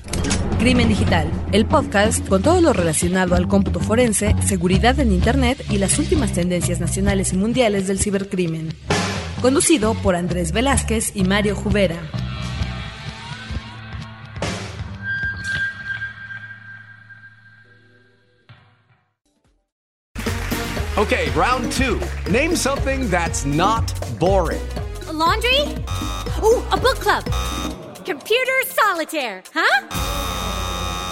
Crimen 0.60 0.88
Digital, 0.90 1.30
el 1.52 1.66
podcast 1.66 2.28
con 2.28 2.42
todo 2.42 2.62
lo 2.62 2.74
relacionado 2.74 3.36
al 3.36 3.48
cómputo 3.48 3.80
forense, 3.80 4.36
seguridad 4.46 5.00
en 5.00 5.12
Internet 5.12 5.64
y 5.70 5.78
las 5.78 6.00
últimas 6.00 6.34
tendencias 6.34 6.80
nacionales 6.80 7.34
y 7.34 7.38
mundiales 7.38 7.88
del 7.88 8.00
cibercrimen. 8.00 8.70
Conducido 9.42 9.94
por 9.96 10.16
Andrés 10.16 10.52
Velázquez 10.52 11.16
y 11.16 11.24
Mario 11.24 11.56
Jubera. 11.56 11.98
Okay, 20.98 21.30
round 21.36 21.72
two. 21.74 22.00
Name 22.32 22.56
something 22.56 23.10
that's 23.10 23.46
not 23.46 23.94
boring. 24.18 24.62
A 25.10 25.14
laundry? 25.14 25.60
Ooh, 26.42 26.64
a 26.72 26.78
book 26.78 27.00
club. 27.02 27.24
Computer 28.06 28.64
solitaire, 28.66 29.44
huh? 29.54 30.35